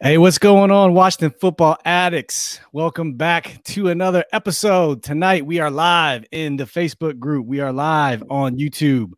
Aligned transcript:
Hey, 0.00 0.16
what's 0.16 0.38
going 0.38 0.70
on, 0.70 0.94
Washington 0.94 1.36
football 1.40 1.76
addicts? 1.84 2.60
Welcome 2.70 3.14
back 3.14 3.60
to 3.64 3.88
another 3.88 4.24
episode. 4.32 5.02
Tonight 5.02 5.44
we 5.44 5.58
are 5.58 5.72
live 5.72 6.24
in 6.30 6.56
the 6.56 6.66
Facebook 6.66 7.18
group. 7.18 7.48
We 7.48 7.58
are 7.58 7.72
live 7.72 8.22
on 8.30 8.56
YouTube. 8.56 9.10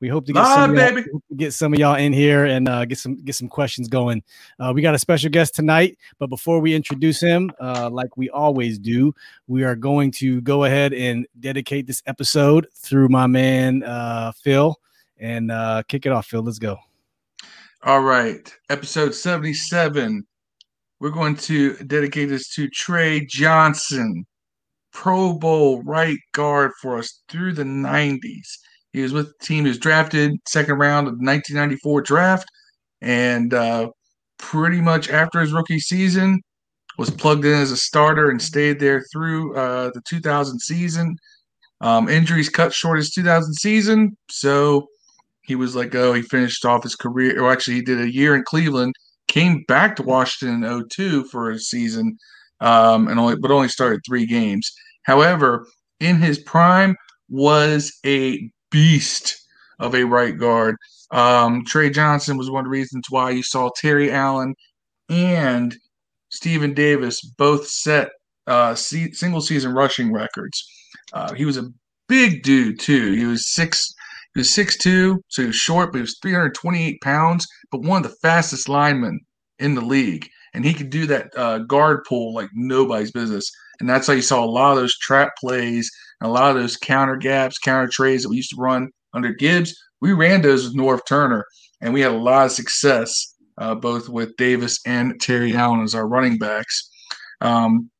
We 0.00 0.06
hope 0.06 0.26
to 0.26 0.32
get, 0.32 0.38
Live, 0.38 0.54
some, 0.54 0.70
of 0.70 0.76
y'all, 0.76 0.94
baby. 0.94 1.08
get 1.34 1.54
some 1.54 1.72
of 1.72 1.80
y'all 1.80 1.96
in 1.96 2.12
here 2.12 2.44
and 2.44 2.68
uh, 2.68 2.84
get 2.84 2.98
some 2.98 3.16
get 3.16 3.34
some 3.34 3.48
questions 3.48 3.88
going. 3.88 4.22
Uh, 4.60 4.70
we 4.72 4.80
got 4.80 4.94
a 4.94 4.98
special 5.00 5.28
guest 5.28 5.56
tonight, 5.56 5.98
but 6.20 6.28
before 6.28 6.60
we 6.60 6.72
introduce 6.72 7.20
him, 7.20 7.50
uh, 7.60 7.90
like 7.90 8.16
we 8.16 8.30
always 8.30 8.78
do, 8.78 9.12
we 9.48 9.64
are 9.64 9.74
going 9.74 10.12
to 10.12 10.40
go 10.42 10.62
ahead 10.62 10.94
and 10.94 11.26
dedicate 11.40 11.88
this 11.88 12.00
episode 12.06 12.68
through 12.76 13.08
my 13.08 13.26
man 13.26 13.82
uh, 13.82 14.30
Phil 14.40 14.76
and 15.18 15.50
uh, 15.50 15.82
kick 15.88 16.06
it 16.06 16.12
off. 16.12 16.26
Phil, 16.26 16.44
let's 16.44 16.60
go. 16.60 16.78
All 17.82 18.02
right, 18.02 18.52
episode 18.70 19.14
77. 19.14 20.24
We're 21.00 21.10
going 21.10 21.36
to 21.36 21.74
dedicate 21.76 22.28
this 22.28 22.48
to 22.54 22.68
Trey 22.68 23.24
Johnson, 23.26 24.24
Pro 24.92 25.32
Bowl 25.32 25.82
right 25.84 26.18
guard 26.32 26.72
for 26.82 26.98
us 26.98 27.22
through 27.28 27.52
the 27.52 27.64
90s. 27.64 28.58
He 28.92 29.02
was 29.02 29.12
with 29.12 29.26
the 29.26 29.46
team. 29.46 29.64
He 29.64 29.68
was 29.68 29.78
drafted 29.78 30.32
second 30.48 30.78
round 30.78 31.06
of 31.06 31.18
the 31.18 31.24
1994 31.24 32.02
draft, 32.02 32.48
and 33.00 33.54
uh, 33.54 33.90
pretty 34.38 34.80
much 34.80 35.08
after 35.10 35.40
his 35.40 35.52
rookie 35.52 35.78
season, 35.78 36.40
was 36.98 37.10
plugged 37.10 37.44
in 37.44 37.54
as 37.54 37.70
a 37.70 37.76
starter 37.76 38.28
and 38.28 38.42
stayed 38.42 38.80
there 38.80 39.04
through 39.12 39.56
uh, 39.56 39.90
the 39.94 40.02
2000 40.08 40.58
season. 40.58 41.16
Um, 41.80 42.08
injuries 42.08 42.48
cut 42.48 42.74
short 42.74 42.98
his 42.98 43.10
2000 43.10 43.54
season, 43.54 44.16
so 44.28 44.88
he 45.42 45.54
was 45.54 45.76
like, 45.76 45.94
oh, 45.94 46.12
he 46.12 46.22
finished 46.22 46.64
off 46.64 46.82
his 46.82 46.96
career. 46.96 47.40
Or 47.40 47.52
actually, 47.52 47.76
he 47.76 47.82
did 47.82 48.00
a 48.00 48.12
year 48.12 48.34
in 48.34 48.42
Cleveland, 48.42 48.94
came 49.28 49.64
back 49.68 49.96
to 49.96 50.02
Washington 50.02 50.64
in 50.64 50.88
02 50.88 51.24
for 51.24 51.50
a 51.50 51.58
season, 51.58 52.16
um, 52.60 53.08
and 53.08 53.20
only 53.20 53.36
but 53.36 53.50
only 53.50 53.68
started 53.68 54.00
three 54.06 54.26
games. 54.26 54.70
However, 55.04 55.66
in 56.00 56.16
his 56.16 56.38
prime, 56.38 56.96
was 57.28 57.92
a 58.06 58.50
beast 58.70 59.36
of 59.78 59.94
a 59.94 60.04
right 60.04 60.36
guard. 60.38 60.76
Um, 61.10 61.64
Trey 61.64 61.90
Johnson 61.90 62.36
was 62.36 62.50
one 62.50 62.60
of 62.60 62.64
the 62.66 62.70
reasons 62.70 63.04
why 63.10 63.30
you 63.30 63.42
saw 63.42 63.70
Terry 63.76 64.10
Allen 64.10 64.54
and 65.08 65.76
Stephen 66.30 66.74
Davis 66.74 67.20
both 67.38 67.66
set 67.66 68.10
uh, 68.46 68.74
se- 68.74 69.12
single 69.12 69.40
season 69.40 69.72
rushing 69.72 70.12
records. 70.12 70.62
Uh, 71.12 71.32
he 71.34 71.44
was 71.44 71.56
a 71.56 71.70
big 72.08 72.42
dude 72.42 72.78
too. 72.80 73.12
He 73.12 73.24
was 73.24 73.52
six. 73.52 73.94
He 74.34 74.40
was 74.40 74.50
six 74.50 74.76
two, 74.76 75.22
so 75.28 75.42
he 75.42 75.46
was 75.46 75.56
short, 75.56 75.92
but 75.92 75.98
he 75.98 76.02
was 76.02 76.18
328 76.22 77.00
pounds. 77.02 77.46
But 77.70 77.82
one 77.82 78.04
of 78.04 78.10
the 78.10 78.16
fastest 78.22 78.68
linemen 78.68 79.20
in 79.58 79.74
the 79.74 79.80
league, 79.80 80.28
and 80.54 80.64
he 80.64 80.74
could 80.74 80.90
do 80.90 81.06
that 81.06 81.30
uh, 81.36 81.58
guard 81.60 82.04
pull 82.08 82.34
like 82.34 82.50
nobody's 82.54 83.10
business. 83.10 83.50
And 83.80 83.88
that's 83.88 84.06
how 84.06 84.12
you 84.12 84.22
saw 84.22 84.44
a 84.44 84.46
lot 84.46 84.72
of 84.72 84.78
those 84.78 84.96
trap 84.98 85.30
plays 85.38 85.90
and 86.20 86.28
a 86.28 86.32
lot 86.32 86.54
of 86.54 86.60
those 86.60 86.76
counter 86.76 87.16
gaps, 87.16 87.58
counter 87.58 87.88
treys 87.88 88.22
that 88.22 88.28
we 88.28 88.36
used 88.36 88.50
to 88.50 88.60
run 88.60 88.90
under 89.14 89.32
Gibbs. 89.32 89.74
We 90.00 90.12
ran 90.12 90.42
those 90.42 90.64
with 90.64 90.76
Norv 90.76 91.00
Turner, 91.06 91.44
and 91.80 91.94
we 91.94 92.00
had 92.00 92.12
a 92.12 92.18
lot 92.18 92.46
of 92.46 92.52
success 92.52 93.34
uh, 93.58 93.74
both 93.74 94.08
with 94.08 94.36
Davis 94.36 94.78
and 94.86 95.20
Terry 95.20 95.54
Allen 95.54 95.82
as 95.82 95.94
our 95.94 96.08
running 96.08 96.38
backs. 96.38 96.88
Um, 97.40 97.90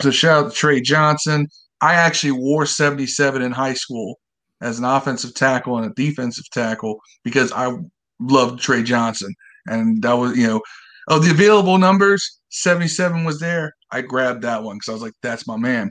so 0.00 0.10
shout 0.10 0.46
out 0.46 0.52
to 0.52 0.56
Trey 0.56 0.80
Johnson. 0.80 1.46
I 1.80 1.94
actually 1.94 2.32
wore 2.32 2.66
77 2.66 3.42
in 3.42 3.52
high 3.52 3.74
school 3.74 4.18
as 4.60 4.78
an 4.78 4.84
offensive 4.84 5.34
tackle 5.34 5.78
and 5.78 5.90
a 5.90 5.94
defensive 5.94 6.48
tackle 6.52 6.98
because 7.22 7.52
I 7.52 7.72
loved 8.20 8.60
Trey 8.60 8.82
Johnson. 8.82 9.34
And 9.66 10.02
that 10.02 10.12
was, 10.12 10.36
you 10.36 10.46
know, 10.46 10.60
of 11.08 11.24
the 11.24 11.30
available 11.30 11.78
numbers, 11.78 12.40
77 12.50 13.24
was 13.24 13.40
there. 13.40 13.72
I 13.90 14.00
grabbed 14.00 14.42
that 14.42 14.62
one 14.62 14.76
because 14.76 14.88
I 14.88 14.92
was 14.92 15.02
like, 15.02 15.14
that's 15.22 15.46
my 15.46 15.56
man. 15.56 15.90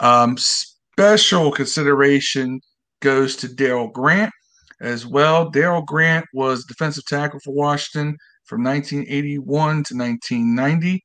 Um, 0.00 0.36
special 0.36 1.50
consideration 1.50 2.60
goes 3.00 3.36
to 3.36 3.48
Darryl 3.48 3.92
Grant 3.92 4.32
as 4.80 5.06
well. 5.06 5.50
Darryl 5.50 5.84
Grant 5.84 6.26
was 6.34 6.64
defensive 6.64 7.04
tackle 7.06 7.40
for 7.42 7.54
Washington 7.54 8.16
from 8.44 8.64
1981 8.64 9.46
to 9.84 9.96
1990. 9.96 11.04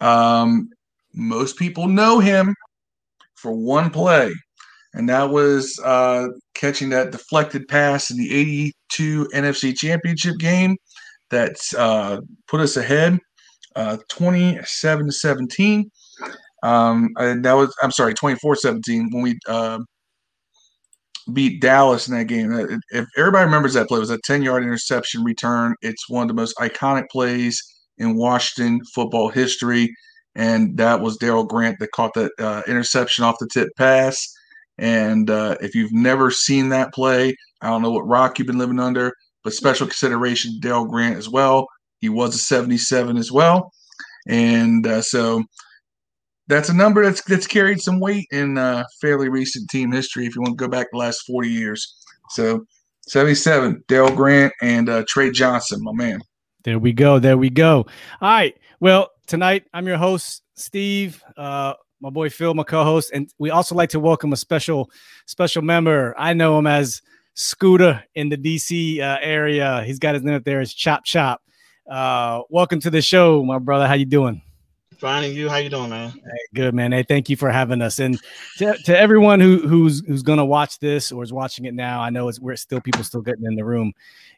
Um, 0.00 0.68
most 1.14 1.56
people 1.56 1.86
know 1.88 2.18
him 2.20 2.54
for 3.34 3.52
one 3.52 3.90
play, 3.90 4.32
and 4.98 5.08
that 5.08 5.30
was 5.30 5.80
uh, 5.84 6.26
catching 6.54 6.90
that 6.90 7.12
deflected 7.12 7.68
pass 7.68 8.10
in 8.10 8.18
the 8.18 8.34
82 8.34 9.28
NFC 9.32 9.74
Championship 9.76 10.36
game 10.38 10.76
that 11.30 11.56
uh, 11.78 12.20
put 12.48 12.60
us 12.60 12.76
ahead 12.76 13.18
uh, 13.76 13.96
27 14.08 15.06
to 15.06 15.12
17. 15.12 15.88
Um, 16.64 17.10
and 17.16 17.44
that 17.44 17.52
was, 17.52 17.72
I'm 17.80 17.92
sorry, 17.92 18.12
24 18.12 18.56
17 18.56 19.10
when 19.12 19.22
we 19.22 19.38
uh, 19.46 19.78
beat 21.32 21.60
Dallas 21.60 22.08
in 22.08 22.16
that 22.16 22.24
game. 22.24 22.52
Uh, 22.52 22.66
If 22.90 23.06
everybody 23.16 23.44
remembers 23.44 23.74
that 23.74 23.86
play, 23.86 23.98
it 23.98 24.00
was 24.00 24.10
a 24.10 24.18
10 24.24 24.42
yard 24.42 24.64
interception 24.64 25.22
return. 25.22 25.76
It's 25.80 26.08
one 26.08 26.22
of 26.22 26.28
the 26.28 26.34
most 26.34 26.56
iconic 26.58 27.04
plays 27.12 27.62
in 27.98 28.16
Washington 28.16 28.80
football 28.94 29.28
history. 29.28 29.94
And 30.34 30.76
that 30.78 31.00
was 31.00 31.18
Darryl 31.18 31.46
Grant 31.46 31.78
that 31.78 31.92
caught 31.92 32.14
that 32.14 32.32
uh, 32.40 32.62
interception 32.66 33.24
off 33.24 33.36
the 33.38 33.48
tip 33.52 33.68
pass. 33.76 34.34
And 34.78 35.28
uh, 35.30 35.56
if 35.60 35.74
you've 35.74 35.92
never 35.92 36.30
seen 36.30 36.68
that 36.68 36.92
play, 36.92 37.36
I 37.60 37.68
don't 37.68 37.82
know 37.82 37.90
what 37.90 38.06
rock 38.06 38.38
you've 38.38 38.46
been 38.46 38.58
living 38.58 38.80
under, 38.80 39.12
but 39.42 39.52
special 39.52 39.86
consideration 39.86 40.60
to 40.60 40.68
Darryl 40.68 40.88
Grant 40.88 41.16
as 41.16 41.28
well. 41.28 41.66
He 42.00 42.08
was 42.08 42.34
a 42.34 42.38
77 42.38 43.16
as 43.16 43.32
well. 43.32 43.72
And 44.28 44.86
uh, 44.86 45.02
so 45.02 45.42
that's 46.48 46.70
a 46.70 46.74
number 46.74 47.04
that's 47.04 47.22
that's 47.22 47.46
carried 47.46 47.80
some 47.80 48.00
weight 48.00 48.26
in 48.30 48.58
uh, 48.58 48.84
fairly 49.00 49.28
recent 49.28 49.68
team 49.70 49.92
history. 49.92 50.26
If 50.26 50.34
you 50.34 50.42
want 50.42 50.58
to 50.58 50.64
go 50.64 50.68
back 50.68 50.88
the 50.90 50.98
last 50.98 51.20
forty 51.26 51.50
years, 51.50 51.96
so 52.30 52.64
seventy-seven, 53.02 53.84
Darryl 53.88 54.14
Grant 54.16 54.52
and 54.60 54.88
uh, 54.88 55.04
Trey 55.06 55.30
Johnson, 55.30 55.82
my 55.82 55.92
man. 55.92 56.20
There 56.64 56.78
we 56.78 56.92
go. 56.92 57.18
There 57.18 57.38
we 57.38 57.50
go. 57.50 57.86
All 58.20 58.28
right. 58.28 58.56
Well, 58.80 59.10
tonight 59.26 59.64
I'm 59.72 59.86
your 59.86 59.98
host, 59.98 60.42
Steve. 60.56 61.22
Uh, 61.36 61.74
my 62.00 62.10
boy 62.10 62.30
Phil, 62.30 62.54
my 62.54 62.62
co-host, 62.62 63.10
and 63.12 63.32
we 63.38 63.50
also 63.50 63.74
like 63.74 63.90
to 63.90 64.00
welcome 64.00 64.32
a 64.32 64.36
special 64.36 64.90
special 65.26 65.62
member. 65.62 66.14
I 66.18 66.32
know 66.32 66.58
him 66.58 66.66
as 66.66 67.02
Scooter 67.34 68.02
in 68.14 68.28
the 68.28 68.36
DC 68.36 69.00
uh, 69.00 69.18
area. 69.20 69.82
He's 69.84 69.98
got 69.98 70.14
his 70.14 70.24
name 70.24 70.34
up 70.34 70.44
there 70.44 70.60
as 70.60 70.72
Chop 70.72 71.04
Chop. 71.04 71.42
Uh, 71.88 72.42
welcome 72.50 72.80
to 72.80 72.90
the 72.90 73.02
show, 73.02 73.44
my 73.44 73.58
brother. 73.58 73.86
How 73.86 73.94
you 73.94 74.04
doing? 74.04 74.42
Finding 74.98 75.32
you. 75.32 75.48
How 75.48 75.58
you 75.58 75.70
doing, 75.70 75.90
man? 75.90 76.10
Hey, 76.10 76.20
good 76.54 76.74
man. 76.74 76.90
Hey, 76.90 77.04
thank 77.04 77.28
you 77.28 77.36
for 77.36 77.50
having 77.50 77.80
us. 77.80 78.00
And 78.00 78.18
to, 78.56 78.76
to 78.84 78.98
everyone 78.98 79.38
who 79.38 79.66
who's 79.66 80.04
who's 80.06 80.22
gonna 80.22 80.44
watch 80.44 80.80
this 80.80 81.12
or 81.12 81.22
is 81.22 81.32
watching 81.32 81.66
it 81.66 81.74
now, 81.74 82.00
I 82.00 82.10
know 82.10 82.28
it's 82.28 82.40
we're 82.40 82.56
still 82.56 82.80
people 82.80 83.04
still 83.04 83.22
getting 83.22 83.44
in 83.44 83.54
the 83.54 83.64
room. 83.64 83.92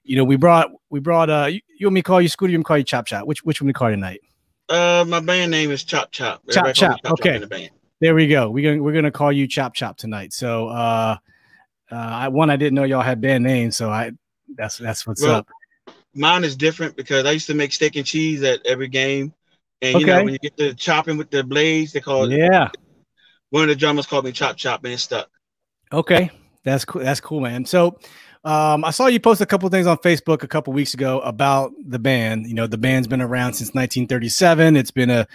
You 0.04 0.16
know, 0.16 0.24
we 0.24 0.36
brought 0.36 0.70
we 0.90 1.00
brought 1.00 1.30
uh 1.30 1.46
you, 1.46 1.60
you 1.78 1.86
want 1.86 1.94
me 1.94 2.02
to 2.02 2.06
call 2.06 2.20
you 2.20 2.28
Scooter, 2.28 2.52
you 2.52 2.58
want 2.58 2.60
me 2.60 2.64
to 2.64 2.68
call 2.68 2.78
you 2.78 2.84
Chop 2.84 3.06
Chop? 3.06 3.26
Which 3.26 3.42
which 3.42 3.62
one 3.62 3.68
we 3.68 3.72
call 3.72 3.88
you 3.88 3.96
tonight? 3.96 4.20
Uh, 4.70 5.04
my 5.06 5.18
band 5.18 5.50
name 5.50 5.72
is 5.72 5.82
Chop 5.82 6.12
Chop. 6.12 6.42
Chop 6.48 6.66
Everybody 6.66 6.80
call 6.80 6.88
me 6.90 6.96
Chop, 7.02 7.12
okay. 7.12 7.34
in 7.34 7.40
the 7.40 7.46
band. 7.48 7.70
There 8.00 8.14
we 8.14 8.28
go. 8.28 8.48
We're 8.50 8.70
gonna 8.70 8.82
we're 8.82 8.94
gonna 8.94 9.10
call 9.10 9.32
you 9.32 9.46
Chop 9.48 9.74
Chop 9.74 9.96
tonight. 9.96 10.32
So 10.32 10.68
uh 10.68 11.16
uh 11.90 11.94
I 11.94 12.28
one 12.28 12.50
I 12.50 12.56
didn't 12.56 12.74
know 12.74 12.84
y'all 12.84 13.02
had 13.02 13.20
band 13.20 13.42
names, 13.44 13.76
so 13.76 13.90
I 13.90 14.12
that's 14.56 14.78
that's 14.78 15.06
what's 15.06 15.22
Well, 15.22 15.36
up. 15.36 15.48
Mine 16.14 16.44
is 16.44 16.56
different 16.56 16.96
because 16.96 17.26
I 17.26 17.32
used 17.32 17.48
to 17.48 17.54
make 17.54 17.72
steak 17.72 17.96
and 17.96 18.06
cheese 18.06 18.42
at 18.42 18.64
every 18.64 18.88
game, 18.88 19.34
and 19.82 20.00
you 20.00 20.06
know 20.06 20.24
when 20.24 20.32
you 20.32 20.38
get 20.38 20.56
to 20.56 20.72
chopping 20.74 21.18
with 21.18 21.30
the 21.30 21.42
blades, 21.42 21.92
they 21.92 22.00
call 22.00 22.30
it. 22.30 22.38
Yeah. 22.38 22.70
One 23.50 23.64
of 23.64 23.68
the 23.68 23.76
drummers 23.76 24.06
called 24.06 24.24
me 24.24 24.32
Chop 24.32 24.56
Chop, 24.56 24.84
and 24.84 24.94
it 24.94 24.98
stuck. 24.98 25.28
Okay, 25.92 26.30
that's 26.64 26.84
cool. 26.84 27.02
That's 27.02 27.20
cool, 27.20 27.40
man. 27.40 27.64
So, 27.64 27.98
um, 28.44 28.84
I 28.84 28.90
saw 28.90 29.06
you 29.06 29.20
post 29.20 29.40
a 29.40 29.46
couple 29.46 29.68
things 29.68 29.86
on 29.86 29.98
Facebook 29.98 30.42
a 30.42 30.48
couple 30.48 30.72
weeks 30.72 30.94
ago 30.94 31.20
about 31.20 31.72
the 31.86 31.98
band. 31.98 32.46
You 32.46 32.54
know, 32.54 32.66
the 32.66 32.78
band's 32.78 33.08
been 33.08 33.20
around 33.20 33.54
since 33.54 33.68
1937. 33.70 34.76
It's 34.76 34.90
been 34.90 35.10
a 35.10 35.26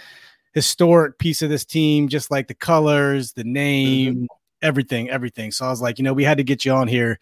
historic 0.54 1.18
piece 1.18 1.42
of 1.42 1.50
this 1.50 1.64
team, 1.64 2.08
just 2.08 2.30
like 2.30 2.48
the 2.48 2.54
colors, 2.54 3.32
the 3.32 3.44
name, 3.44 4.26
everything, 4.62 5.08
everything. 5.08 5.52
So 5.52 5.66
I 5.66 5.68
was 5.68 5.80
like, 5.80 5.98
you 5.98 6.04
know, 6.04 6.14
we 6.14 6.24
had 6.24 6.38
to 6.38 6.44
get 6.44 6.64
you 6.64 6.72
on 6.72 6.88
here 6.88 7.20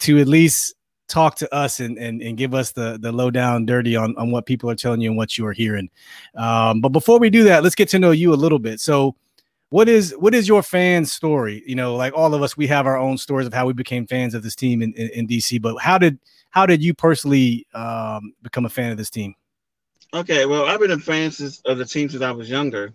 to 0.00 0.18
at 0.18 0.26
least 0.28 0.74
talk 1.08 1.36
to 1.36 1.54
us 1.54 1.80
and 1.80 1.98
and, 1.98 2.20
and 2.20 2.36
give 2.36 2.54
us 2.54 2.72
the 2.72 2.98
the 3.00 3.12
lowdown 3.12 3.66
dirty 3.66 3.94
on 3.94 4.16
on 4.16 4.30
what 4.30 4.46
people 4.46 4.70
are 4.70 4.74
telling 4.74 5.00
you 5.00 5.10
and 5.10 5.16
what 5.16 5.36
you 5.36 5.46
are 5.46 5.52
hearing. 5.52 5.90
Um, 6.34 6.80
but 6.80 6.90
before 6.90 7.18
we 7.18 7.28
do 7.28 7.44
that, 7.44 7.62
let's 7.62 7.74
get 7.74 7.88
to 7.90 7.98
know 7.98 8.10
you 8.10 8.32
a 8.32 8.36
little 8.36 8.58
bit. 8.58 8.80
So 8.80 9.14
what 9.70 9.88
is 9.88 10.12
what 10.18 10.34
is 10.34 10.46
your 10.46 10.62
fan 10.62 11.04
story 11.04 11.62
you 11.66 11.74
know 11.74 11.96
like 11.96 12.12
all 12.14 12.34
of 12.34 12.42
us 12.42 12.56
we 12.56 12.66
have 12.66 12.86
our 12.86 12.96
own 12.96 13.18
stories 13.18 13.46
of 13.46 13.52
how 13.54 13.66
we 13.66 13.72
became 13.72 14.06
fans 14.06 14.34
of 14.34 14.42
this 14.42 14.54
team 14.54 14.82
in, 14.82 14.92
in, 14.94 15.08
in 15.10 15.26
dc 15.26 15.60
but 15.60 15.76
how 15.80 15.98
did 15.98 16.18
how 16.50 16.64
did 16.64 16.82
you 16.82 16.94
personally 16.94 17.66
um, 17.74 18.32
become 18.42 18.64
a 18.64 18.68
fan 18.68 18.90
of 18.90 18.96
this 18.96 19.10
team 19.10 19.34
Okay, 20.14 20.46
well, 20.46 20.64
I've 20.64 20.80
been 20.80 20.92
a 20.92 20.98
fan 20.98 21.30
since, 21.30 21.60
of 21.66 21.78
the 21.78 21.84
team 21.84 22.08
since 22.08 22.22
I 22.22 22.30
was 22.30 22.48
younger, 22.48 22.94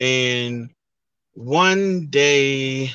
and 0.00 0.68
one 1.32 2.08
day, 2.08 2.90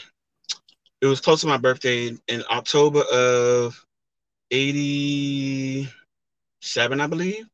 it 1.01 1.06
was 1.06 1.22
close 1.22 1.42
to 1.42 1.48
my 1.48 1.57
birthday 1.57 2.16
in 2.28 2.44
October 2.51 3.01
of 3.12 3.84
'87, 4.51 5.90
I 7.01 7.07
believe. 7.07 7.46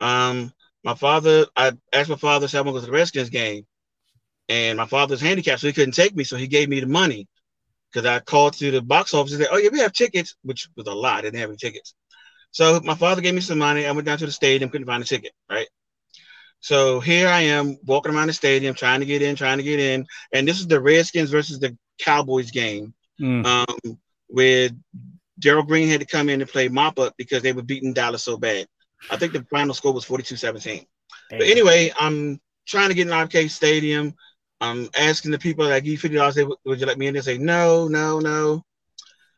Um, 0.00 0.52
my 0.84 0.94
father, 0.94 1.46
I 1.56 1.72
asked 1.92 2.10
my 2.10 2.16
father, 2.16 2.48
said 2.48 2.58
I 2.58 2.62
want 2.62 2.76
to 2.76 2.80
to 2.80 2.86
the 2.86 2.92
Redskins 2.92 3.30
game. 3.30 3.64
And 4.52 4.76
my 4.76 4.84
father's 4.84 5.22
handicapped, 5.22 5.62
so 5.62 5.66
he 5.66 5.72
couldn't 5.72 5.94
take 5.94 6.14
me. 6.14 6.24
So 6.24 6.36
he 6.36 6.46
gave 6.46 6.68
me 6.68 6.78
the 6.78 6.86
money 6.86 7.26
because 7.90 8.06
I 8.06 8.20
called 8.20 8.52
to 8.58 8.70
the 8.70 8.82
box 8.82 9.14
office 9.14 9.32
and 9.32 9.40
said, 9.40 9.48
Oh, 9.50 9.56
yeah, 9.56 9.70
we 9.72 9.78
have 9.78 9.94
tickets, 9.94 10.36
which 10.42 10.68
was 10.76 10.86
a 10.86 10.92
lot. 10.92 11.18
I 11.18 11.20
didn't 11.22 11.40
have 11.40 11.48
any 11.48 11.56
tickets. 11.56 11.94
So 12.50 12.78
my 12.84 12.94
father 12.94 13.22
gave 13.22 13.34
me 13.34 13.40
some 13.40 13.56
money. 13.56 13.86
I 13.86 13.92
went 13.92 14.04
down 14.04 14.18
to 14.18 14.26
the 14.26 14.32
stadium, 14.32 14.68
couldn't 14.68 14.86
find 14.86 15.02
a 15.02 15.06
ticket, 15.06 15.32
right? 15.48 15.68
So 16.60 17.00
here 17.00 17.28
I 17.28 17.40
am 17.40 17.78
walking 17.86 18.14
around 18.14 18.26
the 18.26 18.34
stadium, 18.34 18.74
trying 18.74 19.00
to 19.00 19.06
get 19.06 19.22
in, 19.22 19.36
trying 19.36 19.56
to 19.56 19.64
get 19.64 19.80
in. 19.80 20.06
And 20.34 20.46
this 20.46 20.60
is 20.60 20.66
the 20.66 20.82
Redskins 20.82 21.30
versus 21.30 21.58
the 21.58 21.74
Cowboys 21.98 22.50
game, 22.50 22.92
mm. 23.18 23.46
um, 23.46 23.98
where 24.26 24.68
Darrell 25.38 25.62
Green 25.62 25.88
had 25.88 26.00
to 26.00 26.06
come 26.06 26.28
in 26.28 26.42
and 26.42 26.50
play 26.50 26.68
mop 26.68 26.98
up 26.98 27.14
because 27.16 27.42
they 27.42 27.54
were 27.54 27.62
beating 27.62 27.94
Dallas 27.94 28.22
so 28.22 28.36
bad. 28.36 28.66
I 29.10 29.16
think 29.16 29.32
the 29.32 29.46
final 29.50 29.72
score 29.72 29.94
was 29.94 30.04
42 30.04 30.36
17. 30.36 30.84
But 31.30 31.40
anyway, 31.40 31.90
I'm 31.98 32.38
trying 32.66 32.90
to 32.90 32.94
get 32.94 33.06
in 33.06 33.12
RFK 33.14 33.48
Stadium. 33.48 34.14
I'm 34.62 34.88
asking 34.96 35.32
the 35.32 35.40
people 35.40 35.66
that 35.66 35.82
give 35.82 36.00
fifty 36.00 36.16
dollars, 36.16 36.38
would 36.64 36.80
you 36.80 36.86
let 36.86 36.96
me 36.96 37.08
in? 37.08 37.14
They 37.14 37.20
say 37.20 37.36
no, 37.36 37.88
no, 37.88 38.20
no. 38.20 38.64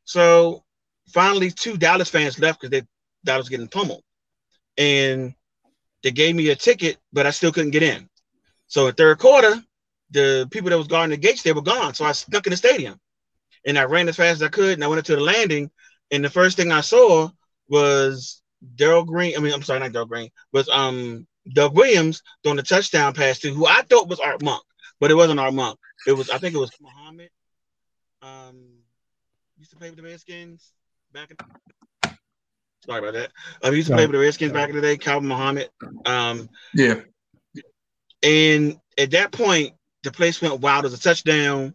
So 0.04 0.62
finally, 1.08 1.50
two 1.50 1.78
Dallas 1.78 2.10
fans 2.10 2.38
left 2.38 2.60
because 2.60 2.70
they 2.70 2.86
Dallas 3.24 3.44
was 3.44 3.48
getting 3.48 3.68
pummeled, 3.68 4.02
and 4.76 5.34
they 6.02 6.10
gave 6.10 6.36
me 6.36 6.50
a 6.50 6.54
ticket, 6.56 6.98
but 7.10 7.26
I 7.26 7.30
still 7.30 7.52
couldn't 7.52 7.70
get 7.70 7.82
in. 7.82 8.06
So 8.66 8.86
in 8.86 8.94
third 8.94 9.18
quarter, 9.18 9.64
the 10.10 10.46
people 10.50 10.68
that 10.68 10.76
was 10.76 10.88
guarding 10.88 11.12
the 11.12 11.16
gates 11.16 11.42
they 11.42 11.54
were 11.54 11.62
gone. 11.62 11.94
So 11.94 12.04
I 12.04 12.12
snuck 12.12 12.46
in 12.46 12.50
the 12.50 12.58
stadium, 12.58 13.00
and 13.66 13.78
I 13.78 13.84
ran 13.84 14.08
as 14.10 14.16
fast 14.16 14.36
as 14.36 14.42
I 14.42 14.48
could, 14.48 14.74
and 14.74 14.84
I 14.84 14.88
went 14.88 14.98
up 14.98 15.06
to 15.06 15.16
the 15.16 15.22
landing. 15.22 15.70
And 16.10 16.22
the 16.22 16.28
first 16.28 16.58
thing 16.58 16.70
I 16.70 16.82
saw 16.82 17.30
was 17.66 18.42
Darrell 18.76 19.04
Green. 19.04 19.38
I 19.38 19.40
mean, 19.40 19.54
I'm 19.54 19.62
sorry, 19.62 19.80
not 19.80 19.92
Darrell 19.92 20.06
Green, 20.06 20.28
was 20.52 20.68
um 20.68 21.26
Doug 21.54 21.74
Williams 21.74 22.22
throwing 22.42 22.58
the 22.58 22.62
touchdown 22.62 23.14
pass 23.14 23.38
to 23.38 23.54
who 23.54 23.66
I 23.66 23.80
thought 23.88 24.08
was 24.08 24.20
Art 24.20 24.42
Monk 24.42 24.62
but 25.04 25.10
it 25.10 25.16
wasn't 25.16 25.38
Art 25.38 25.52
Monk. 25.52 25.78
It 26.06 26.12
was 26.12 26.30
I 26.30 26.38
think 26.38 26.54
it 26.54 26.58
was 26.58 26.70
Muhammad. 26.80 27.28
Um, 28.22 28.56
used 29.58 29.70
to 29.72 29.76
play 29.76 29.90
with 29.90 29.98
the 29.98 30.02
Redskins 30.02 30.72
back 31.12 31.30
in. 31.30 31.36
Sorry 32.86 33.00
about 33.00 33.12
that. 33.12 33.30
Um, 33.62 33.72
he 33.72 33.76
used 33.76 33.88
to 33.88 33.96
play 33.96 34.06
with 34.06 34.14
the 34.14 34.18
Redskins 34.18 34.54
back 34.54 34.70
in 34.70 34.76
the 34.76 34.80
day. 34.80 34.96
Calvin 34.96 35.28
Muhammad. 35.28 35.68
Um, 36.06 36.48
yeah. 36.72 37.00
And 38.22 38.78
at 38.96 39.10
that 39.10 39.30
point, 39.30 39.74
the 40.04 40.10
place 40.10 40.40
went 40.40 40.62
wild 40.62 40.86
as 40.86 40.94
a 40.94 40.98
touchdown. 40.98 41.74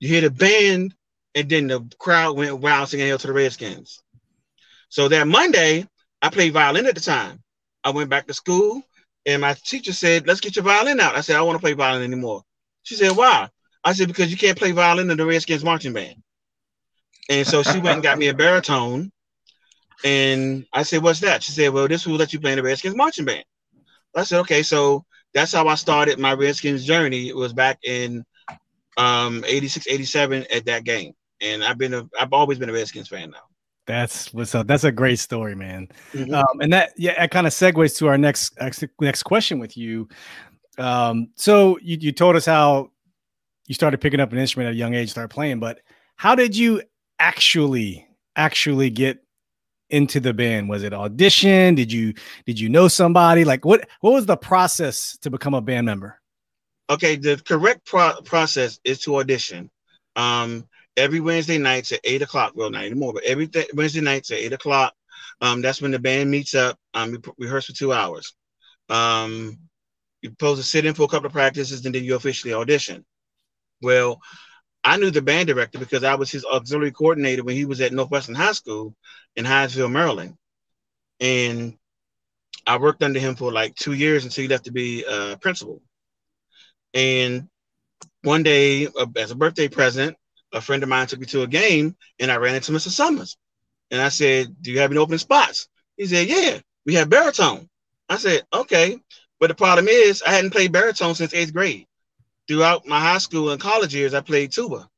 You 0.00 0.08
hear 0.08 0.22
the 0.22 0.30
band, 0.30 0.94
and 1.34 1.50
then 1.50 1.66
the 1.66 1.86
crowd 1.98 2.38
went 2.38 2.60
wild 2.60 2.88
singing 2.88 3.04
"Hail 3.04 3.18
to 3.18 3.26
the 3.26 3.34
Redskins." 3.34 4.02
So 4.88 5.08
that 5.08 5.28
Monday, 5.28 5.86
I 6.22 6.30
played 6.30 6.54
violin 6.54 6.86
at 6.86 6.94
the 6.94 7.02
time. 7.02 7.42
I 7.84 7.90
went 7.90 8.08
back 8.08 8.28
to 8.28 8.32
school, 8.32 8.80
and 9.26 9.42
my 9.42 9.56
teacher 9.62 9.92
said, 9.92 10.26
"Let's 10.26 10.40
get 10.40 10.56
your 10.56 10.64
violin 10.64 11.00
out." 11.00 11.16
I 11.16 11.20
said, 11.20 11.36
"I 11.36 11.40
don't 11.40 11.48
want 11.48 11.58
to 11.58 11.62
play 11.62 11.74
violin 11.74 12.10
anymore." 12.10 12.44
She 12.82 12.94
said, 12.94 13.16
Why? 13.16 13.48
I 13.84 13.92
said, 13.92 14.08
Because 14.08 14.30
you 14.30 14.36
can't 14.36 14.58
play 14.58 14.72
violin 14.72 15.10
in 15.10 15.16
the 15.16 15.26
Redskins 15.26 15.64
marching 15.64 15.92
band. 15.92 16.16
And 17.28 17.46
so 17.46 17.62
she 17.62 17.78
went 17.78 17.94
and 17.94 18.02
got 18.02 18.18
me 18.18 18.28
a 18.28 18.34
baritone. 18.34 19.12
And 20.04 20.66
I 20.72 20.82
said, 20.82 21.02
What's 21.02 21.20
that? 21.20 21.42
She 21.42 21.52
said, 21.52 21.72
Well, 21.72 21.88
this 21.88 22.06
will 22.06 22.16
let 22.16 22.32
you 22.32 22.40
play 22.40 22.52
in 22.52 22.56
the 22.56 22.62
Redskins 22.62 22.96
marching 22.96 23.24
band. 23.24 23.44
I 24.14 24.24
said, 24.24 24.40
Okay, 24.40 24.62
so 24.62 25.04
that's 25.34 25.52
how 25.52 25.66
I 25.68 25.74
started 25.76 26.18
my 26.18 26.34
Redskins 26.34 26.84
journey. 26.84 27.28
It 27.28 27.36
was 27.36 27.52
back 27.52 27.78
in 27.84 28.24
um 28.96 29.44
86, 29.46 29.86
87 29.88 30.46
at 30.52 30.66
that 30.66 30.84
game. 30.84 31.12
And 31.40 31.64
I've 31.64 31.78
been 31.78 31.94
a 31.94 32.08
I've 32.20 32.32
always 32.32 32.58
been 32.58 32.68
a 32.68 32.72
Redskins 32.72 33.08
fan 33.08 33.30
now. 33.30 33.38
That's 33.86 34.32
what's 34.32 34.54
up. 34.54 34.68
That's 34.68 34.84
a 34.84 34.92
great 34.92 35.18
story, 35.18 35.56
man. 35.56 35.88
Mm-hmm. 36.12 36.34
Um, 36.34 36.60
and 36.60 36.72
that 36.72 36.92
yeah, 36.96 37.14
that 37.18 37.30
kind 37.30 37.46
of 37.46 37.52
segues 37.52 37.96
to 37.98 38.08
our 38.08 38.18
next 38.18 38.56
next 39.00 39.22
question 39.24 39.58
with 39.58 39.76
you. 39.76 40.08
Um, 40.78 41.28
so 41.36 41.78
you, 41.82 41.98
you 42.00 42.12
told 42.12 42.36
us 42.36 42.46
how 42.46 42.90
you 43.66 43.74
started 43.74 44.00
picking 44.00 44.20
up 44.20 44.32
an 44.32 44.38
instrument 44.38 44.68
at 44.68 44.74
a 44.74 44.76
young 44.76 44.94
age, 44.94 45.10
started 45.10 45.28
playing, 45.28 45.60
but 45.60 45.80
how 46.16 46.34
did 46.34 46.56
you 46.56 46.82
actually 47.18 48.06
actually 48.36 48.90
get 48.90 49.22
into 49.90 50.18
the 50.18 50.32
band? 50.32 50.68
Was 50.68 50.82
it 50.82 50.92
audition? 50.92 51.74
Did 51.74 51.92
you 51.92 52.14
did 52.46 52.58
you 52.58 52.68
know 52.68 52.88
somebody? 52.88 53.44
Like 53.44 53.64
what 53.64 53.88
what 54.00 54.12
was 54.12 54.26
the 54.26 54.36
process 54.36 55.16
to 55.18 55.30
become 55.30 55.54
a 55.54 55.60
band 55.60 55.86
member? 55.86 56.18
Okay, 56.90 57.16
the 57.16 57.40
correct 57.46 57.86
pro- 57.86 58.20
process 58.22 58.80
is 58.84 59.00
to 59.00 59.16
audition. 59.16 59.70
Um, 60.16 60.66
every 60.96 61.20
Wednesday 61.20 61.58
nights 61.58 61.92
at 61.92 62.00
eight 62.04 62.22
o'clock. 62.22 62.52
Well, 62.54 62.70
not 62.70 62.84
anymore, 62.84 63.12
but 63.12 63.24
every 63.24 63.46
th- 63.46 63.70
Wednesday 63.74 64.00
nights 64.00 64.30
at 64.30 64.38
eight 64.38 64.52
o'clock. 64.52 64.94
Um, 65.40 65.62
that's 65.62 65.80
when 65.80 65.90
the 65.90 65.98
band 65.98 66.30
meets 66.30 66.54
up. 66.54 66.78
Um, 66.94 67.12
we 67.12 67.46
rehearse 67.46 67.66
for 67.66 67.72
two 67.72 67.92
hours. 67.92 68.34
Um, 68.88 69.58
you're 70.22 70.32
supposed 70.32 70.60
to 70.60 70.66
sit 70.66 70.86
in 70.86 70.94
for 70.94 71.02
a 71.02 71.08
couple 71.08 71.26
of 71.26 71.32
practices 71.32 71.84
and 71.84 71.94
then 71.94 72.04
you 72.04 72.14
officially 72.14 72.54
audition. 72.54 73.04
Well, 73.82 74.20
I 74.84 74.96
knew 74.96 75.10
the 75.10 75.22
band 75.22 75.48
director 75.48 75.78
because 75.78 76.04
I 76.04 76.14
was 76.14 76.30
his 76.30 76.44
auxiliary 76.44 76.92
coordinator 76.92 77.44
when 77.44 77.56
he 77.56 77.64
was 77.64 77.80
at 77.80 77.92
Northwestern 77.92 78.34
High 78.34 78.52
School 78.52 78.94
in 79.36 79.44
Hyattsville, 79.44 79.90
Maryland. 79.90 80.36
And 81.20 81.76
I 82.66 82.78
worked 82.78 83.02
under 83.02 83.20
him 83.20 83.36
for 83.36 83.52
like 83.52 83.74
two 83.74 83.92
years 83.92 84.24
until 84.24 84.42
he 84.42 84.48
left 84.48 84.64
to 84.64 84.72
be 84.72 85.04
a 85.04 85.36
principal. 85.36 85.82
And 86.94 87.48
one 88.22 88.42
day, 88.42 88.86
uh, 88.86 89.06
as 89.16 89.30
a 89.30 89.36
birthday 89.36 89.68
present, 89.68 90.16
a 90.52 90.60
friend 90.60 90.82
of 90.82 90.88
mine 90.88 91.06
took 91.06 91.20
me 91.20 91.26
to 91.26 91.42
a 91.42 91.46
game 91.46 91.96
and 92.18 92.30
I 92.30 92.36
ran 92.36 92.54
into 92.54 92.72
Mr. 92.72 92.88
Summers. 92.88 93.36
And 93.90 94.00
I 94.00 94.08
said, 94.08 94.54
Do 94.60 94.72
you 94.72 94.80
have 94.80 94.90
any 94.90 94.98
open 94.98 95.18
spots? 95.18 95.68
He 95.96 96.06
said, 96.06 96.28
Yeah, 96.28 96.58
we 96.86 96.94
have 96.94 97.08
baritone. 97.08 97.68
I 98.08 98.16
said, 98.16 98.42
Okay. 98.52 98.98
But 99.42 99.48
the 99.48 99.56
problem 99.56 99.88
is, 99.88 100.22
I 100.22 100.30
hadn't 100.30 100.52
played 100.52 100.70
baritone 100.70 101.16
since 101.16 101.34
eighth 101.34 101.52
grade. 101.52 101.88
Throughout 102.46 102.86
my 102.86 103.00
high 103.00 103.18
school 103.18 103.50
and 103.50 103.60
college 103.60 103.92
years, 103.92 104.14
I 104.14 104.20
played 104.20 104.52
tuba. 104.52 104.88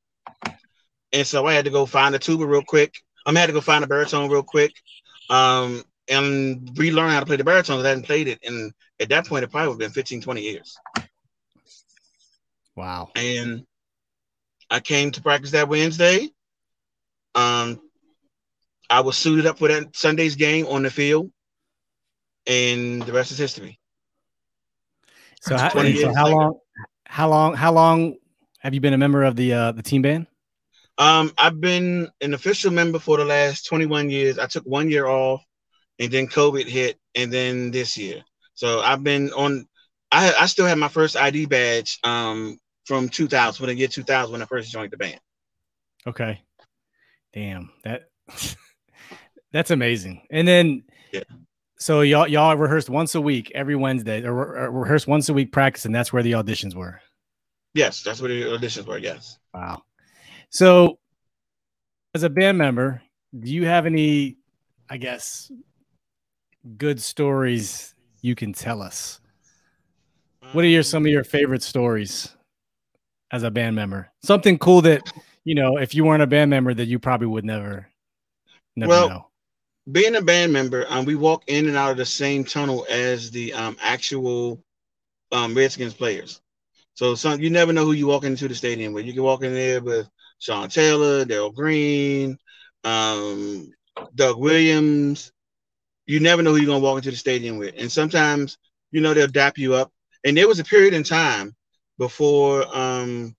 And 1.15 1.27
so 1.27 1.47
I 1.47 1.55
had 1.55 1.65
to 1.65 1.71
go 1.71 1.87
find 1.87 2.15
a 2.15 2.19
tuba 2.19 2.45
real 2.45 2.63
quick. 2.63 2.93
I 3.25 3.33
had 3.33 3.47
to 3.47 3.55
go 3.55 3.63
find 3.63 3.83
a 3.83 3.87
baritone 3.87 4.31
real 4.31 4.43
quick 4.43 4.75
um, 5.31 5.83
and 6.11 6.71
relearn 6.77 7.11
how 7.11 7.21
to 7.21 7.25
play 7.25 7.37
the 7.37 7.45
baritone 7.45 7.79
because 7.79 7.87
I 7.87 7.89
hadn't 7.89 8.05
played 8.05 8.29
it. 8.29 8.39
And 8.45 8.75
at 9.01 9.09
that 9.09 9.27
point, 9.27 9.45
it 9.45 9.51
probably 9.51 9.69
would 9.69 9.83
have 9.83 9.95
been 9.95 9.95
15, 9.95 10.21
20 10.21 10.43
years. 10.43 10.77
Wow. 12.77 13.13
And 13.17 13.65
I 14.69 14.81
came 14.81 15.11
to 15.13 15.23
practice 15.23 15.53
that 15.53 15.71
Wednesday. 15.71 16.29
Um, 17.35 17.81
I 18.91 19.01
was 19.01 19.17
suited 19.17 19.47
up 19.47 19.59
for 19.59 19.69
that 19.69 19.97
Sunday's 19.97 20.37
game 20.37 20.67
on 20.67 20.83
the 20.83 20.91
field, 20.91 21.31
and 22.47 23.01
the 23.05 23.13
rest 23.15 23.31
is 23.31 23.39
history. 23.39 23.79
So, 25.45 25.59
how, 25.59 25.69
so 25.69 26.15
how 26.15 26.29
long? 26.29 26.59
How 27.05 27.29
long? 27.29 27.55
How 27.55 27.71
long 27.71 28.17
have 28.61 28.73
you 28.73 28.81
been 28.81 28.95
a 28.95 28.99
member 28.99 29.25
of 29.25 29.37
the 29.37 29.53
uh, 29.53 29.73
the 29.73 29.83
team 29.83 30.01
band? 30.01 30.27
Um, 30.97 31.33
I've 31.37 31.61
been 31.61 32.09
an 32.23 32.33
official 32.33 32.71
member 32.71 32.99
for 32.99 33.19
the 33.19 33.27
last 33.27 33.67
21 33.67 34.09
years. 34.09 34.39
I 34.39 34.47
took 34.47 34.65
one 34.65 34.89
year 34.91 35.07
off, 35.07 35.45
and 35.99 36.11
then 36.11 36.29
COVID 36.29 36.67
hit, 36.67 36.99
and 37.15 37.31
then 37.31 37.71
this 37.71 37.99
year. 37.99 38.23
So 38.55 38.81
I've 38.81 39.05
been 39.05 39.33
on. 39.35 39.69
I 40.11 40.33
I 40.33 40.47
still 40.47 40.65
have 40.65 40.79
my 40.79 40.89
first 40.89 41.15
ID 41.15 41.45
badge 41.45 41.99
um 42.05 42.59
from 42.87 43.11
2000 43.11 43.63
when 43.63 43.71
I 43.71 43.75
get 43.75 43.93
2000 43.93 44.33
when 44.33 44.41
I 44.41 44.47
first 44.47 44.73
joined 44.73 44.93
the 44.93 44.97
band. 44.97 45.21
Okay, 46.07 46.41
damn 47.35 47.71
that 47.83 48.09
that's 49.53 49.71
amazing. 49.71 50.27
And 50.31 50.49
then 50.49 50.85
yeah. 51.13 51.25
So 51.79 52.03
y'all 52.03 52.29
y'all 52.29 52.57
rehearsed 52.57 52.89
once 52.89 53.15
a 53.15 53.21
week 53.21 53.51
every 53.55 53.77
Wednesday, 53.77 54.23
or, 54.23 54.57
or 54.57 54.71
rehearsed 54.71 55.07
once 55.09 55.29
a 55.29 55.35
week 55.35 55.53
practice, 55.53 55.85
and 55.85 55.95
that's 55.95 56.13
where 56.13 56.23
the 56.23 56.33
auditions 56.33 56.75
were. 56.75 57.01
Yes, 57.75 58.03
that's 58.03 58.21
where 58.21 58.29
the 58.29 58.43
auditions 58.43 58.87
were. 58.87 58.99
Yes. 58.99 59.39
Wow. 59.53 59.83
So, 60.51 60.99
as 62.15 62.23
a 62.23 62.31
band 62.31 62.59
member, 62.59 63.03
do 63.39 63.53
you 63.53 63.67
have 63.67 63.87
any, 63.87 64.37
I 64.89 64.99
guess, 64.99 65.51
good 66.77 67.03
stories 67.03 67.95
you 68.23 68.37
can 68.37 68.53
tell 68.53 68.81
us? 68.81 69.21
What 70.53 70.65
are 70.65 70.69
your 70.69 70.85
some 70.85 71.05
of 71.05 71.11
your 71.11 71.25
favorite 71.25 71.63
stories 71.63 72.37
as 73.33 73.43
a 73.43 73.51
band 73.51 73.75
member? 73.75 74.13
Something 74.23 74.59
cool 74.59 74.81
that 74.83 75.13
you 75.43 75.57
know, 75.57 75.79
if 75.79 75.93
you 75.95 76.05
weren't 76.05 76.23
a 76.23 76.27
band 76.29 76.51
member, 76.51 76.73
that 76.73 76.87
you 76.87 77.01
probably 77.01 77.27
would 77.27 77.45
never, 77.45 77.89
never 78.77 78.89
well, 78.89 79.09
know 79.09 79.27
being 79.91 80.17
a 80.17 80.23
band 80.23 80.53
member, 80.53 80.87
um, 80.89 81.05
we 81.05 81.15
walk 81.15 81.45
in 81.47 81.67
and 81.67 81.77
out 81.77 81.91
of 81.91 81.97
the 81.97 82.07
same 82.07 82.45
tunnel 82.45 82.87
as 82.91 83.31
the 83.31 83.53
um, 83.53 83.77
actual 83.81 84.63
um, 85.33 85.55
Redskins 85.55 85.95
players. 85.95 86.41
So 86.95 87.15
some 87.15 87.41
you 87.41 87.51
never 87.51 87.73
know 87.73 87.85
who 87.85 87.93
you 87.93 88.07
walk 88.07 88.25
into 88.25 88.49
the 88.49 88.55
stadium 88.55 88.93
with. 88.93 89.05
You 89.05 89.13
can 89.13 89.23
walk 89.23 89.43
in 89.43 89.53
there 89.53 89.83
with 89.83 90.09
Sean 90.39 90.69
Taylor, 90.69 91.25
Darrell 91.25 91.51
Green, 91.51 92.39
um, 92.85 93.73
Doug 94.15 94.39
Williams. 94.39 95.33
You 96.07 96.21
never 96.21 96.43
know 96.43 96.53
who 96.53 96.59
you're 96.59 96.67
gonna 96.67 96.79
walk 96.79 96.99
into 96.99 97.11
the 97.11 97.17
stadium 97.17 97.59
with. 97.59 97.75
And 97.77 97.91
sometimes, 97.91 98.59
you 98.91 99.01
know, 99.01 99.13
they'll 99.13 99.27
dap 99.27 99.59
you 99.59 99.75
up. 99.75 99.93
And 100.25 100.37
there 100.37 100.49
was 100.49 100.61
a 100.61 100.65
period 100.65 100.95
in 100.95 101.03
time 101.03 101.55
before 101.99 102.65
um, 102.75 103.35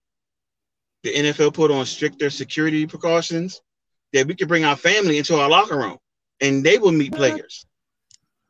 the 1.03 1.13
NFL 1.13 1.53
put 1.53 1.71
on 1.71 1.85
stricter 1.85 2.29
security 2.29 2.85
precautions 2.85 3.61
that 4.13 4.27
we 4.27 4.35
could 4.35 4.47
bring 4.47 4.65
our 4.65 4.75
family 4.75 5.17
into 5.17 5.39
our 5.39 5.49
locker 5.49 5.77
room 5.77 5.97
and 6.41 6.63
they 6.63 6.77
will 6.77 6.91
meet 6.91 7.13
players. 7.13 7.65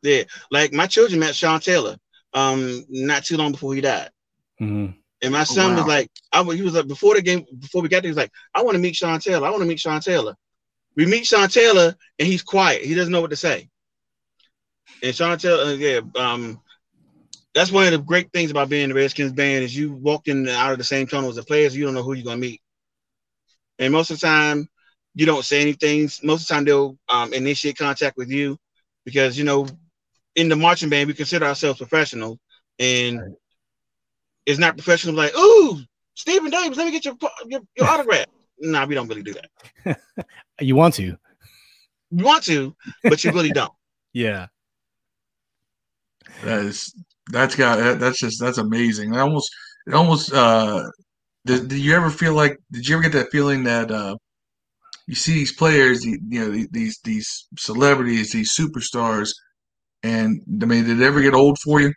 Yeah, 0.02 0.24
like 0.50 0.72
my 0.72 0.86
children 0.86 1.20
met 1.20 1.34
Sean 1.34 1.60
Taylor. 1.60 1.96
um 2.34 2.84
not 2.88 3.24
too 3.24 3.36
long 3.36 3.52
before 3.52 3.74
he 3.74 3.80
died. 3.80 4.10
Mhm. 4.60 4.94
And 5.22 5.32
my 5.32 5.44
son 5.44 5.72
was 5.72 5.82
wow. 5.82 5.88
like, 5.88 6.10
I 6.32 6.42
he 6.54 6.62
was 6.62 6.74
like 6.74 6.86
before 6.86 7.14
the 7.14 7.22
game, 7.22 7.46
before 7.58 7.82
we 7.82 7.88
got 7.88 8.02
there, 8.02 8.08
he 8.08 8.10
was 8.10 8.16
like, 8.18 8.32
I 8.54 8.62
want 8.62 8.74
to 8.74 8.80
meet 8.80 8.96
Sean 8.96 9.18
Taylor. 9.18 9.46
I 9.46 9.50
want 9.50 9.62
to 9.62 9.68
meet 9.68 9.80
Sean 9.80 10.00
Taylor. 10.00 10.36
We 10.94 11.06
meet 11.06 11.26
Sean 11.26 11.48
Taylor 11.48 11.94
and 12.18 12.28
he's 12.28 12.42
quiet. 12.42 12.82
He 12.82 12.94
doesn't 12.94 13.12
know 13.12 13.20
what 13.20 13.30
to 13.30 13.36
say. 13.36 13.68
And 15.02 15.14
Sean 15.14 15.38
Taylor, 15.38 15.64
uh, 15.64 15.72
yeah, 15.72 16.00
um, 16.16 16.60
that's 17.54 17.72
one 17.72 17.86
of 17.86 17.92
the 17.92 17.98
great 17.98 18.30
things 18.32 18.50
about 18.50 18.68
being 18.68 18.88
the 18.88 18.94
Redskins 18.94 19.32
band 19.32 19.64
is 19.64 19.76
you 19.76 19.92
walk 19.92 20.28
in 20.28 20.38
and 20.38 20.48
out 20.48 20.72
of 20.72 20.78
the 20.78 20.84
same 20.84 21.06
tunnel 21.06 21.30
as 21.30 21.36
the 21.36 21.42
players, 21.42 21.74
you 21.74 21.84
don't 21.84 21.94
know 21.94 22.02
who 22.02 22.12
you're 22.12 22.24
gonna 22.24 22.36
meet. 22.36 22.60
And 23.78 23.92
most 23.92 24.10
of 24.10 24.20
the 24.20 24.26
time, 24.26 24.68
you 25.16 25.26
don't 25.26 25.44
say 25.44 25.60
anything. 25.62 26.02
Most 26.22 26.42
of 26.42 26.48
the 26.48 26.54
time, 26.54 26.64
they'll 26.64 26.96
um, 27.08 27.32
initiate 27.32 27.78
contact 27.78 28.16
with 28.16 28.30
you 28.30 28.58
because 29.04 29.36
you 29.36 29.44
know, 29.44 29.66
in 30.36 30.48
the 30.48 30.56
marching 30.56 30.90
band, 30.90 31.08
we 31.08 31.14
consider 31.14 31.46
ourselves 31.46 31.78
professional, 31.78 32.38
and 32.78 33.18
Right. 33.18 33.32
it's 34.44 34.58
not 34.60 34.76
professional 34.76 35.14
like, 35.14 35.36
"Ooh, 35.36 35.80
Stephen 36.14 36.50
Davis, 36.50 36.78
let 36.78 36.86
me 36.86 36.92
get 36.92 37.04
your 37.04 37.16
your, 37.46 37.62
your 37.76 37.86
autograph." 37.88 38.26
nah, 38.58 38.86
we 38.86 38.94
don't 38.94 39.08
really 39.08 39.22
do 39.22 39.34
that. 39.34 40.00
You 40.60 40.74
want 40.76 40.94
to? 40.94 41.18
We 42.10 42.24
want 42.24 42.44
to, 42.44 42.74
but 43.02 43.22
you 43.24 43.30
really 43.32 43.52
don't. 43.52 43.72
Yeah. 44.14 44.46
That 46.44 46.60
is 46.60 46.94
that's 47.30 47.54
got 47.54 47.76
that, 47.78 48.00
that's 48.00 48.18
just 48.18 48.40
that's 48.40 48.58
amazing. 48.58 49.14
I 49.14 49.20
almost 49.20 49.50
it 49.86 49.94
almost 49.94 50.32
uh 50.32 50.84
did, 51.44 51.68
did 51.68 51.78
you 51.78 51.94
ever 51.94 52.10
feel 52.10 52.34
like 52.34 52.58
did 52.72 52.88
you 52.88 52.94
ever 52.96 53.02
get 53.02 53.12
that 53.12 53.30
feeling 53.30 53.64
that 53.64 53.90
uh 53.90 54.16
you 55.06 55.14
see 55.14 55.34
these 55.34 55.52
players 55.52 56.04
you, 56.04 56.18
you 56.28 56.40
know 56.40 56.66
these 56.70 56.98
these 57.04 57.46
celebrities 57.58 58.32
these 58.32 58.56
superstars 58.56 59.30
and 60.02 60.40
I 60.62 60.66
mean 60.66 60.84
did 60.84 61.00
it 61.00 61.04
ever 61.04 61.22
get 61.22 61.34
old 61.34 61.58
for 61.62 61.80
you 61.80 61.92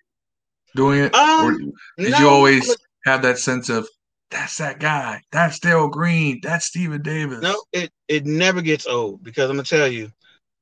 doing 0.75 0.99
it 0.99 1.15
or 1.15 1.51
Um, 1.51 1.71
did 1.97 2.11
no, 2.11 2.19
you 2.19 2.29
always 2.29 2.67
look, 2.67 2.79
have 3.05 3.21
that 3.23 3.39
sense 3.39 3.69
of 3.69 3.87
that's 4.29 4.57
that 4.57 4.79
guy 4.79 5.21
that's 5.31 5.59
Darrell 5.59 5.89
Green 5.89 6.39
that's 6.43 6.67
Stephen 6.67 7.01
Davis 7.01 7.41
No, 7.41 7.61
it 7.73 7.91
it 8.07 8.25
never 8.25 8.61
gets 8.61 8.85
old 8.85 9.23
because 9.23 9.49
I'm 9.49 9.55
gonna 9.57 9.63
tell 9.63 9.87
you, 9.87 10.05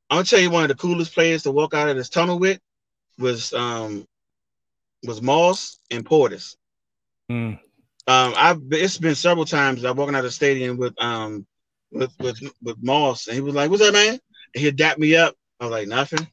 I'm 0.10 0.18
gonna 0.18 0.24
tell 0.24 0.39
you 0.39 0.50
one 0.50 0.63
of 0.63 0.70
the 0.70 0.75
coolest 0.75 1.13
players 1.13 1.44
to 1.44 1.51
walk 1.51 1.74
out 1.74 1.89
of 1.89 1.98
this 1.98 2.10
tunnel 2.10 2.39
with 2.39 2.60
was 3.20 3.54
um 3.54 4.06
was 5.04 5.22
Moss 5.22 5.80
and 5.92 6.06
Portis. 6.06 6.56
Mm. 7.30 7.60
Um, 8.08 8.34
I've 8.38 8.62
it's 8.72 8.98
been 8.98 9.16
several 9.16 9.46
times 9.46 9.84
I've 9.84 9.98
walking 9.98 10.16
out 10.16 10.20
of 10.20 10.25
the 10.25 10.32
stadium 10.32 10.77
with 10.77 10.94
um 11.01 11.46
with 11.91 12.12
with 12.20 12.39
with 12.62 12.77
Moss 12.82 13.27
and 13.27 13.36
he 13.36 13.41
was 13.41 13.56
like, 13.56 13.70
"What's 13.70 13.84
up, 13.84 13.94
man?" 13.94 14.20
And 14.53 14.63
he 14.63 14.72
dapped 14.72 15.00
me 15.00 15.15
up. 15.15 15.36
I 15.60 15.65
was 15.65 15.72
like, 15.72 15.88
"Nothing." 15.88 16.27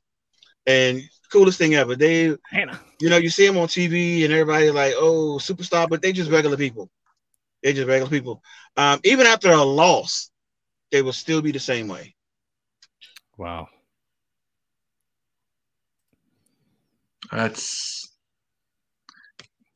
And 0.67 1.03
coolest 1.31 1.59
thing 1.59 1.75
ever. 1.75 1.97
They, 1.97 2.37
Hannah. 2.51 2.81
you 3.01 3.11
know, 3.11 3.17
you 3.17 3.29
see 3.29 3.47
them 3.47 3.59
on 3.59 3.69
TV 3.69 4.25
and 4.25 4.33
everybody 4.33 4.71
like, 4.71 4.95
"Oh, 4.97 5.39
superstar," 5.39 5.89
but 5.89 6.03
they 6.03 6.13
just 6.13 6.31
regular 6.31 6.57
people. 6.57 6.91
They 7.63 7.73
just 7.73 7.89
regular 7.89 8.11
people. 8.11 8.43
Um, 8.77 9.01
even 9.05 9.27
after 9.27 9.51
a 9.51 9.63
loss, 9.63 10.31
they 10.91 11.03
will 11.03 11.13
still 11.13 11.43
be 11.43 11.53
the 11.53 11.61
same 11.61 11.89
way. 11.89 12.15
Wow. 13.39 13.69
that's 17.33 18.09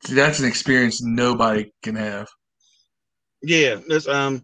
see, 0.05 0.15
that's 0.15 0.39
an 0.39 0.47
experience 0.47 1.01
nobody 1.01 1.71
can 1.83 1.95
have 1.95 2.27
Yeah, 3.41 3.79
that's 3.87 4.07
um 4.07 4.43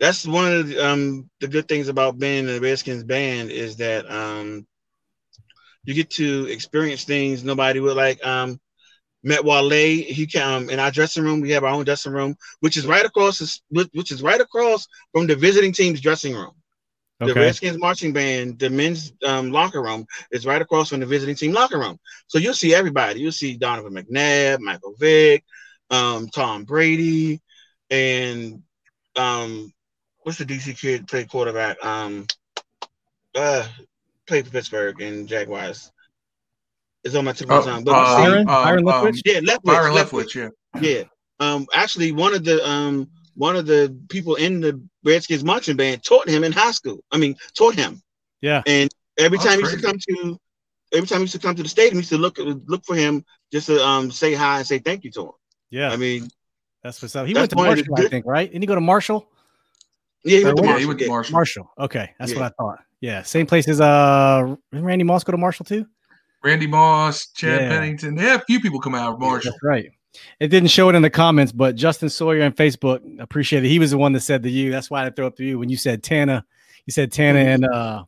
that's 0.00 0.26
one 0.26 0.52
of 0.52 0.68
the, 0.68 0.84
um 0.84 1.28
the 1.40 1.48
good 1.48 1.68
things 1.68 1.88
about 1.88 2.18
being 2.18 2.40
in 2.40 2.46
the 2.46 2.60
Redskins 2.60 3.04
band 3.04 3.50
is 3.50 3.76
that 3.78 4.10
um 4.10 4.66
you 5.84 5.94
get 5.94 6.10
to 6.10 6.46
experience 6.46 7.04
things 7.04 7.44
nobody 7.44 7.80
would 7.80 7.96
like 7.96 8.24
um 8.26 8.60
met 9.22 9.44
Wale 9.44 9.70
he 9.70 10.26
can 10.26 10.42
um, 10.64 10.70
in 10.70 10.78
our 10.78 10.90
dressing 10.90 11.24
room 11.24 11.40
we 11.40 11.50
have 11.50 11.64
our 11.64 11.72
own 11.74 11.84
dressing 11.84 12.12
room 12.12 12.36
which 12.60 12.76
is 12.76 12.86
right 12.86 13.04
across 13.04 13.60
which 13.70 13.88
which 13.92 14.10
is 14.12 14.22
right 14.22 14.40
across 14.40 14.86
from 15.12 15.26
the 15.26 15.36
visiting 15.36 15.72
team's 15.72 16.00
dressing 16.00 16.34
room. 16.34 16.52
The 17.24 17.34
Redskins 17.34 17.78
marching 17.78 18.12
band, 18.12 18.58
the 18.58 18.70
men's 18.70 19.12
um, 19.26 19.50
locker 19.50 19.82
room 19.82 20.06
is 20.30 20.46
right 20.46 20.62
across 20.62 20.88
from 20.90 21.00
the 21.00 21.06
visiting 21.06 21.34
team 21.34 21.52
locker 21.52 21.78
room. 21.78 21.98
So 22.28 22.38
you'll 22.38 22.54
see 22.54 22.74
everybody. 22.74 23.20
You'll 23.20 23.32
see 23.32 23.56
Donovan 23.56 23.94
McNabb, 23.94 24.60
Michael 24.60 24.94
Vick, 24.98 25.44
um, 25.90 26.28
Tom 26.28 26.64
Brady, 26.64 27.40
and 27.90 28.62
um, 29.16 29.72
what's 30.28 30.36
the 30.36 30.44
DC 30.44 30.78
kid 30.78 31.08
play 31.08 31.24
quarterback? 31.24 31.82
Um, 31.82 32.26
uh, 33.34 33.66
played 34.26 34.44
for 34.44 34.52
Pittsburgh 34.52 35.00
and 35.00 35.26
Jaguars. 35.26 35.90
It's 37.02 37.14
on 37.14 37.24
my 37.24 37.32
tip 37.32 37.50
of 37.50 37.62
Oh, 37.62 37.66
my 37.66 37.72
tongue. 37.72 37.84
But 37.84 37.92
uh, 37.94 38.00
you 38.00 38.06
see- 38.06 38.30
Byron? 38.30 38.46
Byron 38.46 38.78
um, 38.80 38.84
Leftwich? 38.84 39.22
yeah, 39.24 39.40
Leftwich, 39.40 39.62
Byron 39.64 39.94
Leftwich. 39.94 40.24
Leftwich, 40.34 40.50
yeah. 40.74 40.80
Yeah. 40.98 41.02
Um, 41.40 41.66
actually, 41.72 42.12
one 42.12 42.34
of 42.34 42.44
the 42.44 42.62
um 42.68 43.08
one 43.36 43.56
of 43.56 43.64
the 43.64 43.96
people 44.10 44.34
in 44.34 44.60
the 44.60 44.82
Redskins 45.02 45.44
marching 45.44 45.76
band 45.78 46.04
taught 46.04 46.28
him 46.28 46.44
in 46.44 46.52
high 46.52 46.72
school. 46.72 47.02
I 47.10 47.16
mean, 47.16 47.34
taught 47.56 47.74
him. 47.74 48.02
Yeah. 48.42 48.62
And 48.66 48.90
every 49.16 49.38
Oh, 49.38 49.42
time 49.42 49.54
he 49.54 49.60
used 49.60 49.78
to 49.78 49.82
come 49.82 49.96
to, 49.98 50.38
every 50.92 51.06
time 51.08 51.20
he 51.20 51.22
used 51.22 51.32
to 51.34 51.38
come 51.38 51.54
to 51.54 51.62
the 51.62 51.68
stadium, 51.70 51.94
he 51.94 51.98
used 52.00 52.10
to 52.10 52.18
look 52.18 52.36
look 52.38 52.84
for 52.84 52.96
him 52.96 53.24
just 53.50 53.68
to 53.68 53.82
um 53.82 54.10
say 54.10 54.34
hi 54.34 54.58
and 54.58 54.66
say 54.66 54.78
thank 54.78 55.04
you 55.04 55.10
to 55.12 55.22
him. 55.22 55.32
Yeah. 55.70 55.90
I 55.90 55.96
mean, 55.96 56.28
that's 56.82 57.00
what's 57.00 57.16
up. 57.16 57.26
He 57.26 57.32
went 57.32 57.48
to 57.50 57.56
one 57.56 57.68
of 57.70 57.76
Marshall, 57.78 57.94
I 58.06 58.08
think, 58.10 58.26
right? 58.26 58.50
Didn't 58.50 58.62
he 58.62 58.66
go 58.66 58.74
to 58.74 58.80
Marshall? 58.82 59.26
Yeah, 60.28 60.38
he 60.38 60.44
went 60.44 60.56
to 60.58 60.62
Or 60.62 60.66
Yeah, 60.66 60.70
Marshall. 60.70 60.78
he 60.80 60.86
went 60.86 61.00
to. 61.00 61.08
Marshall. 61.08 61.32
Marshall. 61.32 61.70
Okay. 61.78 62.10
That's 62.18 62.32
Yeah. 62.32 62.38
what 62.40 62.46
I 62.46 62.62
thought. 62.62 62.78
Yeah. 63.00 63.22
Same 63.22 63.46
place 63.46 63.68
as 63.68 63.80
uh 63.80 64.54
Randy 64.72 65.04
Moss 65.04 65.24
go 65.24 65.32
to 65.32 65.38
Marshall 65.38 65.64
too? 65.64 65.86
Randy 66.44 66.66
Moss, 66.66 67.28
Chad 67.32 67.62
Yeah. 67.62 67.68
Pennington. 67.68 68.14
They 68.14 68.22
have 68.24 68.42
a 68.42 68.44
few 68.44 68.60
people 68.60 68.80
come 68.80 68.94
out 68.94 69.12
of 69.14 69.20
Marshall. 69.20 69.52
That's 69.52 69.62
right. 69.62 69.90
It 70.40 70.48
didn't 70.48 70.70
show 70.70 70.88
it 70.88 70.94
in 70.94 71.02
the 71.02 71.10
comments, 71.10 71.52
but 71.52 71.76
Justin 71.76 72.08
Sawyer 72.08 72.42
on 72.44 72.52
Facebook 72.52 73.00
appreciated. 73.20 73.66
it. 73.66 73.70
He 73.70 73.78
was 73.78 73.90
the 73.92 73.98
one 73.98 74.12
that 74.14 74.20
said 74.20 74.42
to 74.44 74.50
you. 74.50 74.70
That's 74.70 74.90
why 74.90 75.04
I 75.04 75.10
throw 75.10 75.26
up 75.26 75.36
to 75.36 75.44
you 75.44 75.58
when 75.58 75.68
you 75.68 75.76
said 75.76 76.02
Tana. 76.02 76.44
You 76.86 76.92
said 76.92 77.12
Tana 77.12 77.38
and 77.40 77.64
uh 77.66 78.04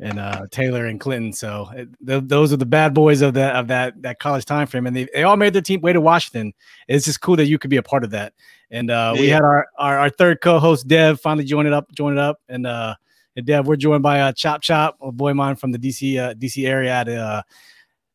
and 0.00 0.18
uh 0.18 0.42
Taylor 0.50 0.86
and 0.86 1.00
Clinton. 1.00 1.32
So 1.32 1.68
it, 1.74 1.88
th- 2.06 2.24
those 2.26 2.52
are 2.52 2.56
the 2.56 2.66
bad 2.66 2.92
boys 2.94 3.22
of 3.22 3.34
that 3.34 3.56
of 3.56 3.68
that 3.68 4.00
that 4.02 4.18
college 4.18 4.44
time 4.44 4.66
frame, 4.66 4.86
and 4.86 4.94
they, 4.94 5.08
they 5.14 5.22
all 5.22 5.36
made 5.36 5.52
their 5.54 5.62
team 5.62 5.80
way 5.80 5.92
to 5.92 6.00
Washington. 6.00 6.52
It's 6.88 7.04
just 7.04 7.20
cool 7.20 7.36
that 7.36 7.46
you 7.46 7.58
could 7.58 7.70
be 7.70 7.76
a 7.78 7.82
part 7.82 8.04
of 8.04 8.10
that. 8.10 8.32
And 8.70 8.90
uh 8.90 9.14
we 9.18 9.28
had 9.28 9.42
our, 9.42 9.66
our 9.78 9.98
our 9.98 10.10
third 10.10 10.40
co-host 10.40 10.88
Dev 10.88 11.20
finally 11.20 11.44
join 11.44 11.66
it 11.66 11.72
up, 11.72 11.90
join 11.92 12.12
it 12.12 12.18
up, 12.18 12.40
and 12.48 12.66
uh 12.66 12.94
and 13.36 13.44
Dev, 13.46 13.66
we're 13.66 13.76
joined 13.76 14.02
by 14.02 14.20
uh 14.20 14.32
Chop 14.32 14.62
Chop, 14.62 14.96
a 15.00 15.12
boy 15.12 15.30
of 15.30 15.36
mine 15.36 15.56
from 15.56 15.72
the 15.72 15.78
DC 15.78 16.18
uh, 16.18 16.34
DC 16.34 16.66
area 16.66 16.92
at 16.92 17.08
uh 17.08 17.42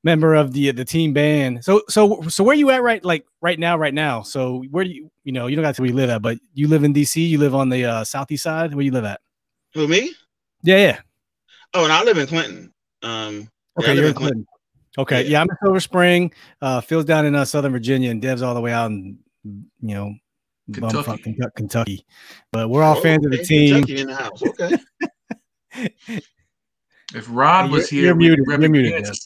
member 0.04 0.34
of 0.34 0.54
the 0.54 0.72
the 0.72 0.86
team 0.86 1.14
band. 1.14 1.64
So 1.64 1.82
so 1.90 2.22
so 2.30 2.44
where 2.44 2.56
you 2.56 2.70
at 2.72 2.82
right 2.82 3.04
like 3.04 3.26
right 3.42 3.60
now 3.60 3.78
right 3.78 3.94
now? 3.94 4.22
So 4.22 4.64
where 4.72 4.84
do 4.84 4.90
you 4.90 5.12
you 5.24 5.32
know 5.32 5.48
you 5.48 5.56
don't 5.56 5.64
got 5.64 5.76
to 5.76 5.82
where 5.82 5.90
you 5.90 5.96
live 5.96 6.10
at, 6.10 6.22
but 6.22 6.38
you 6.54 6.68
live 6.68 6.84
in 6.84 6.94
DC. 6.94 7.16
You 7.28 7.38
live 7.38 7.56
on 7.56 7.70
the 7.70 7.86
uh, 7.86 8.04
southeast 8.04 8.44
side. 8.44 8.74
Where 8.74 8.84
you 8.84 8.92
live 8.92 9.06
at? 9.06 9.22
For 9.74 9.88
me? 9.88 10.14
Yeah, 10.64 10.78
yeah. 10.78 11.00
Oh, 11.74 11.84
and 11.84 11.94
I 11.94 12.04
live 12.04 12.18
in 12.18 12.28
Clinton. 12.28 12.74
Um, 13.04 13.50
Okay, 13.80 13.90
live 13.90 13.98
you're 13.98 14.06
in 14.06 14.12
in 14.12 14.16
Clinton. 14.16 14.48
Okay, 14.98 15.24
Yeah. 15.24 15.30
yeah. 15.30 15.42
I'm 15.42 15.50
in 15.50 15.56
Silver 15.64 15.80
Spring. 15.80 16.34
Uh, 16.62 16.82
Phil's 16.82 17.06
down 17.06 17.26
in 17.26 17.36
uh, 17.36 17.46
Southern 17.46 17.72
Virginia, 17.72 18.10
and 18.12 18.22
Dev's 18.22 18.42
all 18.42 18.54
the 18.56 18.60
way 18.62 18.74
out 18.74 18.90
in 18.92 19.18
you 19.46 19.96
know 19.96 20.14
Kentucky. 20.74 20.98
bumfuck 20.98 21.24
Kentucky. 21.24 21.52
Kentucky. 21.56 22.06
But 22.52 22.70
we're 22.70 22.84
all 22.84 22.98
Oh, 22.98 23.02
fans 23.02 23.26
of 23.26 23.32
the 23.32 23.44
team. 23.44 23.76
Kentucky 23.86 24.02
in 24.02 24.08
the 24.08 24.16
house. 24.16 24.42
Okay. 24.44 24.78
If 27.16 27.26
Rod 27.28 27.72
was 27.72 27.92
You're- 27.92 28.06
here, 28.06 28.06
you're 28.06 28.16
we'd 28.16 28.38
muted. 28.38 28.62
You're 28.62 28.70
muted, 28.70 28.94
Kansas. 28.94 29.26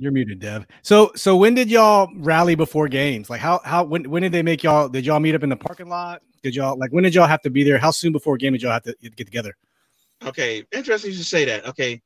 You're 0.00 0.12
muted, 0.12 0.40
Dev. 0.40 0.66
So 0.82 1.12
so 1.16 1.36
when 1.36 1.54
did 1.54 1.70
y'all 1.70 2.08
rally 2.16 2.54
before 2.54 2.88
games? 2.88 3.30
Like 3.30 3.40
how 3.40 3.60
how 3.64 3.84
when 3.84 4.08
when 4.10 4.22
did 4.22 4.32
they 4.32 4.42
make 4.42 4.62
y'all? 4.62 4.88
Did 4.88 5.06
y'all 5.06 5.20
meet 5.20 5.34
up 5.34 5.42
in 5.42 5.48
the 5.50 5.56
parking 5.56 5.88
lot? 5.88 6.22
Did 6.42 6.54
y'all 6.54 6.78
like 6.78 6.92
when 6.92 7.04
did 7.04 7.14
y'all 7.14 7.26
have 7.26 7.42
to 7.42 7.50
be 7.50 7.62
there? 7.62 7.78
How 7.78 7.90
soon 7.90 8.12
before 8.12 8.34
a 8.34 8.38
game 8.38 8.52
did 8.52 8.62
y'all 8.62 8.72
have 8.72 8.82
to 8.84 8.94
get 9.02 9.16
together? 9.16 9.54
okay. 10.24 10.64
Interesting 10.72 11.10
you 11.10 11.16
should 11.18 11.26
say 11.26 11.44
that. 11.44 11.66
Okay. 11.66 12.00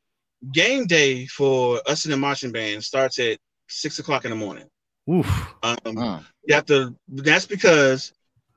Game 0.53 0.87
day 0.87 1.27
for 1.27 1.81
us 1.87 2.05
in 2.05 2.11
the 2.11 2.17
marching 2.17 2.51
band 2.53 2.83
starts 2.83 3.19
at 3.19 3.39
six 3.69 3.99
o'clock 4.01 4.25
in 4.25 4.31
the 4.31 4.37
morning. 4.37 4.65
Oof. 5.09 5.55
Um. 5.63 6.25
You 6.45 6.55
have 6.55 6.67
to. 6.67 6.95
That's 7.09 7.47
because 7.47 8.13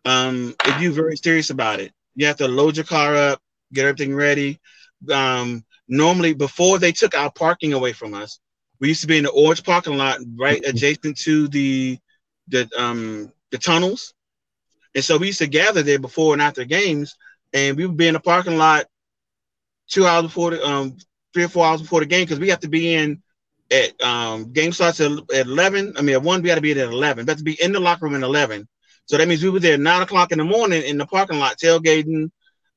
um, 0.05 0.55
if 0.65 0.81
you're 0.81 0.91
very 0.91 1.15
serious 1.17 1.49
about 1.49 1.79
it, 1.79 1.91
you 2.15 2.25
have 2.27 2.37
to 2.37 2.47
load 2.47 2.77
your 2.77 2.85
car 2.85 3.15
up, 3.15 3.41
get 3.73 3.85
everything 3.85 4.15
ready. 4.15 4.59
Um, 5.11 5.63
normally, 5.87 6.33
before 6.33 6.79
they 6.79 6.91
took 6.91 7.15
our 7.15 7.31
parking 7.31 7.73
away 7.73 7.93
from 7.93 8.13
us, 8.13 8.39
we 8.79 8.89
used 8.89 9.01
to 9.01 9.07
be 9.07 9.17
in 9.17 9.23
the 9.23 9.31
orange 9.31 9.63
parking 9.63 9.97
lot, 9.97 10.19
right 10.37 10.63
adjacent 10.65 11.17
to 11.19 11.47
the 11.47 11.97
the 12.47 12.69
um 12.77 13.31
the 13.51 13.57
tunnels, 13.57 14.13
and 14.95 15.03
so 15.03 15.17
we 15.17 15.27
used 15.27 15.39
to 15.39 15.47
gather 15.47 15.81
there 15.83 15.99
before 15.99 16.33
and 16.33 16.41
after 16.41 16.63
games, 16.65 17.15
and 17.53 17.77
we 17.77 17.85
would 17.85 17.97
be 17.97 18.07
in 18.07 18.13
the 18.13 18.19
parking 18.19 18.57
lot 18.57 18.85
two 19.87 20.05
hours 20.05 20.23
before 20.23 20.51
the 20.51 20.65
um 20.65 20.95
three 21.33 21.43
or 21.43 21.49
four 21.49 21.65
hours 21.65 21.81
before 21.81 21.99
the 21.99 22.05
game 22.05 22.23
because 22.23 22.39
we 22.39 22.49
have 22.49 22.59
to 22.59 22.69
be 22.69 22.93
in 22.93 23.21
at 23.73 24.01
um 24.07 24.53
game 24.53 24.73
starts 24.73 25.01
at, 25.01 25.11
at 25.35 25.47
11 25.47 25.93
i 25.97 26.01
mean 26.01 26.15
at 26.15 26.23
one 26.23 26.41
we 26.41 26.47
got 26.47 26.55
to 26.55 26.61
be 26.61 26.71
at 26.71 26.77
11 26.77 27.25
we 27.25 27.31
have 27.31 27.37
to 27.39 27.43
be 27.43 27.57
in 27.61 27.73
the 27.73 27.79
locker 27.79 28.05
room 28.05 28.15
at 28.15 28.23
11 28.23 28.67
so 29.05 29.17
that 29.17 29.27
means 29.27 29.43
we 29.43 29.49
were 29.49 29.59
there 29.59 29.75
at 29.75 29.81
9 29.81 30.03
o'clock 30.03 30.31
in 30.31 30.39
the 30.39 30.45
morning 30.45 30.83
in 30.83 30.97
the 30.97 31.05
parking 31.07 31.39
lot 31.39 31.57
tailgating 31.57 32.29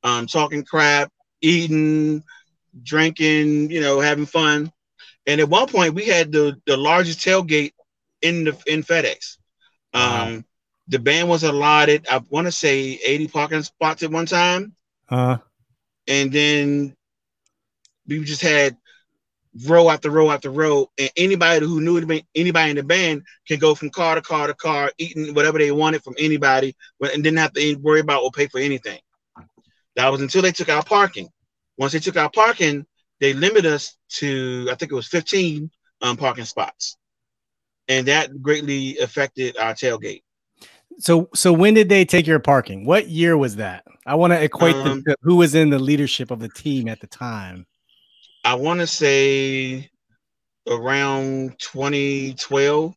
um 0.04 0.26
talking 0.26 0.64
crap 0.64 1.10
eating 1.42 2.22
drinking 2.82 3.70
you 3.70 3.80
know 3.80 4.00
having 4.00 4.26
fun 4.26 4.70
And 5.26 5.40
at 5.40 5.48
one 5.48 5.66
point, 5.68 5.94
we 5.94 6.06
had 6.06 6.32
the 6.32 6.56
the 6.66 6.76
largest 6.76 7.20
tailgate 7.20 7.72
in 8.22 8.44
the 8.44 8.54
in 8.66 8.82
FedEx. 8.82 9.36
Um, 9.94 10.30
Wow. 10.38 10.44
the 10.88 10.98
band 10.98 11.28
was 11.28 11.42
allotted, 11.44 12.06
I 12.10 12.18
want 12.28 12.46
to 12.46 12.52
say, 12.52 12.98
80 13.04 13.28
parking 13.28 13.62
spots 13.62 14.02
at 14.02 14.10
one 14.10 14.26
time, 14.26 14.74
Uh, 15.10 15.38
and 16.08 16.32
then 16.32 16.94
we 18.06 18.24
just 18.24 18.42
had 18.42 18.76
row 19.64 19.88
after 19.88 20.10
row 20.10 20.30
after 20.30 20.50
row, 20.50 20.90
and 20.98 21.10
anybody 21.16 21.64
who 21.64 21.80
knew 21.80 22.00
the 22.00 22.22
anybody 22.34 22.70
in 22.70 22.76
the 22.76 22.82
band 22.82 23.22
can 23.46 23.58
go 23.58 23.74
from 23.74 23.90
car 23.90 24.14
to 24.16 24.20
car 24.22 24.46
to 24.46 24.54
car, 24.54 24.92
eating 24.98 25.34
whatever 25.34 25.58
they 25.58 25.72
wanted 25.72 26.02
from 26.02 26.14
anybody, 26.18 26.74
but- 27.00 27.14
and 27.14 27.22
didn't 27.22 27.38
have 27.38 27.52
to 27.54 27.74
worry 27.76 28.00
about 28.00 28.22
or 28.22 28.30
pay 28.30 28.46
for 28.46 28.58
anything. 28.58 28.98
That 29.94 30.10
was 30.12 30.20
until 30.20 30.42
they 30.42 30.52
took 30.52 30.68
out 30.68 30.86
parking. 30.86 31.28
Once 31.78 31.92
they 31.92 31.98
took 31.98 32.16
out 32.16 32.34
parking, 32.34 32.84
they 33.20 33.32
limited 33.32 33.72
us 33.72 33.96
to 34.18 34.68
I 34.70 34.74
think 34.74 34.92
it 34.92 34.94
was 34.94 35.08
15 35.08 35.70
um, 36.02 36.16
parking 36.16 36.44
spots, 36.44 36.96
and 37.88 38.06
that 38.08 38.42
greatly 38.42 38.98
affected 38.98 39.56
our 39.56 39.72
tailgate. 39.74 40.22
so 40.98 41.28
so 41.34 41.52
when 41.52 41.74
did 41.74 41.88
they 41.88 42.04
take 42.04 42.26
your 42.26 42.38
parking? 42.40 42.84
What 42.84 43.08
year 43.08 43.36
was 43.36 43.56
that? 43.56 43.84
I 44.04 44.14
want 44.14 44.32
to 44.32 44.42
equate 44.42 44.74
the, 44.76 44.90
Um, 44.90 45.02
to 45.04 45.16
who 45.22 45.36
was 45.36 45.54
in 45.54 45.70
the 45.70 45.78
leadership 45.78 46.30
of 46.30 46.40
the 46.40 46.48
team 46.48 46.88
at 46.88 47.00
the 47.00 47.06
time. 47.06 47.66
I 48.46 48.54
want 48.54 48.80
to 48.80 48.86
say 48.86 49.90
around 50.68 51.58
2012, 51.58 52.94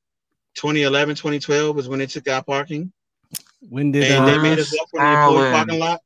2011, 0.56 1.16
2012 1.16 1.76
was 1.76 1.88
when 1.90 2.00
they 2.00 2.06
took 2.06 2.28
out 2.28 2.46
parking. 2.46 2.92
When 3.70 3.92
did 3.92 4.12
and 4.12 4.24
uh, 4.24 4.26
they 4.28 4.38
made 4.38 4.60
us 4.60 4.70
Bruce 4.70 4.80
walk 4.80 4.90
from 4.92 5.02
the 5.02 5.22
employee 5.40 5.52
parking 5.52 5.80
lot. 5.80 6.02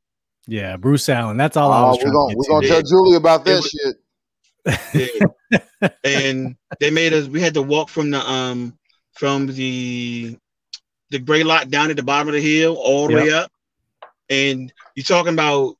yeah 0.46 0.76
Bruce 0.76 1.08
Allen? 1.08 1.36
That's 1.36 1.56
all 1.56 1.70
I 1.72 1.82
Oh, 1.82 1.86
was 1.88 1.96
we're 1.98 2.02
trying 2.04 2.12
gonna 2.14 2.32
to 2.32 2.36
we're 2.38 2.48
gonna 2.48 2.60
to. 2.62 2.66
Yeah. 2.66 2.72
tell 2.74 2.82
Julie 2.82 3.16
about 3.16 3.44
that 3.44 3.54
was- 3.56 3.70
shit. 3.70 3.96
Yeah. 5.82 5.88
and 6.04 6.56
they 6.80 6.90
made 6.90 7.12
us 7.12 7.28
we 7.28 7.40
had 7.40 7.54
to 7.54 7.62
walk 7.62 7.90
from 7.90 8.10
the 8.10 8.18
um 8.30 8.76
from 9.12 9.46
the 9.46 10.36
the 11.10 11.18
gray 11.18 11.42
lot 11.44 11.70
down 11.70 11.90
at 11.90 11.96
the 11.96 12.02
bottom 12.02 12.28
of 12.28 12.34
the 12.34 12.40
hill 12.40 12.74
all 12.76 13.06
the 13.08 13.14
way 13.14 13.30
up. 13.32 13.52
And 14.30 14.72
you're 14.96 15.04
talking 15.04 15.34
about 15.34 15.76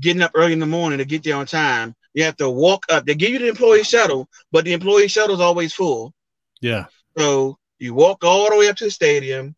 getting 0.00 0.22
up 0.22 0.30
early 0.34 0.52
in 0.52 0.60
the 0.60 0.66
morning 0.66 0.98
to 0.98 1.04
get 1.04 1.22
there 1.24 1.36
on 1.36 1.44
time. 1.46 1.94
You 2.14 2.24
have 2.24 2.36
to 2.36 2.48
walk 2.48 2.84
up. 2.90 3.04
They 3.06 3.14
give 3.14 3.30
you 3.30 3.38
the 3.40 3.48
employee 3.48 3.82
shuttle, 3.82 4.28
but 4.52 4.64
the 4.64 4.72
employee 4.72 5.08
shuttle 5.08 5.34
is 5.34 5.40
always 5.40 5.72
full. 5.74 6.14
Yeah. 6.60 6.86
So 7.18 7.58
you 7.78 7.92
walk 7.94 8.24
all 8.24 8.48
the 8.50 8.56
way 8.56 8.68
up 8.68 8.76
to 8.76 8.84
the 8.84 8.90
stadium, 8.90 9.54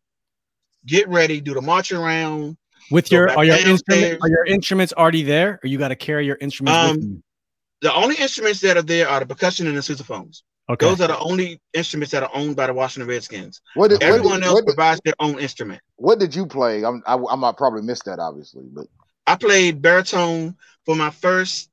get 0.85 1.07
ready, 1.07 1.39
do 1.39 1.53
the 1.53 1.61
march 1.61 1.91
around. 1.91 2.57
With 2.89 3.11
your 3.11 3.29
are 3.37 3.45
your 3.45 3.57
instruments 3.57 4.17
are 4.21 4.29
your 4.29 4.45
instruments 4.45 4.93
already 4.93 5.23
there, 5.23 5.59
or 5.63 5.67
you 5.67 5.77
got 5.77 5.89
to 5.89 5.95
carry 5.95 6.25
your 6.25 6.37
instruments 6.41 6.93
with 6.93 7.03
Um, 7.03 7.09
you? 7.11 7.23
The 7.81 7.93
only 7.93 8.15
instruments 8.15 8.59
that 8.61 8.75
are 8.75 8.81
there 8.81 9.07
are 9.07 9.19
the 9.19 9.25
percussion 9.27 9.67
and 9.67 9.77
the 9.77 9.81
sousaphones. 9.81 10.41
Okay. 10.69 10.85
Those 10.85 10.99
are 10.99 11.07
the 11.07 11.19
only 11.19 11.61
instruments 11.73 12.11
that 12.11 12.23
are 12.23 12.31
owned 12.33 12.55
by 12.55 12.67
the 12.67 12.73
Washington 12.73 13.07
Redskins. 13.07 13.61
What 13.75 13.89
did, 13.89 13.95
what, 13.95 14.03
Everyone 14.03 14.39
did, 14.41 14.47
else 14.47 14.53
what, 14.55 14.65
did, 14.65 14.75
provides 14.75 15.01
their 15.05 15.13
own 15.19 15.39
instrument. 15.39 15.81
what 15.95 16.19
did 16.19 16.35
you 16.35 16.45
play? 16.45 16.83
I'm, 16.83 17.03
I 17.05 17.15
I 17.15 17.35
might 17.35 17.55
probably 17.55 17.83
missed 17.83 18.05
that 18.05 18.19
obviously, 18.19 18.63
but 18.73 18.87
I 19.27 19.35
played 19.35 19.81
baritone 19.81 20.55
for 20.85 20.95
my 20.95 21.09
first 21.09 21.69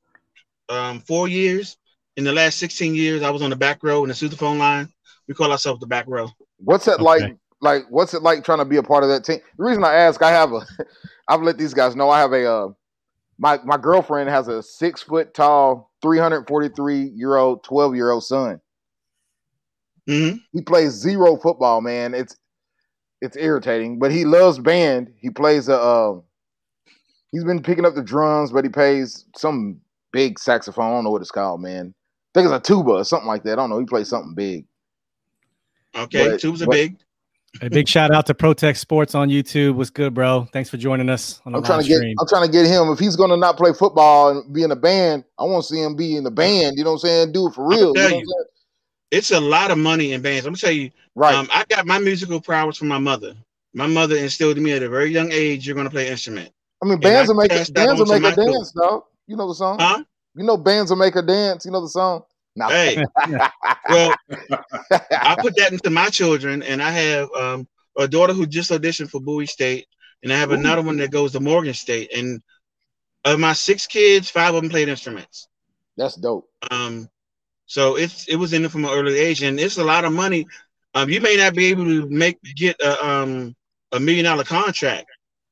um, 0.69 0.99
four 1.01 1.27
years. 1.27 1.77
In 2.17 2.23
the 2.23 2.31
last 2.31 2.57
16 2.59 2.95
years, 2.95 3.23
I 3.23 3.29
was 3.29 3.41
on 3.41 3.49
the 3.49 3.55
back 3.57 3.83
row 3.83 4.03
in 4.03 4.07
the 4.07 4.13
sousaphone 4.15 4.57
line. 4.57 4.87
We 5.27 5.33
call 5.33 5.51
ourselves 5.51 5.79
the 5.81 5.87
back 5.87 6.05
row. 6.07 6.29
what's 6.57 6.85
that 6.85 7.01
Okay. 7.01 7.03
like? 7.03 7.35
Like 7.61 7.83
what's 7.89 8.13
it 8.13 8.21
like 8.21 8.43
trying 8.43 8.59
to 8.59 8.65
be 8.65 8.77
a 8.77 8.83
part 8.83 9.03
of 9.03 9.09
that 9.09 9.23
team? 9.23 9.39
The 9.57 9.63
reason 9.63 9.83
I 9.83 9.93
ask, 9.95 10.21
I 10.21 10.31
have 10.31 10.51
a, 10.53 10.61
I've 11.27 11.41
let 11.41 11.57
these 11.57 11.73
guys 11.73 11.95
know 11.95 12.09
I 12.09 12.19
have 12.19 12.31
a, 12.33 12.45
uh, 12.45 12.67
my 13.37 13.59
my 13.65 13.77
girlfriend 13.77 14.29
has 14.29 14.47
a 14.47 14.61
six 14.61 15.01
foot 15.01 15.33
tall, 15.33 15.91
343 16.01 17.11
year 17.15 17.35
old, 17.37 17.63
12 17.63 17.95
year 17.95 18.11
old 18.11 18.23
son. 18.23 18.61
Mhm. 20.07 20.39
He 20.53 20.61
plays 20.61 20.91
zero 20.91 21.37
football, 21.37 21.81
man. 21.81 22.13
It's 22.13 22.37
it's 23.21 23.37
irritating, 23.37 23.99
but 23.99 24.11
he 24.11 24.25
loves 24.25 24.59
band. 24.59 25.13
He 25.17 25.29
plays 25.29 25.67
a. 25.67 25.79
Uh, 25.79 26.19
he's 27.31 27.43
been 27.43 27.63
picking 27.63 27.85
up 27.85 27.95
the 27.95 28.03
drums, 28.03 28.51
but 28.51 28.63
he 28.63 28.69
plays 28.69 29.25
some 29.35 29.81
big 30.15 30.39
saxophone. 30.39 30.85
I 30.85 30.89
don't 30.95 31.03
know 31.03 31.11
what 31.11 31.21
it's 31.21 31.29
called, 31.31 31.61
man. 31.61 31.93
I 31.93 32.39
think 32.39 32.49
it's 32.51 32.57
a 32.57 32.73
tuba 32.73 32.91
or 32.91 33.03
something 33.03 33.27
like 33.27 33.43
that. 33.43 33.53
I 33.53 33.55
don't 33.57 33.69
know. 33.69 33.79
He 33.79 33.85
plays 33.85 34.07
something 34.09 34.33
big. 34.33 34.65
Okay, 35.95 36.29
But- 36.29 36.39
tubes 36.39 36.61
are 36.61 36.65
but- 36.65 36.71
big. 36.71 36.97
A 37.61 37.69
big 37.69 37.87
shout 37.87 38.11
out 38.13 38.25
to 38.25 38.33
Protect 38.33 38.77
Sports 38.77 39.15
on 39.15 39.29
YouTube. 39.29 39.75
What's 39.75 39.89
good, 39.89 40.13
bro? 40.13 40.45
Thanks 40.51 40.69
for 40.69 40.75
joining 40.75 41.09
us 41.09 41.41
on 41.45 41.53
the 41.53 41.59
I'm 41.59 41.63
trying 41.63 41.77
live 41.77 41.85
to 41.85 41.89
get. 41.89 41.97
stream. 41.99 42.15
I'm 42.19 42.27
trying 42.27 42.45
to 42.45 42.51
get 42.51 42.65
him. 42.65 42.89
If 42.89 42.99
he's 42.99 43.15
gonna 43.15 43.37
not 43.37 43.55
play 43.55 43.71
football 43.71 44.29
and 44.29 44.53
be 44.53 44.63
in 44.63 44.71
a 44.71 44.75
band, 44.75 45.23
I 45.39 45.45
want 45.45 45.63
to 45.65 45.73
see 45.73 45.81
him 45.81 45.95
be 45.95 46.17
in 46.17 46.25
the 46.25 46.31
band. 46.31 46.77
You 46.77 46.83
know 46.83 46.91
what 46.91 47.03
I'm 47.03 47.07
saying? 47.07 47.31
Do 47.31 47.47
it 47.47 47.53
for 47.53 47.65
real. 47.65 47.87
You 47.89 47.93
tell 47.93 48.09
know 48.09 48.17
you. 48.17 48.45
It's 49.11 49.31
a 49.31 49.39
lot 49.39 49.71
of 49.71 49.77
money 49.77 50.11
in 50.11 50.21
bands. 50.21 50.45
I'm 50.45 50.51
gonna 50.51 50.57
tell 50.57 50.71
you, 50.71 50.91
Right. 51.15 51.33
um, 51.33 51.47
I 51.53 51.63
got 51.69 51.85
my 51.85 51.97
musical 51.97 52.41
prowess 52.41 52.75
from 52.75 52.89
my 52.89 52.97
mother. 52.97 53.35
My 53.73 53.87
mother 53.87 54.17
instilled 54.17 54.57
in 54.57 54.63
me 54.63 54.73
at 54.73 54.83
a 54.83 54.89
very 54.89 55.11
young 55.11 55.31
age, 55.31 55.65
you're 55.65 55.77
gonna 55.77 55.89
play 55.89 56.09
instrument. 56.09 56.51
I 56.83 56.87
mean, 56.87 56.99
bands 56.99 57.29
I 57.29 57.33
will 57.33 57.39
make 57.41 57.51
passed 57.51 57.73
bands 57.73 58.01
will 58.01 58.11
on 58.11 58.21
to 58.21 58.27
make 58.27 58.33
a 58.33 58.35
dance, 58.35 58.73
dog. 58.73 59.03
You 59.27 59.35
know 59.35 59.47
the 59.47 59.55
song. 59.55 59.77
Huh? 59.79 60.03
You 60.35 60.43
know, 60.43 60.57
bands 60.57 60.91
will 60.91 60.97
make 60.97 61.15
a 61.15 61.21
dance. 61.21 61.65
You 61.65 61.71
know 61.71 61.81
the 61.81 61.89
song. 61.89 62.23
No. 62.55 62.69
Hey, 62.69 63.03
well, 63.89 64.15
I 64.31 65.35
put 65.39 65.57
that 65.57 65.71
into 65.71 65.89
my 65.89 66.09
children, 66.09 66.63
and 66.63 66.81
I 66.81 66.91
have 66.91 67.29
um, 67.33 67.67
a 67.97 68.07
daughter 68.07 68.33
who 68.33 68.45
just 68.45 68.71
auditioned 68.71 69.09
for 69.09 69.19
Bowie 69.19 69.45
State, 69.45 69.87
and 70.23 70.31
I 70.31 70.37
have 70.37 70.51
Ooh. 70.51 70.55
another 70.55 70.81
one 70.81 70.97
that 70.97 71.11
goes 71.11 71.33
to 71.33 71.41
Morgan 71.41 71.73
State. 71.73 72.11
And 72.15 72.41
of 73.25 73.39
my 73.39 73.53
six 73.53 73.87
kids, 73.87 74.29
five 74.29 74.55
of 74.55 74.61
them 74.61 74.69
played 74.69 74.87
instruments. 74.87 75.49
That's 75.97 76.15
dope. 76.15 76.49
Um, 76.71 77.09
so 77.65 77.97
it's 77.97 78.27
it 78.27 78.35
was 78.35 78.53
in 78.53 78.63
it 78.63 78.71
from 78.71 78.85
an 78.85 78.91
early 78.91 79.17
age, 79.17 79.41
and 79.43 79.59
it's 79.59 79.77
a 79.77 79.83
lot 79.83 80.05
of 80.05 80.13
money. 80.13 80.45
Um, 80.93 81.09
you 81.09 81.19
may 81.19 81.35
not 81.35 81.55
be 81.55 81.65
able 81.65 81.85
to 81.85 82.07
make 82.09 82.41
get 82.55 82.79
a 82.81 83.05
um 83.05 83.55
a 83.91 83.99
million 83.99 84.25
dollar 84.25 84.43
contract, 84.43 85.07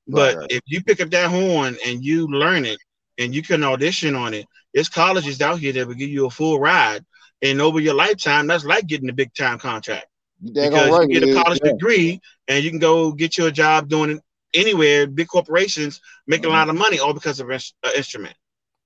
but 0.07 0.37
right. 0.37 0.47
if 0.51 0.61
you 0.67 0.83
pick 0.83 1.01
up 1.01 1.09
that 1.09 1.29
horn 1.29 1.75
and 1.85 2.03
you 2.03 2.27
learn 2.27 2.65
it, 2.65 2.77
and 3.17 3.33
you 3.33 3.41
can 3.41 3.63
audition 3.63 4.15
on 4.15 4.33
it, 4.33 4.45
there's 4.73 4.89
colleges 4.89 5.41
out 5.41 5.59
here 5.59 5.73
that 5.73 5.87
will 5.87 5.93
give 5.93 6.09
you 6.09 6.25
a 6.25 6.29
full 6.29 6.59
ride, 6.59 7.05
and 7.41 7.61
over 7.61 7.79
your 7.79 7.93
lifetime, 7.93 8.47
that's 8.47 8.65
like 8.65 8.87
getting 8.87 9.09
a 9.09 9.13
big 9.13 9.33
time 9.33 9.59
contract 9.59 10.07
You 10.41 10.51
daggone 10.53 10.69
because 10.69 10.89
right. 10.89 11.09
you 11.09 11.19
get 11.19 11.29
a 11.29 11.43
college 11.43 11.59
yeah. 11.63 11.71
degree 11.71 12.21
and 12.47 12.63
you 12.63 12.69
can 12.69 12.79
go 12.79 13.11
get 13.11 13.37
your 13.37 13.51
job 13.51 13.89
doing 13.89 14.11
it 14.11 14.21
anywhere. 14.53 15.07
Big 15.07 15.27
corporations 15.27 15.99
making 16.25 16.45
a 16.45 16.47
mm-hmm. 16.47 16.57
lot 16.57 16.69
of 16.69 16.75
money 16.75 16.99
all 16.99 17.13
because 17.13 17.39
of 17.39 17.49
an 17.49 17.59
uh, 17.83 17.91
instrument. 17.95 18.35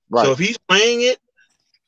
Right. 0.09 0.25
So 0.25 0.31
if 0.31 0.39
he's 0.39 0.57
playing 0.57 1.01
it, 1.01 1.19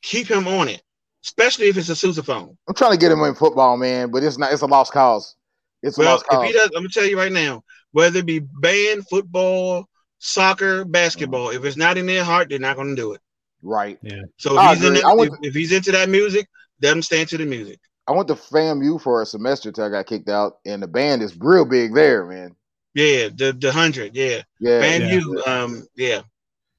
keep 0.01 0.27
him 0.27 0.47
on 0.47 0.67
it, 0.67 0.81
especially 1.25 1.67
if 1.67 1.77
it's 1.77 1.89
a 1.89 1.93
sousaphone. 1.93 2.55
I'm 2.67 2.75
trying 2.75 2.91
to 2.91 2.97
get 2.97 3.11
him 3.11 3.19
in 3.23 3.33
football, 3.33 3.75
man, 3.75 4.11
but 4.11 4.23
it's 4.23 4.37
not. 4.37 4.53
It's 4.53 4.61
a 4.61 4.67
lost 4.67 4.93
cause. 4.93 5.35
It's 5.81 5.97
a 5.97 6.01
Well, 6.01 6.11
lost 6.11 6.25
if 6.25 6.29
cause. 6.29 6.45
he 6.47 6.53
does, 6.53 6.67
I'm 6.75 6.83
gonna 6.83 6.89
tell 6.89 7.05
you 7.05 7.17
right 7.17 7.31
now, 7.31 7.63
whether 7.91 8.19
it 8.19 8.25
be 8.27 8.39
band, 8.39 9.07
football, 9.09 9.88
soccer, 10.19 10.85
basketball, 10.85 11.49
if 11.49 11.63
it's 11.65 11.77
not 11.77 11.97
in 11.97 12.05
their 12.05 12.23
heart, 12.23 12.49
they're 12.49 12.59
not 12.59 12.77
gonna 12.77 12.95
do 12.95 13.13
it. 13.13 13.21
right. 13.61 13.97
Yeah. 14.01 14.21
So 14.37 14.57
if 14.59 14.69
he's 14.77 14.81
in 14.81 14.87
agree. 14.87 15.01
that, 15.01 15.07
I 15.07 15.13
went 15.13 15.33
if, 15.41 15.49
if 15.49 15.55
he's 15.55 15.71
into 15.71 15.91
that 15.93 16.09
music, 16.09 16.47
let 16.81 16.93
him 16.93 17.01
stay 17.01 17.21
into 17.21 17.37
the 17.37 17.45
music. 17.45 17.79
I 18.07 18.11
went 18.11 18.27
to 18.29 18.35
FAMU 18.35 19.01
for 19.01 19.21
a 19.21 19.25
semester 19.25 19.71
till 19.71 19.83
I 19.85 19.89
got 19.89 20.07
kicked 20.07 20.29
out, 20.29 20.57
and 20.65 20.81
the 20.81 20.87
band 20.87 21.21
is 21.21 21.37
real 21.39 21.65
big 21.65 21.93
there, 21.93 22.25
man. 22.25 22.55
Yeah, 22.93 23.29
the 23.33 23.55
the 23.57 23.71
hundred, 23.71 24.15
yeah. 24.15 24.41
Yeah. 24.59 24.79
Band 24.79 25.03
yeah. 25.03 25.13
you, 25.13 25.43
um, 25.45 25.87
yeah. 25.95 26.21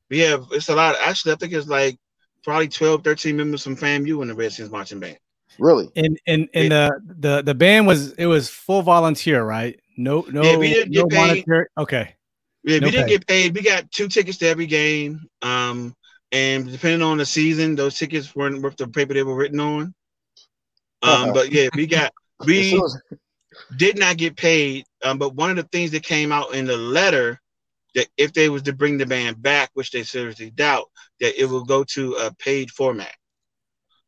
We 0.08 0.18
have 0.20 0.46
it's 0.50 0.68
a 0.68 0.74
lot. 0.74 0.96
Actually, 1.00 1.32
I 1.32 1.36
think 1.36 1.52
it's 1.52 1.68
like 1.68 1.98
probably 2.42 2.68
12, 2.68 3.04
13 3.04 3.36
members 3.36 3.62
from 3.62 3.76
FAMU 3.76 4.22
in 4.22 4.28
the 4.28 4.34
Redskins 4.34 4.70
marching 4.70 4.98
band. 4.98 5.18
Really. 5.58 5.88
And 5.94 6.18
and 6.26 6.48
and 6.52 6.72
the 6.72 7.00
the 7.18 7.42
the 7.42 7.54
band 7.54 7.86
was 7.86 8.12
it 8.12 8.26
was 8.26 8.48
full 8.48 8.82
volunteer, 8.82 9.44
right? 9.44 9.78
No 9.96 10.26
no 10.30 10.42
Yeah, 10.42 10.56
we 10.56 10.72
didn't 10.72 10.92
no 10.92 11.04
get 11.04 11.10
paid. 11.10 11.26
monetary. 11.28 11.66
Okay. 11.78 12.14
Yeah, 12.64 12.78
No 12.80 12.86
we 12.86 12.90
didn't 12.90 13.08
get 13.08 13.26
paid. 13.26 13.54
We 13.54 13.62
got 13.62 13.90
two 13.90 14.08
tickets 14.08 14.38
to 14.38 14.46
every 14.48 14.66
game. 14.66 15.20
Um, 15.42 15.94
and 16.32 16.70
depending 16.70 17.02
on 17.02 17.18
the 17.18 17.26
season, 17.26 17.74
those 17.74 17.98
tickets 17.98 18.34
weren't 18.36 18.62
worth 18.62 18.76
the 18.76 18.88
paper 18.88 19.14
they 19.14 19.22
were 19.22 19.34
written 19.34 19.60
on. 19.60 19.94
Um, 21.02 21.32
but 21.32 21.50
yeah, 21.50 21.68
we 21.74 21.86
got 21.86 22.12
we 22.46 22.80
did 23.76 23.98
not 23.98 24.16
get 24.16 24.36
paid. 24.36 24.84
Um, 25.02 25.18
but 25.18 25.34
one 25.34 25.50
of 25.50 25.56
the 25.56 25.62
things 25.64 25.90
that 25.92 26.02
came 26.02 26.32
out 26.32 26.54
in 26.54 26.66
the 26.66 26.76
letter 26.76 27.40
that 27.94 28.06
if 28.16 28.32
they 28.32 28.48
was 28.48 28.62
to 28.62 28.72
bring 28.72 28.98
the 28.98 29.06
band 29.06 29.42
back, 29.42 29.70
which 29.74 29.90
they 29.90 30.02
seriously 30.02 30.50
doubt, 30.50 30.86
that 31.20 31.40
it 31.40 31.46
will 31.46 31.64
go 31.64 31.82
to 31.84 32.14
a 32.14 32.34
paid 32.34 32.70
format, 32.70 33.14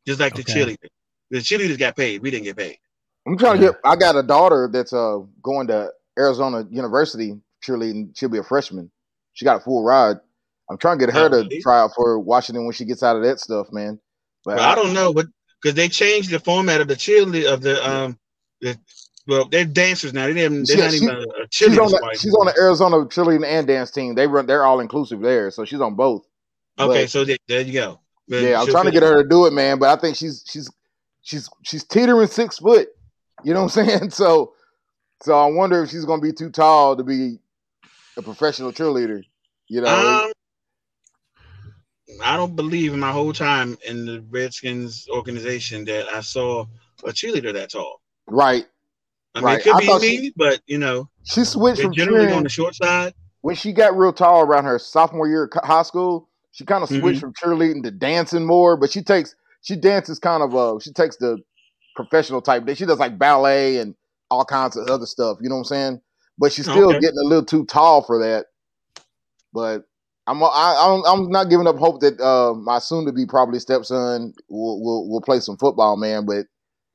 just 0.07 0.21
like 0.21 0.35
the 0.35 0.43
Okay. 0.43 0.53
cheerleaders. 0.53 0.91
The 1.31 1.39
cheerleaders 1.39 1.79
got 1.79 1.97
paid. 1.97 2.23
We 2.23 2.31
didn't 2.31 2.45
get 2.45 2.57
paid. 2.57 2.79
I'm 3.27 3.39
trying 3.39 3.59
to 3.61 3.67
get. 3.67 3.81
I 3.85 3.97
got 3.97 4.17
a 4.17 4.23
daughter 4.23 4.69
that's 4.71 4.93
uh 4.93 5.21
going 5.43 5.67
to 5.69 5.91
Arizona 6.19 6.67
University 6.71 7.41
cheerleading. 7.63 8.17
She'll 8.17 8.29
be 8.29 8.39
a 8.39 8.43
freshman. 8.45 8.91
She 9.35 9.45
got 9.45 9.57
a 9.57 9.61
full 9.61 9.85
ride. 9.85 10.17
I'm 10.71 10.79
trying 10.79 10.99
to 10.99 11.07
get 11.07 11.15
her 11.15 11.29
to 11.29 11.61
try 11.61 11.81
out 11.81 11.93
for 11.95 12.19
Washington 12.19 12.65
when 12.65 12.73
she 12.73 12.85
gets 12.85 13.03
out 13.03 13.17
of 13.17 13.23
that 13.25 13.41
stuff, 13.41 13.69
man. 13.73 13.99
But 14.45 14.57
Well, 14.57 14.71
I 14.71 14.75
don't 14.75 14.95
know, 14.95 15.13
but 15.13 15.27
because 15.61 15.75
they 15.75 15.89
changed 15.89 16.31
the 16.31 16.41
format 16.41 16.81
of 16.81 16.89
the 16.89 16.95
cheerleader 16.95 17.53
of 17.53 17.63
the 17.63 17.89
um, 17.89 18.19
the, 18.61 18.79
well, 19.27 19.45
they're 19.49 19.65
dancers 19.65 20.13
now. 20.13 20.27
They 20.27 20.35
didn't. 20.35 20.67
They're 20.67 20.79
not 20.79 20.91
she- 20.91 20.97
even 21.05 21.09
a, 21.11 21.47
she's 21.51 21.79
on 21.79 21.91
the, 21.91 22.19
she's 22.19 22.35
on 22.35 22.47
the 22.47 22.55
Arizona 22.59 22.97
cheerleading 23.07 23.47
and 23.47 23.67
dance 23.67 23.91
team. 23.91 24.15
They 24.15 24.27
run. 24.27 24.47
They're 24.47 24.65
all 24.65 24.81
inclusive 24.81 25.21
there, 25.21 25.51
so 25.51 25.65
she's 25.65 25.81
on 25.81 25.95
both. 25.95 26.23
Okay, 26.79 27.03
but- 27.03 27.11
so 27.11 27.25
there, 27.25 27.37
there 27.49 27.61
you 27.61 27.73
go. 27.73 28.01
Then 28.29 28.45
Yeah, 28.45 28.61
I'm 28.61 28.67
trying 28.67 28.87
to 28.87 28.93
get 28.93 29.03
her 29.03 29.23
to 29.23 29.29
do 29.29 29.47
it, 29.47 29.53
man. 29.53 29.79
But 29.79 29.97
I 29.97 30.01
think 30.01 30.17
she's 30.17 30.45
she's 30.49 30.71
she's 31.23 31.49
she's 31.63 31.85
teetering 31.85 32.29
six 32.29 32.59
foot. 32.59 32.89
You 33.45 33.53
know 33.55 33.65
what 33.65 33.77
I'm 33.77 33.87
saying? 33.89 34.11
So 34.11 34.55
so 35.23 35.39
I 35.39 35.47
wonder 35.47 35.83
if 35.83 35.91
she's 35.91 36.05
gonna 36.05 36.23
be 36.23 36.33
too 36.33 36.51
tall 36.51 36.97
to 36.97 37.05
be 37.05 37.39
a 38.17 38.23
professional 38.23 38.73
cheerleader. 38.73 39.23
You 39.69 39.81
know, 39.81 39.89
Um, 40.25 40.33
I 42.23 42.37
don't 42.37 42.57
believe 42.57 42.93
in 42.93 43.01
my 43.01 43.13
whole 43.13 43.33
time 43.33 43.79
in 43.87 44.05
the 44.05 44.21
Redskins 44.31 45.09
organization 45.11 45.85
that 45.87 46.09
I 46.09 46.21
saw 46.21 46.67
a 47.05 47.11
cheerleader 47.11 47.53
that 47.55 47.71
tall. 47.71 48.01
right? 48.27 48.67
I 49.35 49.41
mean, 49.41 49.47
Right. 49.47 49.61
it 49.61 49.65
could 49.65 49.77
I 49.77 49.81
be 49.81 49.87
me, 49.87 50.17
she- 50.25 50.33
but 50.37 50.61
you 50.67 50.79
know, 50.79 51.09
She 51.25 51.45
switched 51.45 51.81
from 51.81 51.95
generally 51.95 52.27
cheering 52.27 52.37
on 52.37 52.43
the 52.43 52.49
short 52.49 52.75
side. 52.75 53.15
when 53.41 53.57
she 53.57 53.73
got 53.73 53.97
real 53.97 54.13
tall 54.13 54.43
around 54.43 54.65
her 54.65 54.79
sophomore 54.79 55.27
year 55.29 55.45
of 55.45 55.65
high 55.65 55.83
school. 55.83 56.29
She 56.51 56.65
kind 56.67 56.83
of 56.83 56.91
Mhm. 56.91 57.01
switched 57.01 57.21
from 57.21 57.33
cheerleading 57.33 57.83
to 57.85 57.91
dancing 57.91 58.45
more, 58.45 58.77
but 58.77 58.91
she 58.91 59.03
takes 59.03 59.35
she 59.63 59.75
dances 59.77 60.19
kind 60.19 60.43
of 60.43 60.55
uh 60.55 60.79
she 60.81 60.93
takes 60.93 61.17
the 61.17 61.39
professional 61.97 62.43
type. 62.43 62.67
That 62.67 62.77
she 62.77 62.85
does 62.85 62.99
like 62.99 63.19
ballet 63.19 63.79
and 63.79 63.95
all 64.31 64.45
kinds 64.45 64.77
of 64.77 64.87
other 64.89 65.07
stuff. 65.07 65.39
You 65.41 65.49
know 65.49 65.55
what 65.57 65.61
I'm 65.61 65.65
saying? 65.65 66.01
But 66.39 66.53
she's 66.53 66.67
still 66.67 66.89
Okay. 66.91 67.01
getting 67.01 67.19
a 67.19 67.27
little 67.29 67.45
too 67.45 67.65
tall 67.67 68.03
for 68.03 68.19
that. 68.21 68.47
But 69.53 69.85
I'm 70.27 70.43
I, 70.43 70.77
I'm 70.81 71.03
I'm 71.05 71.31
not 71.31 71.51
giving 71.51 71.67
up 71.67 71.77
hope 71.77 72.01
that 72.01 72.21
uh 72.21 72.55
my 72.55 72.79
soon 72.79 73.07
to 73.07 73.13
be 73.13 73.27
probably 73.27 73.59
stepson 73.59 74.33
will 74.49 74.83
will 74.83 75.09
will 75.09 75.21
play 75.21 75.41
some 75.41 75.57
football, 75.57 75.97
man. 75.97 76.27
But 76.27 76.47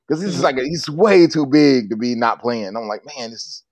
because 0.06 0.22
he's 0.22 0.32
just 0.32 0.44
like 0.44 0.56
he's 0.56 0.88
way 0.88 1.26
too 1.26 1.46
big 1.46 1.90
to 1.90 1.96
be 1.96 2.14
not 2.14 2.40
playing. 2.40 2.74
I'm 2.76 2.88
like, 2.88 3.04
man, 3.04 3.30
this 3.30 3.44
is 3.44 3.64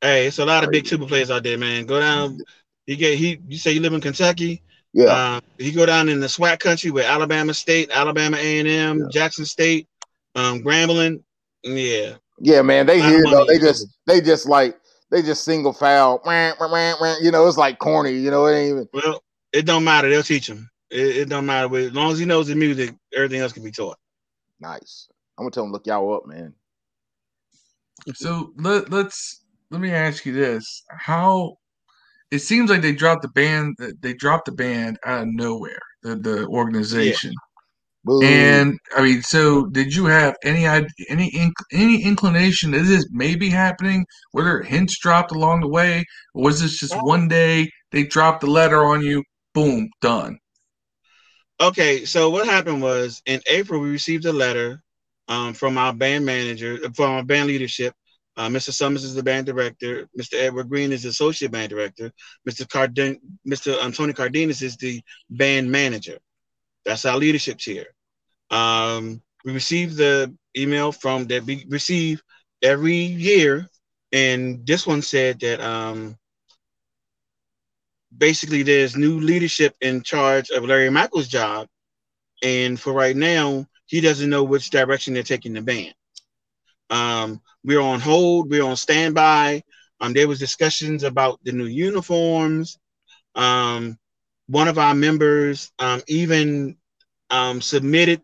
Hey, 0.00 0.26
it's 0.26 0.38
a 0.38 0.44
lot 0.44 0.62
of 0.62 0.70
big 0.70 0.84
Crazy. 0.84 0.96
tuba 0.96 1.06
players 1.06 1.30
out 1.30 1.42
there, 1.42 1.58
man. 1.58 1.86
Go 1.86 1.98
down. 1.98 2.38
You 2.86 2.96
get 2.96 3.18
he. 3.18 3.40
You 3.48 3.58
say 3.58 3.72
you 3.72 3.80
live 3.80 3.92
in 3.94 4.00
Kentucky. 4.00 4.62
yeah. 4.92 5.36
Um, 5.36 5.42
you 5.58 5.72
go 5.72 5.86
down 5.86 6.08
in 6.08 6.20
the 6.20 6.26
SWAC 6.26 6.60
country 6.60 6.90
with 6.90 7.04
Alabama 7.06 7.54
State, 7.54 7.90
Alabama 7.90 8.36
A 8.36 8.58
and 8.60 8.68
M, 8.68 8.98
Yeah. 9.00 9.06
Jackson 9.10 9.44
State, 9.46 9.88
um, 10.34 10.60
Grambling. 10.62 11.22
Yeah, 11.62 12.16
Yeah, 12.38 12.62
man, 12.62 12.86
they 12.86 13.00
hear 13.00 13.24
though. 13.24 13.46
They 13.46 13.58
just 13.58 13.88
they 14.06 14.20
just 14.20 14.46
like 14.46 14.78
they 15.10 15.22
just 15.22 15.44
single 15.44 15.72
foul. 15.72 16.20
You 16.24 17.30
know, 17.30 17.46
it's 17.46 17.56
like 17.56 17.78
corny. 17.78 18.12
You 18.12 18.30
know, 18.30 18.46
it 18.46 18.56
ain't 18.56 18.70
even 18.70 18.88
well, 18.92 19.22
it 19.52 19.66
don't 19.66 19.84
matter. 19.84 20.08
They'll 20.08 20.22
teach 20.22 20.48
him. 20.48 20.68
It, 20.90 21.16
it 21.16 21.28
don't 21.28 21.46
matter. 21.46 21.74
As 21.76 21.92
long 21.92 22.12
as 22.12 22.18
he 22.18 22.24
knows 22.24 22.48
the 22.48 22.54
music, 22.54 22.94
everything 23.14 23.40
else 23.40 23.52
can 23.52 23.62
be 23.62 23.70
taught. 23.70 23.98
nice. 24.60 25.08
I'm 25.38 25.44
gonna 25.44 25.50
tell 25.50 25.64
them 25.64 25.72
look 25.72 25.86
y'all 25.86 26.14
up, 26.14 26.26
man. 26.26 26.54
So 28.14 28.52
let 28.56 28.90
let's 28.90 29.44
let 29.70 29.80
me 29.80 29.90
ask 29.90 30.24
you 30.24 30.32
this: 30.32 30.82
How 30.90 31.58
it 32.30 32.40
seems 32.40 32.70
like 32.70 32.82
they 32.82 32.92
dropped 32.92 33.22
the 33.22 33.28
band, 33.28 33.76
they 34.00 34.14
dropped 34.14 34.46
the 34.46 34.52
band 34.52 34.98
out 35.04 35.22
of 35.22 35.28
nowhere, 35.28 35.80
the 36.02 36.16
the 36.16 36.46
organization. 36.46 37.34
Boo. 38.06 38.22
And 38.22 38.78
I 38.96 39.02
mean, 39.02 39.20
so 39.20 39.66
did 39.66 39.92
you 39.92 40.04
have 40.06 40.36
any 40.44 40.64
any 40.64 41.30
inc- 41.32 41.64
any 41.72 42.04
inclination 42.04 42.70
that 42.70 42.84
this 42.84 43.04
may 43.10 43.34
be 43.34 43.50
happening? 43.50 44.06
Were 44.32 44.44
there 44.44 44.62
hints 44.62 44.96
dropped 45.00 45.32
along 45.32 45.62
the 45.62 45.68
way, 45.68 46.04
or 46.32 46.44
was 46.44 46.60
this 46.60 46.78
just 46.78 46.94
one 47.02 47.26
day 47.26 47.68
they 47.90 48.04
dropped 48.04 48.42
the 48.42 48.46
letter 48.46 48.84
on 48.84 49.02
you? 49.02 49.24
Boom, 49.54 49.90
done. 50.00 50.38
Okay, 51.60 52.04
so 52.04 52.30
what 52.30 52.46
happened 52.46 52.80
was 52.80 53.20
in 53.26 53.40
April 53.48 53.80
we 53.80 53.90
received 53.90 54.24
a 54.26 54.32
letter 54.32 54.80
um, 55.26 55.52
from 55.52 55.76
our 55.76 55.92
band 55.92 56.24
manager, 56.24 56.78
from 56.94 57.10
our 57.10 57.24
band 57.24 57.48
leadership. 57.48 57.92
Uh, 58.36 58.48
Mr. 58.48 58.72
Summers 58.72 59.02
is 59.02 59.16
the 59.16 59.22
band 59.22 59.46
director. 59.46 60.08
Mr. 60.16 60.34
Edward 60.34 60.68
Green 60.68 60.92
is 60.92 61.02
the 61.02 61.08
associate 61.08 61.50
band 61.50 61.70
director. 61.70 62.12
Mr. 62.48 62.68
Carden, 62.68 63.18
Mr. 63.48 63.82
Um, 63.82 63.90
Tony 63.90 64.12
Cardenas 64.12 64.62
is 64.62 64.76
the 64.76 65.02
band 65.28 65.68
manager. 65.72 66.18
That's 66.84 67.04
our 67.04 67.16
leadership 67.16 67.58
tier. 67.58 67.95
Um, 68.50 69.22
we 69.44 69.52
received 69.52 69.96
the 69.96 70.34
email 70.56 70.92
from 70.92 71.26
that 71.26 71.44
we 71.44 71.66
receive 71.68 72.22
every 72.62 72.96
year, 72.96 73.68
and 74.12 74.66
this 74.66 74.86
one 74.86 75.02
said 75.02 75.40
that 75.40 75.60
um, 75.60 76.16
basically 78.16 78.62
there's 78.62 78.96
new 78.96 79.20
leadership 79.20 79.74
in 79.80 80.02
charge 80.02 80.50
of 80.50 80.64
Larry 80.64 80.90
Michael's 80.90 81.28
job, 81.28 81.68
and 82.42 82.78
for 82.78 82.92
right 82.92 83.16
now, 83.16 83.66
he 83.86 84.00
doesn't 84.00 84.30
know 84.30 84.44
which 84.44 84.70
direction 84.70 85.14
they're 85.14 85.22
taking 85.22 85.52
the 85.52 85.62
band. 85.62 85.94
Um, 86.90 87.40
we're 87.64 87.80
on 87.80 88.00
hold, 88.00 88.50
we're 88.50 88.64
on 88.64 88.76
standby. 88.76 89.62
Um, 90.00 90.12
there 90.12 90.28
was 90.28 90.38
discussions 90.38 91.02
about 91.02 91.40
the 91.44 91.52
new 91.52 91.66
uniforms. 91.66 92.78
Um, 93.34 93.98
one 94.48 94.68
of 94.68 94.78
our 94.78 94.94
members 94.94 95.72
um, 95.78 96.02
even 96.06 96.76
um, 97.30 97.60
submitted 97.60 98.22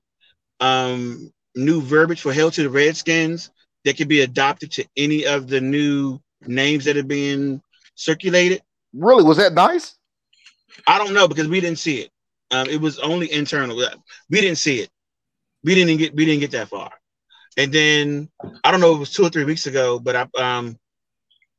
um, 0.62 1.32
new 1.56 1.82
verbiage 1.82 2.22
for 2.22 2.32
Hail 2.32 2.50
to 2.52 2.62
the 2.62 2.70
Redskins 2.70 3.50
that 3.84 3.96
could 3.96 4.08
be 4.08 4.20
adopted 4.20 4.70
to 4.72 4.86
any 4.96 5.26
of 5.26 5.48
the 5.48 5.60
new 5.60 6.20
names 6.46 6.84
that 6.84 6.96
are 6.96 7.02
being 7.02 7.60
circulated. 7.96 8.62
really, 8.94 9.24
was 9.24 9.36
that 9.38 9.52
nice? 9.52 9.96
I 10.86 10.98
don't 10.98 11.14
know 11.14 11.28
because 11.28 11.48
we 11.48 11.60
didn't 11.60 11.78
see 11.78 12.00
it. 12.00 12.10
Um, 12.52 12.68
it 12.68 12.80
was 12.80 12.98
only 13.00 13.30
internal. 13.32 13.76
We 14.30 14.40
didn't 14.40 14.58
see 14.58 14.80
it. 14.80 14.90
We 15.64 15.74
didn't 15.74 15.98
get 15.98 16.14
we 16.14 16.24
didn't 16.24 16.40
get 16.40 16.52
that 16.52 16.68
far. 16.68 16.90
And 17.56 17.72
then 17.72 18.30
I 18.64 18.70
don't 18.70 18.80
know. 18.80 18.94
It 18.94 18.98
was 18.98 19.12
two 19.12 19.24
or 19.24 19.30
three 19.30 19.44
weeks 19.44 19.66
ago, 19.66 19.98
but 19.98 20.16
I 20.16 20.26
um 20.38 20.78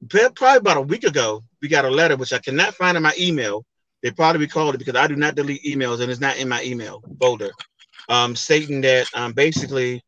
probably 0.10 0.58
about 0.58 0.78
a 0.78 0.82
week 0.82 1.04
ago 1.04 1.44
we 1.62 1.68
got 1.68 1.86
a 1.86 1.90
letter 1.90 2.16
which 2.16 2.34
I 2.34 2.40
cannot 2.40 2.76
find 2.76 2.98
in 2.98 3.04
my 3.04 3.14
email. 3.20 3.66
They 4.02 4.12
probably 4.12 4.42
recalled 4.42 4.76
it 4.76 4.80
because 4.80 4.96
I 4.96 5.08
do 5.08 5.16
not 5.16 5.36
delete 5.36 5.64
emails 5.64 6.02
and 6.02 6.12
it's 6.12 6.20
not 6.20 6.38
in 6.38 6.50
my 6.50 6.64
email 6.64 7.02
folder. 7.20 7.52
Um, 8.10 8.36
stating 8.36 8.82
that 8.82 9.08
um 9.14 9.34
basically, 9.34 10.04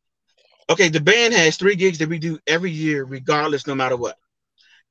okay, 0.69 0.89
the 0.89 0.99
band 0.99 1.33
has 1.33 1.57
three 1.57 1.75
gigs 1.75 1.97
that 1.99 2.09
we 2.09 2.19
do 2.19 2.39
every 2.47 2.71
year, 2.71 3.03
regardless, 3.05 3.67
no 3.67 3.75
matter 3.75 3.95
what. 3.95 4.17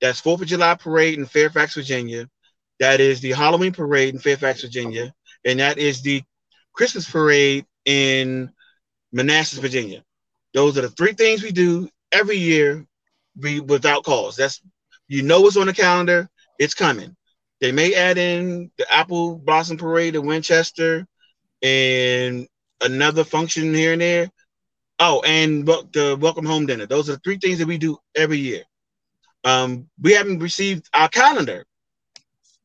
That's 0.01 0.21
Fourth 0.21 0.43
of 0.43 0.49
July 0.49 0.75
parade 0.75 1.19
in 1.19 1.27
Fairfax, 1.27 1.75
Virginia. 1.75 2.29
That 2.81 3.01
is 3.01 3.21
the 3.21 3.33
Halloween 3.33 3.73
parade 3.73 4.15
in 4.15 4.21
Fairfax, 4.21 4.63
Virginia, 4.63 5.15
and 5.45 5.61
that 5.61 5.79
is 5.79 6.03
the 6.03 6.23
Christmas 6.73 7.09
parade 7.09 7.67
in 7.85 8.51
Manassas, 9.13 9.59
Virginia. 9.61 10.03
Those 10.53 10.77
are 10.79 10.83
the 10.83 10.91
three 10.91 11.13
things 11.13 11.43
we 11.43 11.53
do 11.53 11.89
every 12.11 12.37
year, 12.37 12.85
we, 13.41 13.61
without 13.61 14.05
cause. 14.05 14.37
That's 14.37 14.61
you 15.09 15.23
know 15.23 15.41
what's 15.41 15.57
on 15.57 15.67
the 15.67 15.73
calendar. 15.73 16.29
It's 16.59 16.75
coming. 16.75 17.17
They 17.61 17.73
may 17.73 17.95
add 17.95 18.19
in 18.19 18.71
the 18.79 18.93
Apple 18.93 19.37
Blossom 19.39 19.77
Parade 19.77 20.17
in 20.17 20.27
Winchester 20.27 21.07
and 21.63 22.47
another 22.85 23.25
function 23.25 23.75
here 23.75 23.93
and 23.93 24.03
there. 24.03 24.31
Oh, 25.01 25.23
and 25.27 25.67
the 25.67 26.17
Welcome 26.21 26.47
Home 26.47 26.67
Dinner. 26.67 26.87
Those 26.87 27.09
are 27.09 27.15
the 27.15 27.21
three 27.25 27.39
things 27.39 27.59
that 27.59 27.67
we 27.67 27.79
do 27.79 27.99
every 28.15 28.39
year. 28.39 28.63
Um, 29.43 29.89
we 30.01 30.13
haven't 30.13 30.39
received 30.39 30.89
our 30.95 31.09
calendar. 31.09 31.65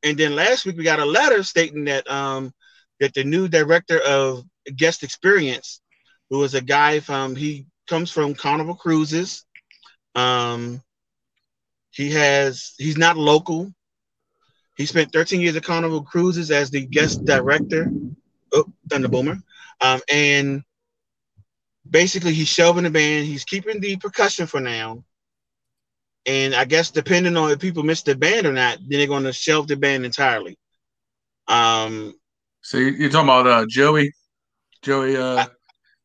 And 0.03 0.17
then 0.17 0.35
last 0.35 0.65
week 0.65 0.77
we 0.77 0.83
got 0.83 0.99
a 0.99 1.05
letter 1.05 1.43
stating 1.43 1.85
that 1.85 2.09
um, 2.09 2.53
that 2.99 3.13
the 3.13 3.23
new 3.23 3.47
director 3.47 3.99
of 3.99 4.43
guest 4.75 5.03
experience, 5.03 5.81
who 6.29 6.43
is 6.43 6.53
a 6.53 6.61
guy 6.61 6.99
from 6.99 7.35
he 7.35 7.65
comes 7.87 8.11
from 8.11 8.35
Carnival 8.35 8.75
Cruises. 8.75 9.45
Um, 10.15 10.81
he 11.91 12.11
has 12.11 12.75
he's 12.77 12.97
not 12.97 13.17
local. 13.17 13.73
He 14.77 14.85
spent 14.85 15.11
13 15.11 15.41
years 15.41 15.57
at 15.57 15.63
Carnival 15.63 16.03
Cruises 16.03 16.51
as 16.51 16.71
the 16.71 16.85
guest 16.85 17.25
director. 17.25 17.91
Oh, 18.53 18.71
Thunder 18.89 19.09
Boomer. 19.09 19.39
Um, 19.81 20.01
and 20.11 20.63
basically 21.89 22.33
he's 22.33 22.47
shelving 22.47 22.83
the 22.83 22.89
band. 22.89 23.25
He's 23.25 23.45
keeping 23.45 23.79
the 23.79 23.95
percussion 23.97 24.47
for 24.47 24.59
now. 24.59 25.03
And 26.25 26.53
I 26.53 26.65
guess 26.65 26.91
depending 26.91 27.37
on 27.37 27.51
if 27.51 27.59
people 27.59 27.83
miss 27.83 28.03
the 28.03 28.15
band 28.15 28.45
or 28.45 28.53
not, 28.53 28.77
then 28.87 28.99
they're 28.99 29.07
going 29.07 29.23
to 29.23 29.33
shelve 29.33 29.67
the 29.67 29.75
band 29.77 30.05
entirely. 30.05 30.57
Um, 31.47 32.13
So 32.61 32.77
you- 32.77 32.91
you're 32.91 33.09
talking 33.09 33.29
about 33.29 33.47
uh, 33.47 33.65
Joey, 33.69 34.11
Joey. 34.81 35.15
Uh, 35.17 35.47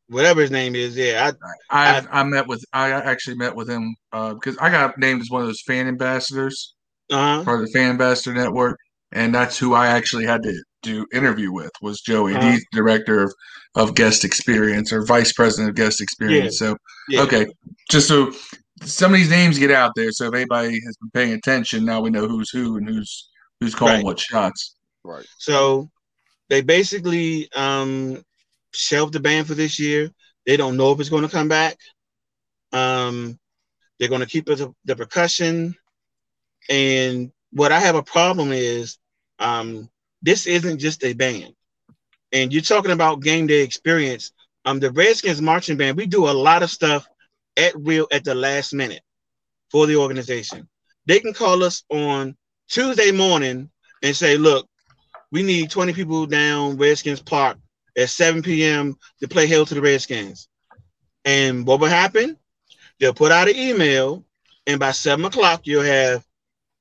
whatever 0.08 0.40
his 0.40 0.50
name 0.50 0.74
is, 0.76 0.96
yeah. 0.96 1.32
I 1.70 2.06
I 2.10 2.22
met 2.22 2.46
with 2.46 2.64
I 2.72 2.90
actually 2.92 3.36
met 3.36 3.54
with 3.56 3.68
him 3.68 3.96
uh, 4.12 4.34
because 4.34 4.56
I 4.58 4.70
got 4.70 4.96
named 4.98 5.20
as 5.20 5.30
one 5.30 5.42
of 5.42 5.48
those 5.48 5.62
fan 5.66 5.88
ambassadors, 5.88 6.74
I 7.10 7.38
uh 7.40 7.44
part 7.44 7.60
of 7.60 7.66
the 7.66 7.72
fan 7.72 7.90
ambassador 7.90 8.34
network, 8.34 8.78
and 9.12 9.34
that's 9.34 9.58
who 9.58 9.74
I 9.74 9.88
actually 9.88 10.24
had 10.26 10.42
to 10.44 10.62
do 10.84 11.06
interview 11.12 11.52
with 11.52 11.72
was 11.82 12.00
Joey. 12.00 12.34
Uh-huh. 12.34 12.52
He's 12.52 12.64
director 12.72 13.22
of 13.22 13.34
of 13.74 13.94
guest 13.94 14.24
experience 14.24 14.92
or 14.92 15.04
vice 15.04 15.32
president 15.32 15.70
of 15.70 15.74
guest 15.74 16.00
experience. 16.00 16.58
So 16.58 16.76
yeah. 17.08 17.22
okay, 17.22 17.46
just 17.90 18.06
so 18.06 18.32
some 18.82 19.12
of 19.12 19.18
these 19.18 19.30
names 19.30 19.58
get 19.58 19.70
out 19.70 19.92
there, 19.96 20.12
so 20.12 20.28
if 20.28 20.34
anybody 20.34 20.80
has 20.84 20.96
been 20.96 21.10
paying 21.12 21.32
attention, 21.32 21.84
now 21.84 22.00
we 22.00 22.10
know 22.10 22.28
who's 22.28 22.50
who 22.50 22.76
and 22.76 22.88
who's 22.88 23.30
who's 23.60 23.74
calling 23.74 23.96
Right. 23.96 24.04
what 24.04 24.20
shots. 24.20 24.76
Right. 25.02 25.26
So 25.38 25.90
they 26.48 26.60
basically 26.60 27.50
um 27.54 28.22
shelved 28.72 29.14
the 29.14 29.20
band 29.20 29.46
for 29.46 29.54
this 29.54 29.78
year. 29.78 30.10
They 30.46 30.56
don't 30.56 30.76
know 30.76 30.92
if 30.92 31.00
it's 31.00 31.08
going 31.08 31.22
to 31.22 31.28
come 31.28 31.48
back. 31.48 31.78
Um, 32.72 33.38
they're 33.98 34.08
going 34.08 34.20
to 34.20 34.26
keep 34.26 34.48
it 34.50 34.60
the 34.84 34.96
percussion. 34.96 35.76
And 36.68 37.32
what 37.52 37.72
I 37.72 37.80
have 37.80 37.94
a 37.94 38.02
problem 38.02 38.52
is, 38.52 38.98
um, 39.38 39.88
this 40.24 40.46
isn't 40.46 40.78
just 40.78 41.04
a 41.04 41.12
band. 41.12 41.54
And 42.32 42.52
you're 42.52 42.62
talking 42.62 42.90
about 42.90 43.22
game 43.22 43.46
day 43.46 43.60
experience. 43.60 44.32
um, 44.64 44.80
the 44.80 44.90
Redskins 44.90 45.42
marching 45.42 45.76
band, 45.76 45.96
we 45.96 46.06
do 46.06 46.28
a 46.28 46.32
lot 46.32 46.62
of 46.62 46.70
stuff 46.70 47.06
at 47.56 47.74
real 47.76 48.06
at 48.10 48.24
the 48.24 48.34
last 48.34 48.72
minute 48.72 49.02
for 49.70 49.86
the 49.86 49.96
organization. 49.96 50.66
They 51.06 51.20
can 51.20 51.34
call 51.34 51.62
us 51.62 51.84
on 51.90 52.36
Tuesday 52.68 53.12
morning 53.12 53.70
and 54.02 54.16
say, 54.16 54.38
look, 54.38 54.66
we 55.30 55.42
need 55.42 55.70
20 55.70 55.92
people 55.92 56.26
down 56.26 56.78
Redskins 56.78 57.20
Park 57.20 57.58
at 57.96 58.08
7 58.08 58.42
p.m. 58.42 58.96
to 59.20 59.28
play 59.28 59.46
Hail 59.46 59.66
to 59.66 59.74
the 59.74 59.82
Redskins. 59.82 60.48
And 61.24 61.66
what 61.66 61.80
will 61.80 61.88
happen? 61.88 62.38
They'll 62.98 63.14
put 63.14 63.32
out 63.32 63.48
an 63.48 63.56
email, 63.56 64.24
and 64.66 64.80
by 64.80 64.92
7 64.92 65.24
o'clock, 65.24 65.62
you'll 65.64 65.82
have 65.82 66.24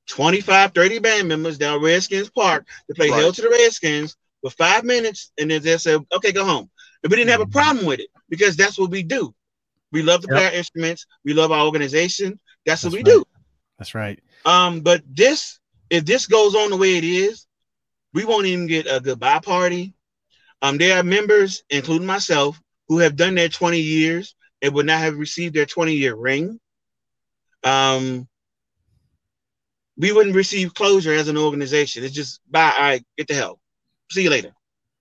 25, 0.08 0.74
30 0.74 1.00
band 1.00 1.28
members 1.28 1.58
down 1.58 1.82
Redskins 1.82 2.30
Park 2.30 2.68
to 2.88 2.96
play 2.96 3.10
Right. 3.10 3.20
Hail 3.20 3.32
to 3.32 3.42
the 3.42 3.50
Redskins 3.50 4.16
for 4.42 4.50
five 4.52 4.84
minutes, 4.84 5.32
and 5.38 5.50
then 5.50 5.62
they 5.62 5.78
said, 5.78 6.02
okay, 6.14 6.32
go 6.32 6.46
home. 6.46 6.70
And 7.04 7.12
we 7.12 7.18
didn't 7.18 7.32
have 7.32 7.42
a 7.42 7.48
problem 7.48 7.86
with 7.86 8.00
it 8.00 8.10
because 8.30 8.56
that's 8.56 8.78
what 8.78 8.92
we 8.92 9.04
do. 9.04 9.34
We 9.92 10.02
love 10.02 10.22
to 10.22 10.28
play 10.28 10.46
our 10.46 10.52
instruments, 10.52 11.06
we 11.24 11.34
love 11.34 11.52
our 11.52 11.66
organization. 11.66 12.40
That's, 12.66 12.84
what 12.84 12.94
we 12.94 13.00
right. 13.00 13.06
do. 13.06 13.26
That's 13.78 13.94
right. 13.94 14.20
Um, 14.46 14.82
but 14.82 15.04
this, 15.08 15.60
if 15.90 16.06
this 16.06 16.28
goes 16.28 16.56
on 16.56 16.70
the 16.70 16.78
way 16.78 16.98
it 16.98 17.04
is, 17.04 17.46
we 18.14 18.26
won't 18.26 18.46
even 18.46 18.68
get 18.68 18.88
a 18.90 19.00
goodbye 19.00 19.40
party. 19.40 19.94
Um, 20.62 20.78
there 20.78 20.98
are 20.98 21.04
members, 21.04 21.64
including 21.70 22.08
myself, 22.08 22.60
who 22.88 23.00
have 23.00 23.16
done 23.16 23.36
their 23.36 23.50
20 23.50 23.80
years 23.80 24.36
and 24.62 24.74
would 24.74 24.86
not 24.86 25.00
have 25.00 25.18
received 25.18 25.54
their 25.54 25.66
20 25.66 25.94
year 25.94 26.16
ring. 26.16 26.60
Um, 27.64 28.28
we 29.98 30.12
wouldn't 30.12 30.36
receive 30.36 30.74
closure 30.74 31.14
as 31.14 31.28
an 31.28 31.38
organization. 31.38 32.04
It's 32.04 32.14
just 32.14 32.42
bye, 32.50 32.74
all 32.78 32.84
right, 32.84 33.06
get 33.18 33.28
the 33.28 33.36
hell. 33.36 33.60
See 34.12 34.24
you 34.24 34.30
later. 34.30 34.54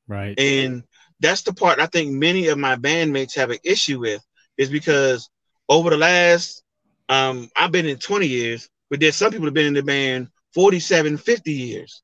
Right. 0.08 0.38
And 0.38 0.84
that's 1.20 1.42
the 1.42 1.52
part 1.52 1.78
I 1.78 1.86
think 1.86 2.12
many 2.12 2.48
of 2.48 2.58
my 2.58 2.76
bandmates 2.76 3.36
have 3.36 3.50
an 3.50 3.58
issue 3.64 4.00
with 4.00 4.24
is 4.58 4.68
because 4.68 5.30
over 5.68 5.90
the 5.90 5.96
last, 5.96 6.62
um, 7.08 7.50
I've 7.56 7.72
been 7.72 7.86
in 7.86 7.98
20 7.98 8.26
years, 8.26 8.68
but 8.90 9.00
there's 9.00 9.16
some 9.16 9.30
people 9.30 9.46
have 9.46 9.54
been 9.54 9.66
in 9.66 9.74
the 9.74 9.82
band 9.82 10.28
47, 10.54 11.16
50 11.16 11.52
years. 11.52 12.02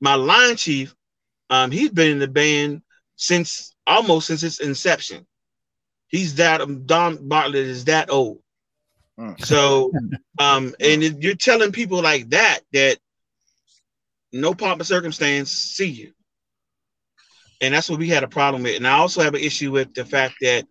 My 0.00 0.14
line 0.14 0.56
chief, 0.56 0.94
um, 1.50 1.70
he's 1.70 1.90
been 1.90 2.12
in 2.12 2.18
the 2.18 2.28
band 2.28 2.82
since 3.16 3.74
almost 3.86 4.28
since 4.28 4.42
its 4.42 4.60
inception. 4.60 5.26
He's 6.08 6.36
that 6.36 6.60
um, 6.60 6.86
Don 6.86 7.28
Bartlett 7.28 7.66
is 7.66 7.84
that 7.86 8.10
old. 8.10 8.40
Mm. 9.22 9.44
So, 9.44 9.92
um, 10.38 10.74
and 10.80 11.22
you're 11.22 11.34
telling 11.34 11.72
people 11.72 12.02
like 12.02 12.30
that 12.30 12.60
that 12.72 12.98
no 14.32 14.54
pomp 14.54 14.80
or 14.80 14.84
circumstance 14.84 15.52
see 15.52 15.88
you, 15.88 16.12
and 17.60 17.72
that's 17.72 17.88
what 17.88 18.00
we 18.00 18.08
had 18.08 18.24
a 18.24 18.28
problem 18.28 18.64
with. 18.64 18.76
And 18.76 18.86
I 18.86 18.98
also 18.98 19.22
have 19.22 19.34
an 19.34 19.40
issue 19.40 19.70
with 19.70 19.94
the 19.94 20.04
fact 20.04 20.34
that 20.40 20.66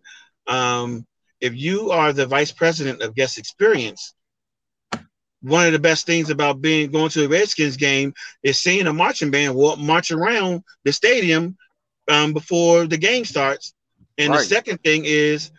um, 0.46 1.06
if 1.40 1.56
you 1.56 1.90
are 1.90 2.12
the 2.12 2.26
vice 2.26 2.52
president 2.52 3.00
of 3.00 3.14
guest 3.14 3.38
experience, 3.38 4.14
one 5.40 5.66
of 5.66 5.72
the 5.72 5.78
best 5.78 6.06
things 6.06 6.30
about 6.30 6.60
being 6.60 6.90
going 6.90 7.08
to 7.10 7.24
a 7.24 7.28
Redskins 7.28 7.76
game 7.76 8.12
is 8.42 8.58
seeing 8.58 8.86
a 8.86 8.92
marching 8.92 9.30
band 9.30 9.54
walk 9.54 9.78
march 9.78 10.10
around 10.10 10.62
the 10.84 10.92
stadium 10.92 11.56
um, 12.08 12.32
before 12.32 12.86
the 12.86 12.98
game 12.98 13.24
starts. 13.24 13.74
And 14.18 14.32
the 14.32 14.40
second 14.40 14.78
thing 14.84 15.04
is 15.04 15.50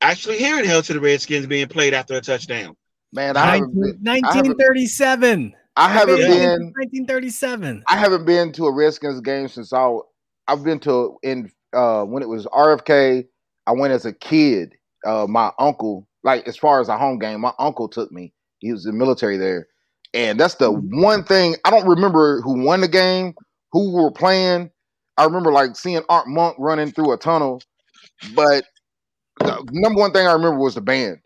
actually 0.00 0.38
hearing 0.38 0.64
"Hail 0.64 0.82
to 0.82 0.92
the 0.92 1.00
Redskins" 1.00 1.46
being 1.46 1.68
played 1.68 1.94
after 1.94 2.16
a 2.16 2.20
touchdown. 2.20 2.76
Man, 3.12 3.36
I 3.36 3.46
haven't 3.56 3.72
been, 3.72 3.98
1937. 4.02 5.54
I 5.76 5.88
haven't 5.90 6.18
Yeah. 6.18 6.26
been 6.26 6.72
1937. 6.74 7.84
I 7.88 7.96
haven't 7.96 8.24
been 8.24 8.52
to 8.52 8.66
a 8.66 8.72
Redskins 8.72 9.20
game 9.20 9.48
since 9.48 9.72
I 9.72 9.96
I've 10.48 10.64
been 10.64 10.80
to 10.80 11.18
in 11.22 11.50
uh 11.72 12.04
when 12.04 12.22
it 12.22 12.28
was 12.28 12.46
RFK. 12.46 13.26
I 13.66 13.72
went 13.72 13.92
as 13.92 14.04
a 14.06 14.12
kid. 14.12 14.74
Uh, 15.04 15.26
my 15.28 15.52
uncle, 15.58 16.06
like 16.24 16.46
as 16.48 16.56
far 16.56 16.80
as 16.80 16.88
a 16.88 16.96
home 16.98 17.18
game, 17.18 17.40
my 17.40 17.52
uncle 17.58 17.88
took 17.88 18.10
me. 18.10 18.32
He 18.58 18.72
was 18.72 18.86
in 18.86 18.92
the 18.92 18.98
military 18.98 19.36
there, 19.36 19.68
and 20.14 20.38
that's 20.40 20.54
the 20.54 20.72
one 20.72 21.24
thing 21.24 21.56
I 21.64 21.70
don't 21.70 21.86
remember 21.86 22.40
who 22.40 22.64
won 22.64 22.80
the 22.80 22.88
game, 22.88 23.34
who 23.72 23.92
were 23.92 24.10
playing. 24.10 24.70
I 25.16 25.24
remember 25.24 25.52
like 25.52 25.76
seeing 25.76 26.02
Art 26.08 26.26
Monk 26.28 26.56
running 26.58 26.90
through 26.92 27.12
a 27.12 27.18
tunnel, 27.18 27.62
but 28.34 28.64
the 28.64 28.66
number 29.40 30.00
one 30.00 30.12
thing 30.12 30.26
I 30.26 30.32
remember 30.32 30.58
was 30.58 30.74
the 30.74 30.80
band. 30.80 31.18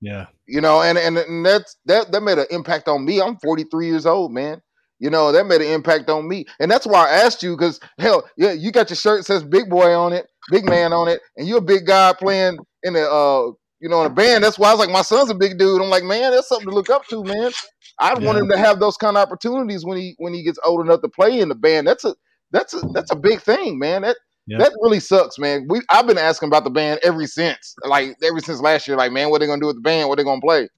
Yeah. 0.00 0.26
you 0.46 0.60
know 0.60 0.82
and, 0.82 0.98
and 0.98 1.16
and 1.16 1.46
that's 1.46 1.78
that 1.86 2.12
that 2.12 2.22
made 2.22 2.38
an 2.38 2.46
impact 2.50 2.88
on 2.88 3.04
me. 3.04 3.20
I'm 3.22 3.36
43 3.38 3.86
years 3.86 4.06
old 4.06 4.32
man. 4.32 4.60
You 4.98 5.08
know 5.10 5.32
that 5.32 5.46
made 5.46 5.62
an 5.62 5.72
impact 5.72 6.10
on 6.10 6.28
me. 6.28 6.44
And 6.60 6.70
that's 6.70 6.86
why 6.86 7.08
i 7.08 7.12
asked 7.24 7.42
you 7.42 7.56
because 7.56 7.80
hell 7.98 8.28
yeah 8.36 8.52
you 8.52 8.70
got 8.70 8.90
your 8.90 8.96
shirt 8.96 9.20
that 9.20 9.24
says 9.24 9.42
big 9.42 9.70
boy 9.70 9.94
on 9.94 10.12
it 10.12 10.26
big 10.50 10.66
man 10.66 10.92
on 10.92 11.08
it 11.08 11.22
and 11.36 11.48
you're 11.48 11.58
a 11.58 11.62
big 11.62 11.86
guy 11.86 12.12
playing 12.12 12.58
in 12.82 12.92
the 12.92 13.10
uh 13.10 13.50
you 13.80 13.88
know 13.88 14.00
in 14.02 14.06
a 14.06 14.14
band. 14.14 14.44
That's 14.44 14.58
why 14.58 14.68
i 14.68 14.74
was 14.74 14.80
like 14.80 14.90
my 14.92 15.02
son's 15.02 15.30
a 15.30 15.34
big 15.34 15.58
dude. 15.58 15.80
I'm 15.80 15.88
like 15.88 16.04
man 16.04 16.32
that's 16.32 16.48
something 16.48 16.68
to 16.68 16.74
look 16.74 16.90
up 16.90 17.06
to 17.08 17.24
man. 17.24 17.52
I 17.98 18.12
want 18.18 18.38
him 18.38 18.48
to 18.50 18.58
have 18.58 18.80
those 18.80 18.96
kind 18.96 19.16
of 19.16 19.22
opportunities 19.22 19.84
when 19.84 19.96
he 19.96 20.14
when 20.18 20.34
he 20.34 20.42
gets 20.42 20.58
old 20.64 20.84
enough 20.84 21.00
to 21.02 21.08
play 21.08 21.40
in 21.40 21.48
the 21.48 21.54
band. 21.54 21.86
That's 21.86 22.04
a 22.04 22.14
that's 22.50 22.74
a 22.74 22.80
that's 22.92 23.12
a 23.12 23.16
big 23.16 23.40
thing 23.40 23.78
man. 23.78 24.02
That 24.02 24.16
Yeah. 24.46 24.58
that 24.58 24.72
really 24.82 25.00
sucks, 25.00 25.38
man. 25.38 25.66
We 25.68 25.80
I've 25.90 26.06
been 26.06 26.18
asking 26.18 26.48
about 26.48 26.64
the 26.64 26.70
band 26.70 27.00
ever 27.02 27.26
since, 27.26 27.74
like 27.84 28.14
ever 28.22 28.40
since 28.40 28.60
last 28.60 28.86
year. 28.86 28.96
Like, 28.96 29.10
man, 29.12 29.30
what 29.30 29.36
are 29.36 29.46
they 29.46 29.46
gonna 29.46 29.60
do 29.60 29.66
with 29.68 29.76
the 29.76 29.82
band? 29.82 30.08
What 30.08 30.18
are 30.18 30.22
they 30.22 30.24
gonna 30.24 30.40
play? 30.40 30.68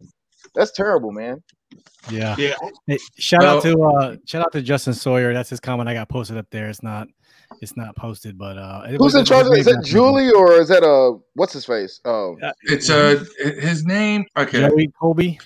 That's 0.55 0.71
terrible, 0.73 1.11
man. 1.13 1.43
Yeah. 2.09 2.37
Yeah, 2.39 2.55
Hey, 2.87 2.99
shout 3.19 3.43
out 3.45 3.63
to 3.65 3.83
uh 3.83 4.17
shout 4.27 4.43
out 4.43 4.53
to 4.53 4.63
Justin 4.63 4.95
Sawyer. 4.95 5.35
That's 5.35 5.51
his 5.51 5.59
comment 5.59 5.89
I 5.89 5.95
got 5.95 6.09
posted 6.09 6.37
up 6.37 6.47
there. 6.51 6.69
It's 6.69 6.83
not 6.83 7.09
it's 7.61 7.77
not 7.77 7.97
posted, 7.97 8.39
but 8.39 8.57
uh 8.57 8.87
Who's 8.87 8.99
was- 9.01 9.15
in 9.17 9.25
charge? 9.25 9.43
Of, 9.47 9.49
very 9.49 9.61
is 9.61 9.67
that. 9.67 9.83
Julie 9.85 10.31
or 10.31 10.53
is 10.53 10.69
that 10.69 10.85
uh 10.85 11.19
what's 11.35 11.53
his 11.53 11.65
face? 11.65 12.01
Oh, 12.05 12.37
It's 12.63 12.89
uh 12.89 13.25
his 13.41 13.85
name. 13.85 14.25
Okay, 14.37 14.61
Joey 14.69 14.93
Colby. 15.01 15.41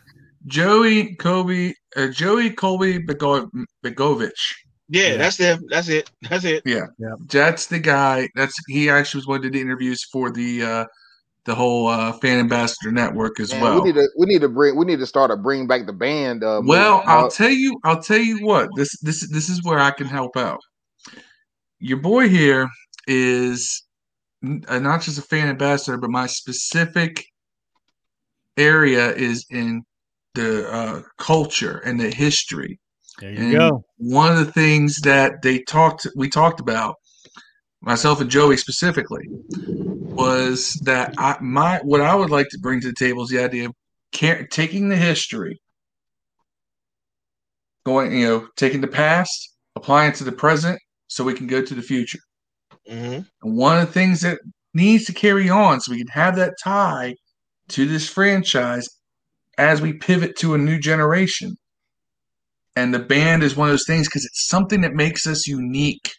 Joey 0.47 1.15
Colby, 1.17 1.75
uh, 1.97 2.09
Joey 2.09 2.51
Colby 2.51 2.99
Bego- 2.99 3.51
Begovich. 3.85 4.55
Yeah, 4.91 5.11
Yeah. 5.13 5.17
that's 5.17 5.37
them. 5.37 5.61
That's 5.71 5.89
it. 5.89 6.11
That's 6.29 6.45
it. 6.45 6.63
Yeah. 6.67 6.87
yeah, 6.99 7.15
that's 7.29 7.67
the 7.67 7.79
guy. 7.79 8.29
That's 8.35 8.55
he 8.69 8.91
actually 8.91 9.21
was 9.21 9.27
one 9.27 9.45
of 9.45 9.53
the 9.53 9.61
interviews 9.61 10.05
for 10.13 10.31
the 10.31 10.63
uh 10.63 10.85
the 11.47 11.55
whole 11.55 11.89
uh 11.89 12.13
fan 12.15 12.39
ambassador 12.39 12.93
network 12.93 13.41
as 13.41 13.53
man, 13.53 13.63
well. 13.63 13.81
we 13.83 13.93
need 13.93 13.95
to 13.95 14.09
we 14.19 14.27
need 14.27 14.41
to 14.43 14.49
bring 14.49 14.77
we 14.77 14.85
need 14.85 14.99
to 14.99 15.07
start 15.07 15.31
a 15.31 15.37
bring 15.37 15.67
back 15.67 15.87
the 15.87 15.93
band. 15.93 16.45
Uh, 16.45 16.61
Well. 16.65 17.03
I'll 17.07 17.27
Uh, 17.27 17.31
tell 17.31 17.51
you. 17.51 17.79
I'll 17.85 18.03
tell 18.03 18.19
you 18.19 18.45
what. 18.45 18.69
This 18.77 18.99
this 19.01 19.29
this 19.31 19.49
is 19.49 19.63
where 19.65 19.79
I 19.79 19.91
can 19.93 20.07
help 20.07 20.37
out. 20.37 20.61
Your 21.79 21.99
boy 21.99 22.29
here 22.29 22.69
is 23.07 23.83
n- 24.45 24.65
uh, 24.69 24.79
not 24.81 25.01
just 25.03 25.19
a 25.19 25.23
fan 25.23 25.49
ambassador, 25.49 25.97
but 25.97 26.11
my 26.11 26.27
specific 26.27 27.25
area 28.57 29.13
is 29.15 29.47
in 29.51 29.83
the 30.35 30.69
uh, 30.71 31.03
culture 31.19 31.79
and 31.85 31.99
the 31.99 32.11
history. 32.11 32.79
There 33.21 33.31
you 33.31 33.39
And 33.39 33.53
go. 33.53 33.85
one 33.99 34.33
of 34.33 34.39
the 34.39 34.51
things 34.51 35.01
that 35.03 35.43
they 35.43 35.61
talked, 35.61 36.07
we 36.17 36.29
talked 36.29 36.59
about, 36.59 36.97
myself 37.83 38.21
and 38.21 38.31
Joey 38.31 38.57
specifically, 38.57 39.29
was 39.51 40.75
that 40.85 41.15
I 41.19 41.37
my 41.41 41.81
what 41.85 42.01
I 42.01 42.15
would 42.15 42.31
like 42.31 42.49
to 42.51 42.59
bring 42.59 42.81
to 42.81 42.89
the 42.89 42.95
table 42.95 43.23
is 43.23 43.29
the 43.29 43.45
idea 43.45 43.67
of 43.67 43.73
care, 44.13 44.47
taking 44.51 44.89
the 44.89 44.97
history, 44.97 45.61
going, 47.85 48.13
you 48.19 48.27
know, 48.27 48.49
taking 48.57 48.81
the 48.81 48.89
past, 48.89 49.55
applying 49.77 50.13
it 50.13 50.17
to 50.17 50.25
the 50.25 50.33
present, 50.33 50.79
so 51.09 51.23
we 51.23 51.35
can 51.35 51.47
go 51.47 51.63
to 51.63 51.75
the 51.75 51.83
future. 51.83 52.19
Mhm. 52.89 53.27
And 53.43 53.57
one 53.57 53.79
of 53.79 53.87
the 53.87 53.93
things 53.93 54.23
that 54.23 54.41
needs 54.75 55.05
to 55.05 55.13
carry 55.13 55.49
on, 55.49 55.81
so 55.81 55.93
we 55.93 55.99
can 55.99 56.09
have 56.09 56.37
that 56.37 56.55
tie 56.63 57.15
to 57.69 57.87
this 57.87 58.09
franchise 58.09 58.89
as 59.59 59.81
we 59.83 59.93
pivot 59.93 60.37
to 60.39 60.55
a 60.55 60.59
new 60.59 60.79
generation. 60.79 61.57
And 62.77 62.95
the 62.95 62.99
band 62.99 63.43
is 63.43 63.57
one 63.57 63.69
of 63.69 63.73
those 63.73 63.87
things 63.87 64.09
because 64.09 64.25
it's 64.25 64.49
something 64.49 64.81
that 64.83 64.95
makes 64.95 65.27
us 65.27 65.47
unique. 65.47 66.11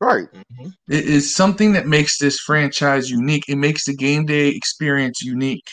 right. 0.00 0.28
Mhm. 0.32 0.72
It 0.88 1.04
is 1.06 1.32
something 1.34 1.72
that 1.74 1.86
makes 1.86 2.18
this 2.18 2.40
franchise 2.40 3.08
unique. 3.10 3.44
It 3.48 3.56
makes 3.56 3.84
the 3.84 3.94
game 3.94 4.24
day 4.26 4.48
experience 4.48 5.22
unique. 5.22 5.66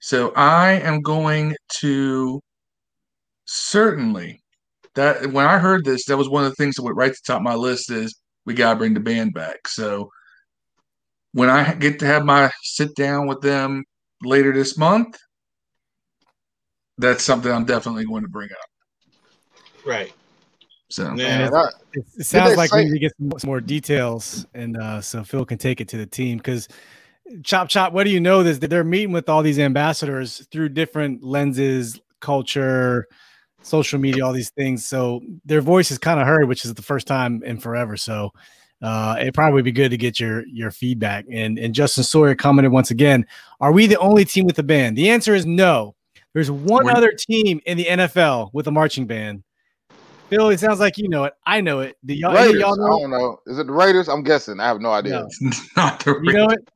So 0.00 0.32
I 0.34 0.72
am 0.72 1.00
going 1.02 1.54
to 1.80 2.40
certainly 3.46 4.40
that 4.94 5.32
when 5.32 5.46
I 5.46 5.58
heard 5.58 5.84
this, 5.84 6.06
that 6.06 6.18
was 6.18 6.28
one 6.28 6.44
of 6.44 6.50
the 6.50 6.56
things 6.56 6.76
that 6.76 6.82
went 6.82 6.96
right 6.96 7.12
to 7.12 7.18
the 7.26 7.32
top 7.32 7.38
of 7.38 7.44
my 7.44 7.54
list 7.54 7.90
is 7.90 8.14
we 8.46 8.54
gotta 8.54 8.78
bring 8.78 8.94
the 8.94 9.00
band 9.00 9.34
back. 9.34 9.68
So 9.68 10.10
when 11.32 11.48
I 11.50 11.74
get 11.74 11.98
to 12.00 12.06
have 12.06 12.24
my 12.24 12.50
sit 12.62 12.94
down 12.94 13.26
with 13.26 13.40
them 13.40 13.84
later 14.22 14.52
this 14.52 14.76
month, 14.76 15.16
that's 16.98 17.24
something 17.24 17.50
I'm 17.50 17.64
definitely 17.64 18.04
going 18.04 18.22
to 18.24 18.28
bring 18.28 18.50
up. 18.50 18.68
Right. 19.88 20.12
So 20.90 21.14
Yeah. 21.16 21.48
It, 21.92 22.04
it 22.18 22.24
sounds 22.26 22.56
like 22.56 22.72
we 22.72 22.84
need 22.84 22.92
to 22.92 22.98
get 22.98 23.12
some, 23.18 23.32
some 23.38 23.48
more 23.48 23.60
details, 23.60 24.46
and 24.54 24.76
uh, 24.76 25.00
so 25.00 25.24
Phil 25.24 25.44
can 25.44 25.58
take 25.58 25.80
it 25.80 25.88
to 25.88 25.96
the 25.96 26.06
team 26.06 26.38
because 26.38 26.68
chop 27.42 27.68
chop. 27.68 27.92
What 27.92 28.04
do 28.04 28.10
you 28.10 28.20
know? 28.20 28.42
This 28.42 28.58
that 28.58 28.68
they're 28.68 28.84
meeting 28.84 29.12
with 29.12 29.28
all 29.28 29.42
these 29.42 29.58
ambassadors 29.58 30.46
through 30.50 30.70
different 30.70 31.22
lenses, 31.22 32.00
culture, 32.20 33.06
social 33.62 33.98
media, 33.98 34.24
all 34.24 34.32
these 34.32 34.50
things. 34.50 34.86
So 34.86 35.20
their 35.44 35.60
voice 35.60 35.90
is 35.90 35.98
kind 35.98 36.20
of 36.20 36.26
heard, 36.26 36.48
which 36.48 36.64
is 36.64 36.74
the 36.74 36.82
first 36.82 37.06
time 37.06 37.42
in 37.42 37.58
forever. 37.58 37.96
So 37.96 38.32
uh, 38.80 39.16
it 39.18 39.34
probably 39.34 39.54
would 39.54 39.64
be 39.64 39.72
good 39.72 39.90
to 39.90 39.96
get 39.96 40.18
your 40.20 40.46
your 40.46 40.70
feedback. 40.70 41.26
And 41.30 41.58
and 41.58 41.74
Justin 41.74 42.04
Sawyer 42.04 42.34
commented 42.34 42.72
once 42.72 42.90
again: 42.90 43.26
Are 43.60 43.72
we 43.72 43.86
the 43.86 43.98
only 43.98 44.24
team 44.24 44.46
with 44.46 44.58
a 44.58 44.62
band? 44.62 44.96
The 44.96 45.10
answer 45.10 45.34
is 45.34 45.44
no. 45.44 45.94
There's 46.34 46.50
one 46.50 46.84
We're- 46.84 46.96
other 46.96 47.12
team 47.12 47.60
in 47.66 47.76
the 47.76 47.84
NFL 47.86 48.50
with 48.52 48.66
a 48.68 48.70
marching 48.70 49.06
band. 49.06 49.42
Bill, 50.30 50.50
it 50.50 50.60
sounds 50.60 50.78
like 50.80 50.98
you 50.98 51.08
know 51.08 51.24
it. 51.24 51.32
I 51.46 51.60
know 51.60 51.80
it. 51.80 51.96
Do 52.04 52.14
y'all, 52.14 52.36
any 52.36 52.48
Raiders. 52.48 52.60
y'all 52.60 52.72
I 52.84 53.00
don't 53.00 53.10
know. 53.10 53.40
Is 53.46 53.58
it 53.58 53.66
the 53.66 53.72
Raiders? 53.72 54.08
I'm 54.08 54.22
guessing. 54.22 54.60
I 54.60 54.66
have 54.66 54.80
no 54.80 54.92
idea. 54.92 55.20
No. 55.20 55.28
It's 55.40 55.76
not 55.76 56.04
the 56.04 56.12
Raiders. 56.12 56.26
You 56.26 56.32
know 56.34 56.46
it? 56.50 56.68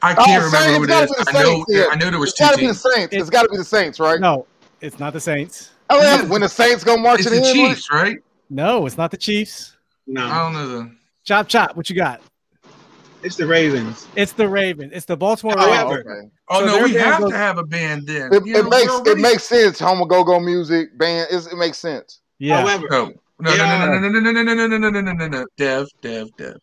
I 0.00 0.12
Oh, 0.12 0.24
can't 0.24 0.44
remember 0.44 0.56
Saints, 0.58 0.76
who 0.78 0.84
it 0.84 0.86
gotta 0.86 1.04
is. 1.04 1.10
be 1.10 1.16
the 1.24 1.30
I 1.30 1.32
know. 1.42 1.48
Saints, 1.48 1.66
yeah. 1.70 1.84
I 1.90 1.96
know 1.96 2.10
there 2.10 2.20
was 2.20 2.28
It's 2.30 2.38
two 2.38 2.44
got 2.44 2.50
to 2.52 2.56
be 2.58 2.66
the 2.66 2.72
teams. 2.72 2.94
Saints. 2.94 3.14
it's 3.16 3.30
got 3.30 3.42
to 3.42 3.48
be 3.48 3.56
the 3.56 3.64
Saints, 3.64 3.98
right? 3.98 4.20
No, 4.20 4.46
it's 4.80 5.00
not 5.00 5.12
the 5.12 5.20
Saints. 5.20 5.72
Oh, 5.90 6.00
yeah. 6.00 6.22
When 6.22 6.40
the 6.42 6.48
Saints 6.48 6.84
go 6.84 6.96
marching 6.96 7.26
It's 7.26 7.34
marching 7.36 7.54
the 7.54 7.60
in, 7.62 7.74
Chiefs, 7.74 7.90
right? 7.90 8.16
No, 8.50 8.86
it's 8.86 8.96
not 8.96 9.10
the 9.10 9.16
Chiefs. 9.16 9.76
No, 10.06 10.24
I 10.24 10.28
No, 10.28 10.34
don't 10.34 10.52
know 10.52 10.68
the. 10.68 10.90
Chop 11.24 11.48
chop. 11.48 11.76
What 11.76 11.90
you 11.90 11.96
got? 11.96 12.20
it's 13.24 13.34
the 13.34 13.46
Ravens. 13.46 14.06
It's 14.14 14.32
the 14.32 14.48
Raven. 14.48 14.90
It's 14.92 15.04
the 15.04 15.16
Baltimore 15.16 15.54
Oh, 15.58 15.66
Ravens. 15.68 16.06
okay. 16.06 16.30
Oh 16.50 16.60
So 16.60 16.66
no, 16.66 16.84
we 16.84 16.92
have 16.94 17.20
goes- 17.20 17.30
to 17.32 17.36
have 17.36 17.58
a 17.58 17.64
band 17.64 18.06
then. 18.06 18.32
It, 18.32 18.46
it 18.46 18.62
know, 18.62 18.68
makes 18.70 18.92
we're 19.00 19.10
it 19.10 19.18
makes 19.18 19.42
sense. 19.42 19.80
Homo 19.80 20.04
go 20.04 20.22
go 20.22 20.38
music 20.38 20.96
band. 20.96 21.26
It's, 21.32 21.46
it 21.46 21.56
makes 21.56 21.78
sense. 21.78 22.20
Yeah. 22.38 22.60
However, 22.60 22.86
No, 22.90 23.12
no, 23.40 23.54
Yeah. 23.54 23.86
no, 23.86 23.98
no, 23.98 24.08
no, 24.08 24.08
no, 24.08 24.20
no, 24.20 24.42
no, 24.42 24.42
no, 24.42 24.66
no, 24.66 24.78
no, 24.78 24.90
no, 24.90 25.00
no, 25.00 25.12
no, 25.12 25.28
no. 25.28 25.46
Dev, 25.56 25.86
Dev, 26.02 26.28
Dev 26.36 26.56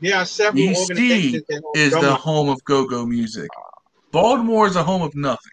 there 0.00 0.16
are 0.16 0.24
several 0.24 0.62
EC 0.62 0.78
organizations 0.78 1.44
is 1.74 1.92
the 1.92 2.14
home 2.14 2.48
of 2.48 2.62
go-go 2.64 3.06
music. 3.06 3.50
Baltimore 4.12 4.66
is 4.66 4.76
a 4.76 4.82
home 4.82 5.02
of 5.02 5.14
nothing. 5.14 5.52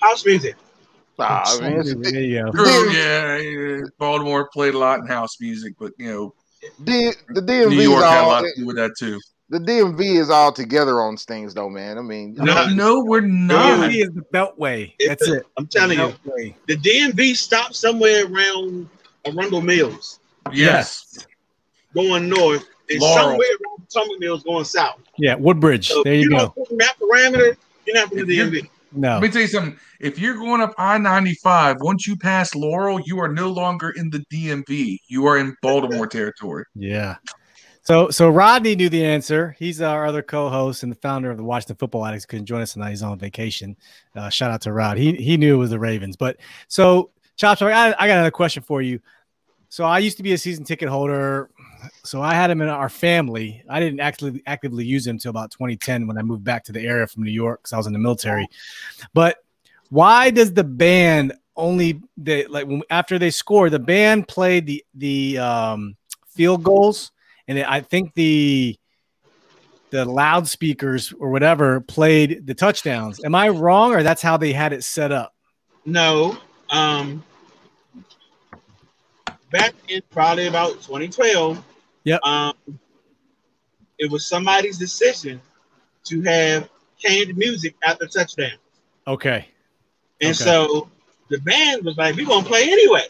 house 0.00 0.24
music. 0.24 0.56
Nah, 1.18 1.42
I 1.44 1.60
mean, 1.60 1.80
it's, 1.80 1.94
there 1.94 2.20
you 2.20 2.42
go. 2.44 2.50
True, 2.52 2.64
DMV 2.64 2.94
yeah, 2.94 3.36
yeah, 3.36 3.80
Baltimore 3.98 4.48
played 4.52 4.74
a 4.74 4.78
lot 4.78 5.00
in 5.00 5.06
house 5.06 5.40
music, 5.40 5.74
but 5.78 5.92
you 5.98 6.10
know, 6.10 6.34
D, 6.82 7.12
the 7.28 7.40
New 7.40 7.46
DMV 7.46 7.78
is 7.78 7.82
York 7.82 8.04
had 8.04 8.24
a 8.24 8.26
lot 8.26 8.40
to 8.40 8.52
do 8.56 8.66
with 8.66 8.76
that 8.76 8.92
too. 8.98 9.20
The 9.52 9.58
DMV 9.58 10.18
is 10.18 10.30
all 10.30 10.50
together 10.50 11.00
on 11.00 11.16
things, 11.16 11.54
though, 11.54 11.68
man. 11.68 11.98
I 11.98 12.02
mean, 12.02 12.34
No, 12.34 12.44
No, 12.44 12.68
no, 12.74 13.04
we're 13.04 13.20
not. 13.20 13.90
DMV 13.90 14.02
is 14.02 14.10
the 14.14 14.22
Beltway. 14.34 14.92
It's 14.98 15.08
That's 15.08 15.26
the- 15.28 15.36
it. 15.36 15.46
I'm 15.56 15.66
telling 15.68 15.98
you, 15.98 16.14
Beltway. 16.26 16.54
the 16.66 16.76
DMV 16.76 17.34
stops 17.36 17.78
somewhere 17.78 18.24
around 18.26 18.88
Arundel 19.24 19.60
Mills, 19.60 20.18
Yes, 20.52 21.26
going 21.94 22.28
north, 22.28 22.66
and 22.90 23.00
Laurel. 23.00 23.14
somewhere 23.30 23.48
around 23.48 23.88
Potomac 23.88 24.20
Mills 24.20 24.42
going 24.42 24.64
south. 24.64 24.98
Yeah, 25.18 25.34
Woodbridge. 25.36 25.88
So 25.88 26.02
there 26.02 26.14
you 26.14 26.22
you 26.22 26.30
go. 26.30 26.38
don't 26.38 26.54
put 26.54 26.70
in 26.70 26.78
that 26.78 26.96
parameter, 26.98 27.56
you're 27.86 27.94
not 27.96 28.08
from 28.08 28.18
the 28.18 28.24
DMV. 28.24 28.68
No. 28.94 29.12
Let 29.14 29.22
me 29.22 29.28
tell 29.30 29.40
you 29.42 29.48
something. 29.48 29.78
If 30.00 30.18
you're 30.18 30.34
going 30.34 30.60
up 30.60 30.74
I 30.76 30.98
95, 30.98 31.76
once 31.80 32.06
you 32.06 32.14
pass 32.16 32.54
Laurel, 32.54 33.00
you 33.06 33.18
are 33.20 33.28
no 33.28 33.50
longer 33.50 33.90
in 33.90 34.10
the 34.10 34.18
DMV. 34.30 34.98
You 35.08 35.26
are 35.26 35.38
in 35.38 35.56
Baltimore 35.62 36.06
territory. 36.08 36.64
Yeah. 36.74 37.16
So 37.82 38.10
so 38.10 38.28
Rodney 38.28 38.76
knew 38.76 38.88
the 38.88 39.04
answer. 39.04 39.56
He's 39.58 39.80
our 39.80 40.06
other 40.06 40.22
co-host 40.22 40.84
and 40.84 40.92
the 40.92 40.96
founder 40.96 41.30
of 41.30 41.36
the 41.36 41.42
Washington 41.42 41.76
Football 41.76 42.06
Addicts. 42.06 42.26
Couldn't 42.26 42.46
join 42.46 42.62
us 42.62 42.74
tonight. 42.74 42.90
He's 42.90 43.02
on 43.02 43.18
vacation. 43.18 43.76
Uh, 44.14 44.28
shout 44.28 44.52
out 44.52 44.60
to 44.62 44.72
Rod. 44.72 44.98
He 44.98 45.14
he 45.16 45.36
knew 45.36 45.54
it 45.54 45.58
was 45.58 45.70
the 45.70 45.78
Ravens. 45.78 46.16
But 46.16 46.36
so 46.68 47.10
Chops, 47.36 47.60
I 47.60 47.88
I 47.98 48.06
got 48.06 48.10
another 48.10 48.30
question 48.30 48.62
for 48.62 48.82
you. 48.82 49.00
So 49.68 49.84
I 49.84 49.98
used 49.98 50.16
to 50.18 50.22
be 50.22 50.32
a 50.34 50.38
season 50.38 50.64
ticket 50.64 50.88
holder. 50.88 51.50
So 52.04 52.22
I 52.22 52.34
had 52.34 52.50
him 52.50 52.60
in 52.60 52.68
our 52.68 52.88
family. 52.88 53.64
I 53.68 53.80
didn't 53.80 54.00
actually 54.00 54.42
actively 54.46 54.84
use 54.84 55.06
him 55.06 55.16
until 55.16 55.30
about 55.30 55.50
2010 55.50 56.06
when 56.06 56.18
I 56.18 56.22
moved 56.22 56.44
back 56.44 56.62
to 56.64 56.72
the 56.72 56.86
area 56.86 57.06
from 57.06 57.24
New 57.24 57.32
York 57.32 57.62
because 57.62 57.72
I 57.72 57.78
was 57.78 57.86
in 57.86 57.92
the 57.92 57.98
military. 57.98 58.46
But 59.14 59.38
why 59.88 60.30
does 60.30 60.52
the 60.52 60.62
band 60.62 61.32
only 61.56 62.00
they 62.16 62.46
like 62.46 62.68
after 62.90 63.18
they 63.18 63.30
score 63.30 63.70
the 63.70 63.78
band 63.78 64.28
played 64.28 64.66
the 64.66 64.84
the 64.94 65.38
um, 65.38 65.96
field 66.28 66.62
goals 66.62 67.10
and 67.58 67.66
I 67.66 67.80
think 67.80 68.14
the 68.14 68.76
the 69.90 70.04
loudspeakers 70.06 71.12
or 71.18 71.30
whatever 71.30 71.80
played 71.80 72.46
the 72.46 72.54
touchdowns. 72.54 73.22
Am 73.24 73.34
I 73.34 73.50
wrong 73.50 73.94
or 73.94 74.02
that's 74.02 74.22
how 74.22 74.38
they 74.38 74.52
had 74.52 74.72
it 74.72 74.84
set 74.84 75.12
up? 75.12 75.34
No. 75.84 76.38
Um, 76.70 77.22
back 79.50 79.74
in 79.88 80.00
probably 80.10 80.46
about 80.46 80.72
2012. 80.82 81.62
Yep. 82.04 82.20
Um, 82.24 82.54
it 83.98 84.10
was 84.10 84.26
somebody's 84.26 84.78
decision 84.78 85.40
to 86.04 86.22
have 86.22 86.70
canned 87.00 87.36
music 87.36 87.76
after 87.84 88.06
touchdown, 88.06 88.52
Okay. 89.06 89.46
and 90.20 90.30
Okay. 90.30 90.32
so 90.32 90.88
the 91.28 91.38
band 91.38 91.84
was 91.84 91.96
like, 91.96 92.16
"We're 92.16 92.26
gonna 92.26 92.46
play 92.46 92.62
anyway." 92.64 93.06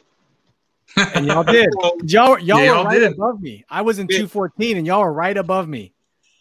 And 1.15 1.27
y'all 1.27 1.45
did. 1.45 1.69
Y'all 2.05 2.39
y'all 2.39 2.65
Yeah, 2.65 2.79
were 2.79 2.85
right 2.85 3.01
did. 3.01 3.13
above 3.13 3.41
me. 3.41 3.65
I 3.69 3.83
was 3.83 3.99
in 3.99 4.09
Yeah. 4.09 4.19
214 4.19 4.77
and 4.79 4.87
y'all 4.87 5.01
were 5.03 5.13
right 5.13 5.37
above 5.37 5.69
me. 5.69 5.93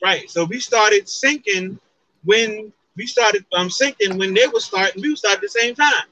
right. 0.02 0.30
So 0.30 0.44
we 0.46 0.60
started 0.60 1.06
syncing 1.06 1.80
when 2.24 2.72
we 2.96 3.06
started 3.06 3.46
um 3.54 3.70
syncing 3.70 4.18
when 4.18 4.34
they 4.34 4.48
were 4.48 4.60
starting. 4.60 5.02
We 5.02 5.16
started 5.16 5.38
at 5.38 5.42
the 5.42 5.50
same 5.50 5.76
time. 5.76 6.06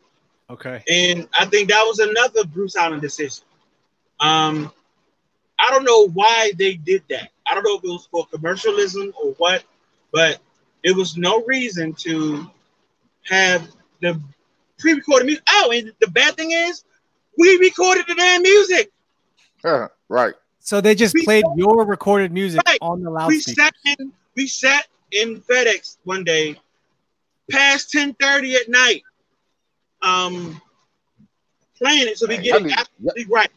Okay. 0.50 0.84
And 0.90 1.28
I 1.38 1.46
think 1.46 1.70
that 1.70 1.84
was 1.84 2.00
another 2.00 2.46
Bruce 2.46 2.76
Allen 2.76 3.00
decision. 3.00 3.46
Um, 4.20 4.72
I 5.60 5.70
don't 5.72 5.84
know 5.84 6.08
why 6.10 6.52
they 6.58 6.76
did 6.76 7.04
that. 7.10 7.30
I 7.48 7.54
don't 7.54 7.64
know 7.64 7.78
if 7.78 7.84
it 7.84 7.88
was 7.88 8.08
for 8.12 8.26
commercialism 8.28 9.14
or 9.22 9.32
what, 9.38 9.64
but 10.12 10.40
it 10.84 10.96
was 10.96 11.18
no 11.18 11.44
reason 11.46 11.94
to 11.94 12.50
have 13.26 13.68
the 14.02 14.20
pre-recorded 14.80 15.26
music. 15.26 15.44
Oh, 15.50 15.72
and 15.74 15.94
the 16.00 16.08
bad 16.08 16.36
thing 16.36 16.52
is, 16.52 16.84
we 17.40 17.58
recorded 17.58 18.06
the 18.08 18.16
damn 18.16 18.42
music. 18.42 18.92
right. 20.10 20.34
So 20.60 20.82
they 20.82 20.94
just 20.94 21.16
We- 21.16 21.24
played 21.24 21.46
your 21.56 21.86
recorded 21.86 22.32
music 22.32 22.62
Right. 22.68 22.78
on 22.82 23.02
the 23.02 23.10
We 23.28 23.40
sat 23.40 23.74
in, 23.86 24.12
we 24.36 24.46
sat 24.46 24.86
in 25.12 25.42
FedEx 25.42 25.98
one 26.04 26.24
day, 26.24 26.60
past 27.50 27.90
ten 27.92 28.14
thirty 28.16 28.56
at 28.56 28.68
night, 28.70 29.02
um, 30.02 30.62
playing 31.78 32.08
it 32.10 32.18
so 32.20 32.28
we 32.28 32.36
Man, 32.36 32.44
get 32.44 32.54
I 32.54 32.58
it 32.58 32.64
need- 32.64 32.74
absolutely 32.78 33.26
right. 33.26 33.50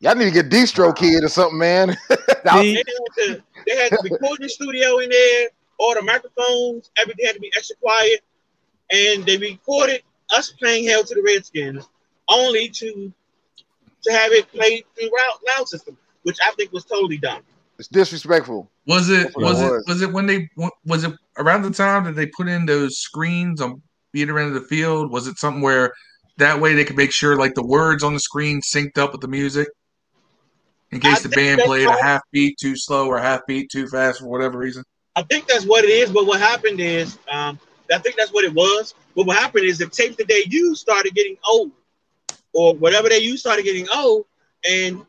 Y'all 0.00 0.14
need 0.16 0.24
to 0.24 0.30
get 0.30 0.50
DistroKid 0.50 1.22
or 1.22 1.28
something, 1.28 1.58
man. 1.58 1.96
They 2.44 2.74
had 2.74 2.84
to, 3.18 3.42
they 3.66 3.76
had 3.76 3.92
the 3.92 4.08
recording 4.10 4.48
studio 4.48 4.98
in 4.98 5.10
there, 5.10 5.48
all 5.78 5.94
the 5.94 6.02
microphones, 6.02 6.90
everything 6.98 7.24
had 7.26 7.34
to 7.36 7.40
be 7.40 7.52
extra 7.56 7.76
quiet. 7.76 8.20
And 8.90 9.24
they 9.24 9.36
recorded 9.38 10.02
us 10.36 10.50
playing 10.50 10.84
Hail 10.84 11.04
to 11.04 11.14
the 11.14 11.22
Redskins 11.22 11.88
only 12.28 12.68
to 12.70 13.12
to 14.02 14.12
have 14.12 14.32
it 14.32 14.50
played 14.52 14.84
through 14.96 15.08
loud, 15.08 15.38
loud 15.58 15.68
system, 15.68 15.96
which 16.22 16.38
I 16.44 16.52
think 16.52 16.72
was 16.72 16.84
totally 16.84 17.18
dumb. 17.18 17.42
it's 17.78 17.88
disrespectful. 17.88 18.70
Was 18.86 19.10
it 19.10 19.24
That's 19.24 19.36
what 19.36 19.44
was 19.44 19.60
it 19.60 19.64
it 19.64 19.70
was. 19.70 19.84
was 19.86 20.02
it 20.02 20.12
when 20.12 20.26
they 20.26 20.48
was 20.84 21.04
it 21.04 21.12
around 21.38 21.62
the 21.62 21.70
time 21.70 22.04
that 22.04 22.16
they 22.16 22.26
put 22.26 22.48
in 22.48 22.66
those 22.66 22.98
screens 22.98 23.60
on 23.60 23.80
either 24.14 24.38
end 24.38 24.54
of 24.54 24.62
the 24.62 24.68
field? 24.68 25.10
Was 25.10 25.26
it 25.26 25.38
something 25.38 25.62
where 25.62 25.92
that 26.38 26.60
way 26.60 26.74
they 26.74 26.84
could 26.84 26.96
make 26.96 27.12
sure 27.12 27.36
like 27.36 27.54
the 27.54 27.66
words 27.66 28.02
on 28.02 28.14
the 28.14 28.20
screen 28.20 28.60
synced 28.60 28.98
up 28.98 29.12
with 29.12 29.20
the 29.20 29.28
music? 29.28 29.68
In 30.90 31.00
case 31.00 31.24
I 31.24 31.28
the 31.28 31.28
band 31.30 31.62
played 31.62 31.88
a 31.88 32.02
half 32.02 32.20
beat 32.32 32.58
too 32.60 32.76
slow 32.76 33.06
or 33.06 33.18
half 33.18 33.46
beat 33.46 33.70
too 33.70 33.86
fast 33.86 34.20
for 34.20 34.26
whatever 34.26 34.58
reason. 34.58 34.84
I 35.16 35.22
think 35.22 35.46
that's 35.46 35.64
what 35.64 35.84
it 35.84 35.90
is. 35.90 36.10
But 36.10 36.26
what 36.26 36.38
happened 36.40 36.80
is, 36.80 37.18
um, 37.30 37.58
I 37.92 37.98
think 37.98 38.16
that's 38.16 38.32
what 38.32 38.44
it 38.44 38.52
was. 38.52 38.94
But 39.14 39.26
what 39.26 39.38
happened 39.38 39.64
is 39.64 39.78
the 39.78 39.86
tapes 39.86 40.16
that 40.16 40.28
they 40.28 40.44
used 40.48 40.80
started 40.80 41.14
getting 41.14 41.36
old, 41.48 41.70
or 42.52 42.74
whatever 42.74 43.08
they 43.08 43.18
used 43.18 43.40
started 43.40 43.64
getting 43.64 43.86
old. 43.94 44.26
And 44.68 45.04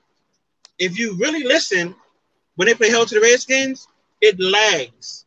if 0.79 0.97
you 0.97 1.15
really 1.17 1.43
listen, 1.43 1.95
when 2.55 2.67
they 2.67 2.73
play 2.73 2.89
Hail 2.89 3.05
to 3.05 3.15
the 3.15 3.21
Redskins, 3.21 3.87
it 4.21 4.39
lags, 4.39 5.25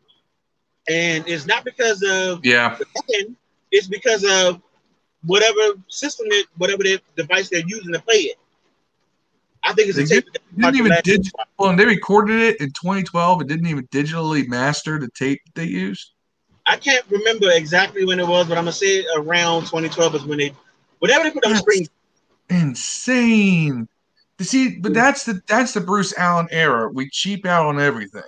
and 0.88 1.26
it's 1.28 1.46
not 1.46 1.64
because 1.64 2.02
of 2.02 2.44
Yeah. 2.44 2.76
the 2.78 2.86
band, 3.08 3.36
it's 3.70 3.86
because 3.86 4.24
of 4.24 4.60
whatever 5.24 5.80
system 5.88 6.26
it, 6.30 6.46
whatever 6.56 6.82
the 6.82 7.00
device 7.16 7.48
they're 7.50 7.62
using 7.66 7.92
to 7.92 8.00
play 8.00 8.18
it. 8.18 8.36
I 9.64 9.72
think 9.72 9.88
it's 9.88 9.98
a 9.98 10.06
tape. 10.06 10.26
Didn't 10.56 10.76
even 10.76 10.92
dig- 11.02 11.30
well, 11.58 11.70
and 11.70 11.78
they 11.78 11.84
recorded 11.84 12.40
it 12.40 12.60
in 12.60 12.68
2012 12.68 13.40
and 13.40 13.48
didn't 13.48 13.66
even 13.66 13.86
digitally 13.88 14.46
master 14.46 14.98
the 14.98 15.08
tape 15.08 15.40
they 15.54 15.64
used. 15.64 16.12
I 16.66 16.76
can't 16.76 17.04
remember 17.10 17.50
exactly 17.50 18.04
when 18.04 18.18
it 18.20 18.26
was, 18.26 18.46
but 18.48 18.56
I'm 18.58 18.64
gonna 18.64 18.72
say 18.72 19.04
around 19.16 19.62
2012 19.62 20.14
is 20.16 20.24
when 20.24 20.38
they, 20.38 20.52
whatever 20.98 21.24
they 21.24 21.30
put 21.30 21.44
on 21.44 21.52
the 21.52 21.58
screen. 21.58 21.86
Insane. 22.50 23.88
To 24.38 24.44
see, 24.44 24.78
but 24.78 24.92
that's 24.92 25.24
the 25.24 25.40
that's 25.48 25.72
the 25.72 25.80
Bruce 25.80 26.16
Allen 26.18 26.48
era. 26.50 26.90
We 26.92 27.08
cheap 27.10 27.46
out 27.46 27.66
on 27.66 27.80
everything. 27.80 28.22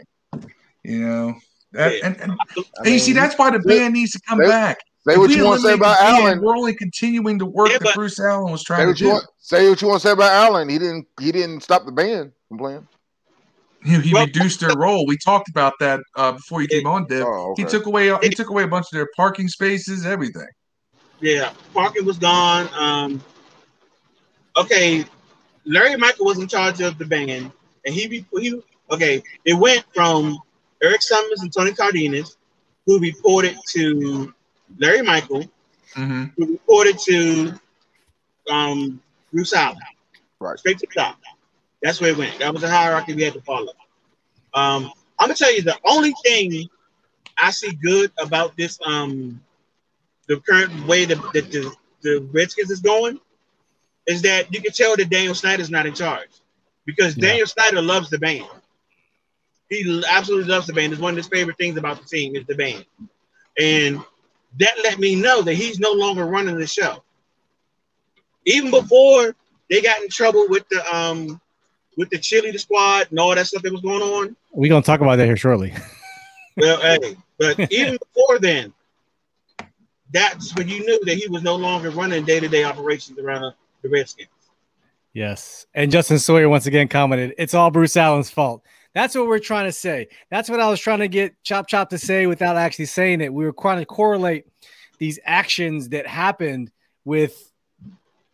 You 0.83 0.99
know. 1.07 1.35
That, 1.73 1.93
and, 2.03 2.19
and, 2.19 2.33
and 2.79 2.87
you 2.87 2.99
see, 2.99 3.13
that's 3.13 3.37
why 3.39 3.51
the 3.51 3.59
band 3.59 3.93
needs 3.93 4.13
to 4.13 4.21
come 4.27 4.39
they- 4.39 4.49
back. 4.49 4.79
Say 5.07 5.15
If 5.15 5.21
what 5.21 5.31
you 5.31 5.45
want 5.45 5.61
to 5.61 5.67
say 5.67 5.75
about 5.75 5.97
the 5.99 6.05
band, 6.05 6.17
Allen. 6.25 6.41
We're 6.43 6.57
only 6.57 6.75
continuing 6.75 7.39
to 7.39 7.47
work 7.47 7.71
Yeah, 7.71 7.79
that 7.79 7.95
Bruce 7.95 8.19
Allen 8.19 8.51
was 8.51 8.65
trying 8.65 8.89
to 8.89 8.95
do. 8.95 9.09
want. 9.11 9.25
Say 9.39 9.69
what 9.69 9.81
you 9.81 9.89
want 9.89 10.03
to 10.03 10.09
say 10.09 10.13
about 10.13 10.33
Allen. 10.33 10.69
He 10.69 10.79
didn't. 10.79 11.07
He 11.21 11.31
didn't 11.31 11.61
stop 11.63 11.85
the 11.87 11.93
band 11.93 12.33
from 12.49 12.59
playing. 12.59 12.89
He, 13.85 14.01
he 14.01 14.13
Well- 14.15 14.27
reduced 14.27 14.61
their 14.61 14.77
role. 14.77 15.07
We 15.07 15.17
talked 15.19 15.49
about 15.51 15.75
that 15.81 16.01
uh, 16.17 16.33
before 16.33 16.63
you 16.63 16.69
came 16.69 16.87
on, 16.87 17.07
Dev. 17.07 17.25
Oh, 17.27 17.53
okay. 17.53 17.63
He 17.63 17.69
took 17.69 17.87
away 17.87 18.15
he 18.23 18.31
took 18.31 18.49
away 18.51 18.65
a 18.65 18.69
bunch 18.69 18.87
of 18.87 18.93
their 18.93 19.09
parking 19.15 19.49
spaces, 19.49 20.05
everything. 20.05 20.49
Yeah, 21.21 21.53
parking 21.75 22.05
was 22.05 22.19
gone. 22.19 22.69
Um, 22.75 23.23
okay, 24.57 25.05
Larry 25.65 25.97
Michael 25.97 26.27
was 26.27 26.39
in 26.39 26.49
charge 26.49 26.81
of 26.81 26.99
the 26.99 27.05
band, 27.05 27.53
and 27.85 27.95
he 27.95 28.07
be, 28.09 28.27
he 28.39 28.61
Okay, 28.91 29.23
it 29.45 29.55
went 29.55 29.85
from 29.95 30.39
Eric 30.83 31.03
Summers 31.03 31.43
and 31.43 31.53
Tony 31.53 31.73
Cardenas, 31.73 32.37
who 32.87 32.99
reported 32.99 33.57
to 33.71 34.33
Larry 34.79 35.03
Michael, 35.03 35.45
hmm 35.95 36.25
who 36.37 36.53
reported 36.53 36.99
to 37.01 37.53
um, 38.51 39.01
Bruce 39.33 39.53
Allen. 39.55 39.79
Right. 40.41 40.59
Straight 40.59 40.79
to 40.79 40.87
the 40.93 41.01
top. 41.01 41.19
That's 41.83 42.01
where 42.01 42.11
it 42.11 42.17
went. 42.17 42.39
That 42.39 42.53
was 42.53 42.63
the 42.63 42.71
hierarchy 42.71 43.15
we 43.15 43.23
had 43.23 43.35
to 43.35 43.43
follow. 43.43 43.73
Um, 44.55 44.91
I'm 45.19 45.29
gonna 45.29 45.35
tell 45.35 45.55
you 45.55 45.63
the 45.63 45.77
only 45.85 46.15
thing 46.25 46.69
I 47.37 47.51
see 47.51 47.73
good 47.73 48.11
about 48.19 48.57
this 48.57 48.79
um 48.87 49.41
the 50.29 50.41
current 50.41 50.87
way 50.87 51.05
that, 51.07 51.19
that 51.33 51.51
the, 51.51 51.75
the 52.03 52.29
Redskins 52.33 52.71
is 52.71 52.81
going 52.81 53.19
is 54.09 54.23
that 54.23 54.53
you 54.53 54.61
can 54.61 54.73
tell 54.73 54.97
that 54.97 55.11
Daniel 55.11 55.35
Snyder's 55.35 55.71
not 55.71 55.87
in 55.87 55.95
charge 55.95 56.31
because 56.87 57.17
Yeah. 57.17 57.29
Daniel 57.29 57.47
Snyder 57.47 57.83
loves 57.83 58.11
the 58.11 58.19
band. 58.19 58.49
He 59.69 60.03
absolutely 60.09 60.49
loves 60.51 60.67
the 60.67 60.73
band. 60.73 60.93
It's 60.93 61.01
one 61.01 61.13
of 61.13 61.19
his 61.19 61.29
favorite 61.29 61.59
things 61.59 61.77
about 61.77 62.01
the 62.01 62.09
team 62.09 62.35
is 62.35 62.47
the 62.47 62.55
band, 62.55 62.87
and 63.59 64.03
that 64.59 64.75
let 64.83 64.99
me 64.99 65.15
know 65.15 65.43
that 65.43 65.55
he's 65.55 65.79
no 65.79 65.93
longer 65.93 66.25
running 66.25 66.57
the 66.57 66.67
show. 66.67 67.05
Even 68.47 68.71
before 68.71 69.37
they 69.69 69.83
got 69.83 70.01
in 70.01 70.09
trouble 70.09 70.47
with 70.49 70.67
the 70.71 70.97
um 70.97 71.39
with 71.99 72.09
the 72.09 72.17
cheerleader 72.17 72.59
squad 72.59 73.09
and 73.11 73.19
all 73.19 73.35
that 73.35 73.47
stuff 73.47 73.63
that 73.63 73.73
was 73.73 73.83
going 73.83 74.01
on, 74.01 74.35
We're 74.53 74.71
gonna 74.71 74.83
talk 74.83 75.03
about 75.03 75.17
that 75.17 75.27
here 75.27 75.37
shortly. 75.37 75.75
well, 76.57 76.81
hey, 76.81 77.15
but 77.37 77.59
even 77.71 77.99
before 77.99 78.39
then, 78.39 78.73
that's 80.11 80.55
when 80.57 80.67
you 80.67 80.81
knew 80.81 81.05
that 81.05 81.19
he 81.19 81.29
was 81.29 81.43
no 81.43 81.57
longer 81.57 81.91
running 81.91 82.25
day 82.25 82.41
to 82.41 82.49
day 82.49 82.65
operations 82.65 83.19
around 83.19 83.53
the, 83.83 83.89
Redskins. 83.89 84.29
Yes. 85.13 85.67
And 85.75 85.91
Justin 85.91 86.19
Sawyer 86.19 86.49
once 86.49 86.67
again 86.67 86.89
commented, 86.89 87.35
it's 87.39 87.55
all 87.55 87.71
Bruce 87.71 87.97
Allen's 87.97 88.31
fault. 88.31 88.63
That's 88.95 89.15
what 89.15 89.27
we're 89.27 89.39
trying 89.39 89.67
to 89.67 89.73
say. 89.73 90.09
That's 90.31 90.49
what 90.49 90.61
I 90.61 90.69
was 90.69 90.81
trying 90.81 91.01
to 91.01 91.09
get 91.09 91.35
Chop 91.43 91.69
Chop 91.69 91.91
to 91.91 91.99
say 91.99 92.27
without 92.27 92.57
actually 92.57 92.87
saying 92.87 93.21
it. 93.21 93.33
We 93.33 93.45
were 93.45 93.53
trying 93.53 93.79
to 93.79 93.87
correlate 93.87 94.47
these 94.99 95.19
actions 95.25 95.91
that 95.91 96.07
happened 96.07 96.71
with 97.05 97.53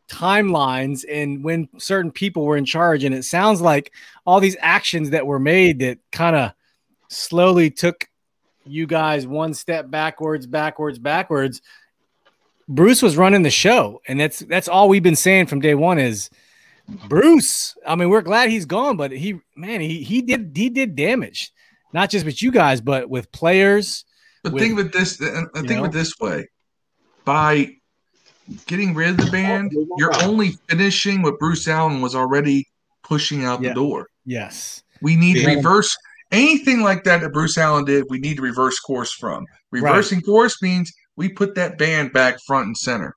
timelines 0.08 1.04
and 1.10 1.42
when 1.42 1.68
certain 1.78 2.10
people 2.10 2.44
were 2.44 2.56
in 2.56 2.64
charge. 2.64 3.04
And 3.04 3.14
it 3.14 3.24
sounds 3.24 3.60
like 3.60 3.92
all 4.26 4.40
these 4.40 4.56
actions 4.60 5.10
that 5.10 5.26
were 5.26 5.38
made 5.38 5.80
that 5.80 5.98
kind 6.12 6.36
of 6.36 6.52
slowly 7.08 7.70
took 7.70 8.08
you 8.66 8.86
guys 8.86 9.26
one 9.26 9.54
step 9.54 9.90
backwards, 9.90 10.46
backwards, 10.46 10.98
backwards. 10.98 11.60
Bruce 12.68 13.02
was 13.02 13.16
running 13.16 13.42
the 13.42 13.50
show, 13.50 14.00
and 14.08 14.18
that's 14.20 14.40
that's 14.40 14.68
all 14.68 14.88
we've 14.88 15.02
been 15.02 15.16
saying 15.16 15.46
from 15.46 15.60
day 15.60 15.74
one 15.74 15.98
is 15.98 16.30
Bruce. 17.08 17.76
I 17.86 17.94
mean, 17.96 18.08
we're 18.08 18.22
glad 18.22 18.50
he's 18.50 18.66
gone, 18.66 18.96
but 18.96 19.10
he 19.12 19.38
man, 19.56 19.80
he 19.80 20.02
he 20.02 20.22
did 20.22 20.52
he 20.54 20.70
did 20.70 20.96
damage, 20.96 21.52
not 21.92 22.10
just 22.10 22.24
with 22.24 22.42
you 22.42 22.50
guys, 22.50 22.80
but 22.80 23.08
with 23.08 23.30
players. 23.32 24.04
But 24.42 24.52
With- 24.54 24.62
think 24.62 24.78
of 24.78 24.86
it 24.86 24.92
this. 24.92 25.20
uh, 25.20 25.42
you 25.54 25.62
Think 25.66 25.80
of 25.80 25.86
it 25.86 25.92
this 25.92 26.12
way: 26.20 26.48
by 27.24 27.76
getting 28.66 28.94
rid 28.94 29.10
of 29.10 29.16
the 29.16 29.30
band, 29.30 29.72
you're 29.96 30.14
only 30.22 30.50
finishing 30.68 31.22
what 31.22 31.38
Bruce 31.38 31.66
Allen 31.66 32.02
was 32.02 32.14
already 32.14 32.68
pushing 33.02 33.44
out 33.44 33.62
Yeah. 33.62 33.70
the 33.70 33.74
door. 33.74 34.08
Yes. 34.26 34.82
We 35.00 35.16
need 35.16 35.34
to 35.34 35.40
Yeah. 35.40 35.54
reverse 35.54 35.96
anything 36.30 36.80
like 36.82 37.04
that 37.04 37.20
that 37.22 37.32
Bruce 37.32 37.56
Allen 37.56 37.84
did. 37.86 38.04
We 38.10 38.18
need 38.18 38.36
to 38.36 38.42
reverse 38.42 38.78
course 38.80 39.12
from. 39.12 39.46
Reversing 39.70 40.20
course 40.20 40.60
means 40.62 40.92
we 41.16 41.28
put 41.28 41.54
that 41.56 41.78
band 41.78 42.12
back 42.12 42.38
front 42.46 42.66
and 42.66 42.76
center. 42.76 43.14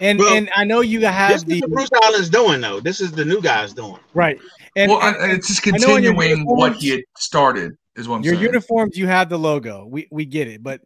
And 0.00 0.18
Well, 0.18 0.32
and 0.34 0.48
I 0.54 0.64
know 0.64 0.80
you 0.80 1.00
This 1.00 1.10
have 1.10 1.30
is 1.32 1.44
the 1.44 1.60
what 1.60 1.70
Bruce 1.70 1.90
Allen's 2.04 2.28
doing, 2.28 2.60
though. 2.60 2.78
This 2.80 3.00
is 3.00 3.10
the 3.12 3.24
new 3.24 3.40
guy's 3.40 3.72
doing. 3.72 3.98
right. 4.14 4.38
And, 4.76 4.90
well, 4.92 5.02
and- 5.02 5.16
I- 5.16 5.32
it's 5.34 5.48
just 5.48 5.66
I 5.66 5.70
know 5.72 5.96
in 5.96 6.04
your 6.04 6.12
continuing 6.14 6.44
what 6.46 6.76
he 6.76 6.90
had 6.90 7.00
started. 7.16 7.72
Is 7.96 8.06
what 8.06 8.16
I'm 8.16 8.22
your 8.22 8.34
saying. 8.34 8.44
uniforms, 8.46 8.96
you 8.96 9.08
have 9.08 9.28
the 9.28 9.38
logo. 9.38 9.84
We 9.84 10.06
we 10.12 10.24
get 10.24 10.46
it, 10.46 10.62
but 10.62 10.82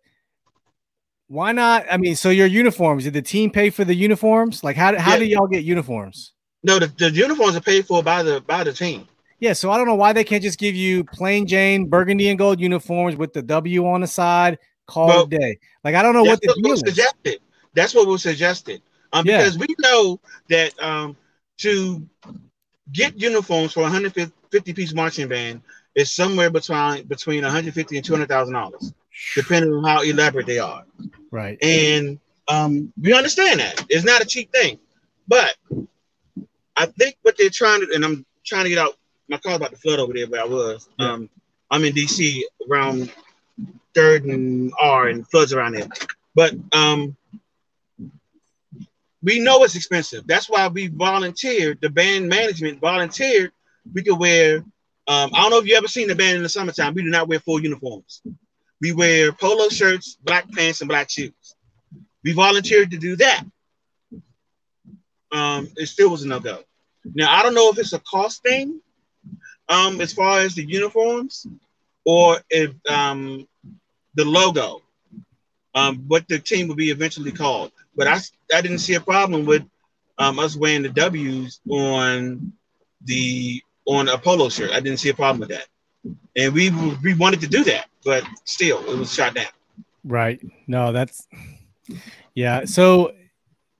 why 1.28 1.52
not? 1.52 1.84
I 1.90 1.98
mean, 1.98 2.16
so 2.16 2.30
your 2.30 2.46
uniforms, 2.46 3.04
did 3.04 3.12
the 3.12 3.20
team 3.20 3.50
pay 3.50 3.68
for 3.68 3.84
the 3.84 3.94
uniforms? 3.94 4.64
Like 4.64 4.76
how 4.76 4.96
how 4.98 5.12
Yeah. 5.14 5.18
do 5.18 5.24
y'all 5.26 5.46
get 5.46 5.62
uniforms? 5.64 6.32
No, 6.62 6.78
the, 6.78 6.86
the 6.86 7.10
uniforms 7.10 7.54
are 7.56 7.60
paid 7.60 7.86
for 7.86 8.02
by 8.02 8.22
the 8.22 8.40
by 8.40 8.64
the 8.64 8.72
team. 8.72 9.06
Yeah, 9.40 9.52
so 9.52 9.70
I 9.70 9.76
don't 9.76 9.86
know 9.86 9.94
why 9.94 10.14
they 10.14 10.24
can't 10.24 10.42
just 10.42 10.58
give 10.58 10.74
you 10.74 11.04
plain 11.04 11.46
Jane 11.46 11.86
burgundy 11.86 12.28
and 12.30 12.38
gold 12.38 12.60
uniforms 12.60 13.16
with 13.16 13.34
the 13.34 13.42
W 13.42 13.86
on 13.88 14.00
the 14.00 14.06
side, 14.06 14.58
call 14.92 15.06
Well, 15.08 15.22
it 15.24 15.34
a 15.34 15.38
day. 15.38 15.58
Like 15.84 15.94
I 15.94 16.02
don't 16.02 16.14
know 16.14 16.22
what 16.24 16.40
That's 16.42 16.54
the 16.54 16.60
what 16.60 16.64
deal 16.64 16.72
is. 16.74 16.80
suggested. 16.80 17.40
That's 17.74 17.94
what 17.94 18.06
was 18.06 18.22
suggested. 18.22 18.82
Um, 19.12 19.26
Yeah. 19.26 19.38
because 19.38 19.58
we 19.58 19.66
know 19.80 20.20
that 20.48 20.72
um 20.82 21.16
to 21.58 22.06
get 22.92 23.20
uniforms 23.20 23.72
for 23.72 23.80
a 23.80 23.84
150 23.84 24.72
piece 24.72 24.94
marching 24.94 25.28
band 25.28 25.62
is 25.94 26.10
somewhere 26.12 26.50
between 26.50 27.04
between 27.04 27.42
150 27.42 27.96
and 27.96 28.04
200 28.04 28.28
thousand 28.28 28.54
dollars, 28.54 28.92
depending 29.34 29.72
on 29.72 29.84
how 29.84 30.02
elaborate 30.02 30.46
they 30.46 30.58
are. 30.58 30.84
Right. 31.30 31.62
And 31.62 32.18
um, 32.48 32.92
we 33.00 33.12
understand 33.14 33.60
that 33.60 33.84
it's 33.88 34.04
not 34.04 34.20
a 34.20 34.26
cheap 34.26 34.50
thing, 34.52 34.78
but 35.28 35.54
I 36.76 36.86
think 36.86 37.16
what 37.22 37.36
they're 37.38 37.50
trying 37.50 37.80
to, 37.80 37.94
and 37.94 38.04
I'm 38.04 38.24
trying 38.44 38.64
to 38.64 38.70
get 38.70 38.78
out. 38.78 38.94
My 39.28 39.38
car's 39.38 39.56
about 39.56 39.70
to 39.70 39.76
flood 39.76 40.00
over 40.00 40.12
there 40.12 40.26
where 40.26 40.42
I 40.42 40.46
was. 40.46 40.88
Yeah. 40.98 41.12
Um, 41.12 41.30
I'm 41.70 41.84
in 41.84 41.94
DC 41.94 42.42
around 42.68 43.10
Third 43.94 44.24
and 44.24 44.72
R, 44.80 45.08
and 45.08 45.28
floods 45.28 45.52
around 45.52 45.72
there. 45.72 45.88
But 46.34 46.54
um, 46.72 47.16
we 49.22 49.38
know 49.38 49.62
it's 49.64 49.76
expensive. 49.76 50.26
That's 50.26 50.48
why 50.48 50.66
we 50.68 50.88
volunteered. 50.88 51.80
The 51.80 51.90
band 51.90 52.28
management 52.28 52.80
volunteered. 52.80 53.52
We 53.92 54.02
could 54.02 54.18
wear. 54.18 54.58
Um, 55.08 55.30
I 55.34 55.42
don't 55.42 55.50
know 55.50 55.58
if 55.58 55.66
you 55.66 55.74
ever 55.74 55.88
seen 55.88 56.08
the 56.08 56.14
band 56.14 56.36
in 56.36 56.42
the 56.42 56.48
summertime. 56.48 56.94
We 56.94 57.02
do 57.02 57.10
not 57.10 57.28
wear 57.28 57.40
full 57.40 57.60
uniforms. 57.60 58.22
We 58.80 58.92
wear 58.92 59.32
polo 59.32 59.68
shirts, 59.68 60.16
black 60.22 60.50
pants, 60.52 60.80
and 60.80 60.88
black 60.88 61.10
shoes. 61.10 61.54
We 62.24 62.32
volunteered 62.32 62.90
to 62.92 62.98
do 62.98 63.16
that. 63.16 63.44
Um, 65.32 65.68
it 65.76 65.86
still 65.86 66.10
was 66.10 66.22
a 66.22 66.28
no 66.28 66.40
go. 66.40 66.62
Now 67.04 67.32
I 67.32 67.42
don't 67.42 67.54
know 67.54 67.70
if 67.70 67.78
it's 67.78 67.92
a 67.92 68.00
cost 68.00 68.42
thing, 68.42 68.80
um, 69.68 70.00
as 70.00 70.12
far 70.12 70.40
as 70.40 70.54
the 70.54 70.64
uniforms, 70.64 71.46
or 72.04 72.38
if 72.50 72.72
um, 72.88 73.48
the 74.14 74.24
logo, 74.24 74.82
um, 75.74 76.04
what 76.08 76.26
the 76.28 76.38
team 76.38 76.68
will 76.68 76.74
be 76.74 76.90
eventually 76.90 77.32
called. 77.32 77.72
But 77.96 78.06
I 78.06 78.18
I 78.54 78.60
didn't 78.60 78.78
see 78.78 78.94
a 78.94 79.00
problem 79.00 79.44
with 79.44 79.64
um, 80.18 80.38
us 80.38 80.56
wearing 80.56 80.82
the 80.82 80.88
W's 80.88 81.60
on 81.68 82.52
the 83.04 83.62
on 83.86 84.08
a 84.08 84.18
polo 84.18 84.48
shirt. 84.48 84.70
I 84.70 84.80
didn't 84.80 84.98
see 84.98 85.08
a 85.08 85.14
problem 85.14 85.40
with 85.40 85.50
that, 85.50 85.66
and 86.36 86.52
we 86.52 86.70
we 87.02 87.14
wanted 87.14 87.40
to 87.40 87.48
do 87.48 87.64
that, 87.64 87.86
but 88.04 88.24
still 88.44 88.78
it 88.90 88.98
was 88.98 89.12
shot 89.12 89.34
down. 89.34 89.46
Right. 90.04 90.40
No, 90.66 90.92
that's 90.92 91.26
yeah. 92.34 92.64
So 92.64 93.12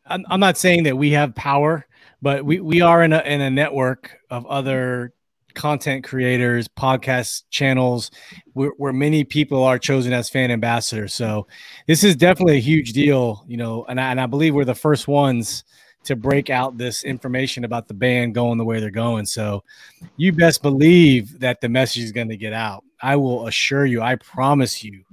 I'm, 0.06 0.24
I'm 0.28 0.40
not 0.40 0.56
saying 0.56 0.84
that 0.84 0.96
we 0.96 1.12
have 1.12 1.34
power, 1.34 1.86
but 2.20 2.44
we, 2.44 2.60
we 2.60 2.80
are 2.80 3.02
in 3.02 3.12
a 3.12 3.20
in 3.20 3.40
a 3.40 3.50
network 3.50 4.18
of 4.30 4.46
other 4.46 5.12
content 5.54 6.04
creators, 6.04 6.68
podcast 6.68 7.44
channels, 7.50 8.10
where, 8.52 8.72
where 8.76 8.92
many 8.92 9.24
people 9.24 9.62
are 9.62 9.78
chosen 9.78 10.12
as 10.12 10.28
fan 10.28 10.50
ambassadors. 10.50 11.14
So 11.14 11.46
this 11.86 12.04
is 12.04 12.16
definitely 12.16 12.56
a 12.56 12.60
huge 12.60 12.92
deal, 12.92 13.44
you 13.46 13.56
know, 13.56 13.84
and 13.88 14.00
I, 14.00 14.10
and 14.10 14.20
I 14.20 14.26
believe 14.26 14.54
we're 14.54 14.64
the 14.64 14.74
first 14.74 15.08
ones 15.08 15.64
to 16.04 16.16
break 16.16 16.50
out 16.50 16.76
this 16.76 17.04
information 17.04 17.64
about 17.64 17.86
the 17.86 17.94
band 17.94 18.34
going 18.34 18.58
the 18.58 18.64
way 18.64 18.80
they're 18.80 18.90
going. 18.90 19.24
So 19.24 19.62
you 20.16 20.32
best 20.32 20.62
believe 20.62 21.38
that 21.40 21.60
the 21.60 21.68
message 21.68 22.02
is 22.02 22.12
going 22.12 22.28
to 22.28 22.36
get 22.36 22.52
out. 22.52 22.84
I 23.00 23.16
will 23.16 23.46
assure 23.46 23.86
you, 23.86 24.02
I 24.02 24.16
promise 24.16 24.82
you, 24.82 25.04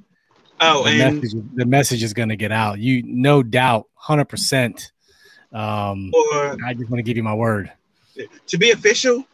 Oh, 0.61 0.83
the 0.83 0.89
and 0.89 1.21
message, 1.21 1.41
the 1.53 1.65
message 1.65 2.03
is 2.03 2.13
going 2.13 2.29
to 2.29 2.35
get 2.35 2.51
out. 2.51 2.79
You 2.79 3.01
no 3.05 3.43
doubt, 3.43 3.87
hundred 3.95 4.25
percent. 4.25 4.91
Um, 5.53 6.11
for 6.11 6.57
I 6.65 6.73
just 6.73 6.89
want 6.89 6.99
to 6.99 7.03
give 7.03 7.17
you 7.17 7.23
my 7.23 7.33
word. 7.33 7.71
to 8.47 8.57
be 8.57 8.71
official, 8.71 9.25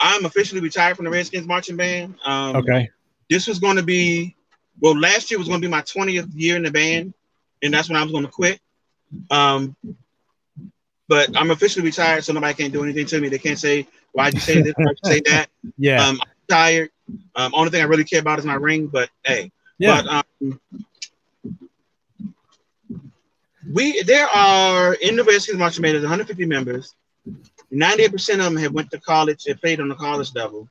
I'm 0.00 0.24
officially 0.24 0.60
retired 0.60 0.96
from 0.96 1.04
the 1.04 1.10
Redskins 1.10 1.46
marching 1.46 1.76
band. 1.76 2.16
Um, 2.24 2.56
Okay. 2.56 2.90
This 3.28 3.46
was 3.46 3.60
going 3.60 3.76
to 3.76 3.82
be, 3.84 4.34
well, 4.80 4.98
last 4.98 5.30
year 5.30 5.38
was 5.38 5.46
going 5.46 5.60
to 5.60 5.66
be 5.66 5.70
my 5.70 5.82
20th 5.82 6.30
year 6.34 6.56
in 6.56 6.64
the 6.64 6.70
band, 6.72 7.14
and 7.62 7.72
that's 7.72 7.88
when 7.88 7.96
I 7.96 8.02
was 8.02 8.10
going 8.10 8.24
to 8.24 8.30
quit. 8.30 8.60
Um, 9.30 9.76
but 11.08 11.36
I'm 11.36 11.50
officially 11.50 11.84
retired, 11.84 12.24
so 12.24 12.32
nobody 12.32 12.54
can't 12.54 12.72
do 12.72 12.82
anything 12.82 13.06
to 13.06 13.20
me. 13.20 13.28
They 13.28 13.38
can't 13.38 13.58
say, 13.58 13.86
"Why'd 14.12 14.34
you 14.34 14.40
say 14.40 14.62
this? 14.62 14.74
Why'd 14.76 14.96
you 15.04 15.10
say 15.10 15.22
that?" 15.26 15.48
Yeah. 15.78 16.04
Um, 16.04 16.20
I'm 16.22 16.28
tired. 16.48 16.90
Um, 17.36 17.52
only 17.54 17.70
thing 17.70 17.82
I 17.82 17.86
really 17.86 18.04
care 18.04 18.20
about 18.20 18.38
is 18.38 18.44
my 18.44 18.54
ring. 18.54 18.86
But 18.86 19.10
hey, 19.24 19.50
yeah. 19.78 20.02
but 20.02 20.24
um, 20.42 20.60
we 23.72 24.02
there 24.02 24.28
are 24.28 24.94
in 24.94 25.16
the 25.16 25.24
Redskins 25.24 25.58
marching 25.58 25.82
band 25.82 25.94
there's 25.94 26.02
150 26.02 26.46
members. 26.46 26.94
98% 27.72 28.34
of 28.34 28.38
them 28.38 28.56
have 28.56 28.72
went 28.72 28.90
to 28.90 29.00
college 29.00 29.46
and 29.46 29.60
played 29.60 29.80
on 29.80 29.88
the 29.88 29.94
college 29.94 30.34
level. 30.34 30.68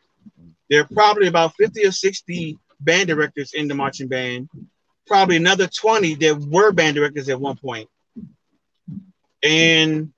There 0.70 0.82
are 0.82 0.88
probably 0.94 1.28
about 1.28 1.56
50 1.56 1.86
or 1.86 1.92
60 1.92 2.58
band 2.82 3.08
directors 3.08 3.54
in 3.54 3.68
the 3.68 3.76
marching 3.76 4.08
band. 4.08 4.50
Probably 5.08 5.38
another 5.38 5.68
20 5.68 6.16
that 6.16 6.40
were 6.40 6.72
band 6.72 6.96
directors 6.96 7.30
at 7.30 7.40
one 7.40 7.58
point. 7.58 7.90
And 9.42 10.12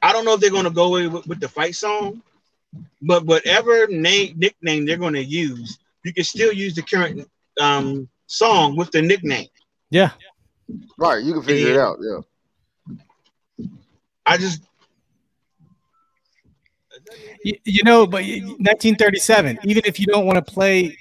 I 0.00 0.12
don't 0.12 0.24
know 0.24 0.34
if 0.34 0.40
they're 0.40 0.50
going 0.50 0.64
to 0.64 0.70
go 0.70 0.84
away 0.84 1.08
with, 1.08 1.26
with 1.26 1.40
the 1.40 1.48
fight 1.48 1.74
song 1.74 2.22
but 3.02 3.24
whatever 3.24 3.86
name 3.88 4.34
nickname 4.38 4.86
they're 4.86 4.96
going 4.96 5.14
to 5.14 5.24
use, 5.24 5.78
you 6.04 6.12
can 6.12 6.24
still 6.24 6.52
use 6.52 6.74
the 6.74 6.82
current 6.82 7.28
um, 7.60 8.08
song 8.26 8.76
with 8.76 8.90
the 8.90 9.02
nickname. 9.02 9.48
Yeah. 9.90 10.10
Right, 10.96 11.22
you 11.22 11.32
can 11.34 11.42
figure 11.42 11.72
it 11.72 11.78
out. 11.78 11.98
Yeah. 12.00 12.20
I 14.28 14.36
just 14.36 14.62
You, 17.44 17.54
you 17.64 17.82
know, 17.84 18.06
but 18.06 18.22
1937. 18.24 19.60
Even 19.64 19.82
if 19.86 19.98
you 19.98 20.06
don't 20.06 20.26
want 20.26 20.36
to 20.36 20.52
play, 20.52 20.96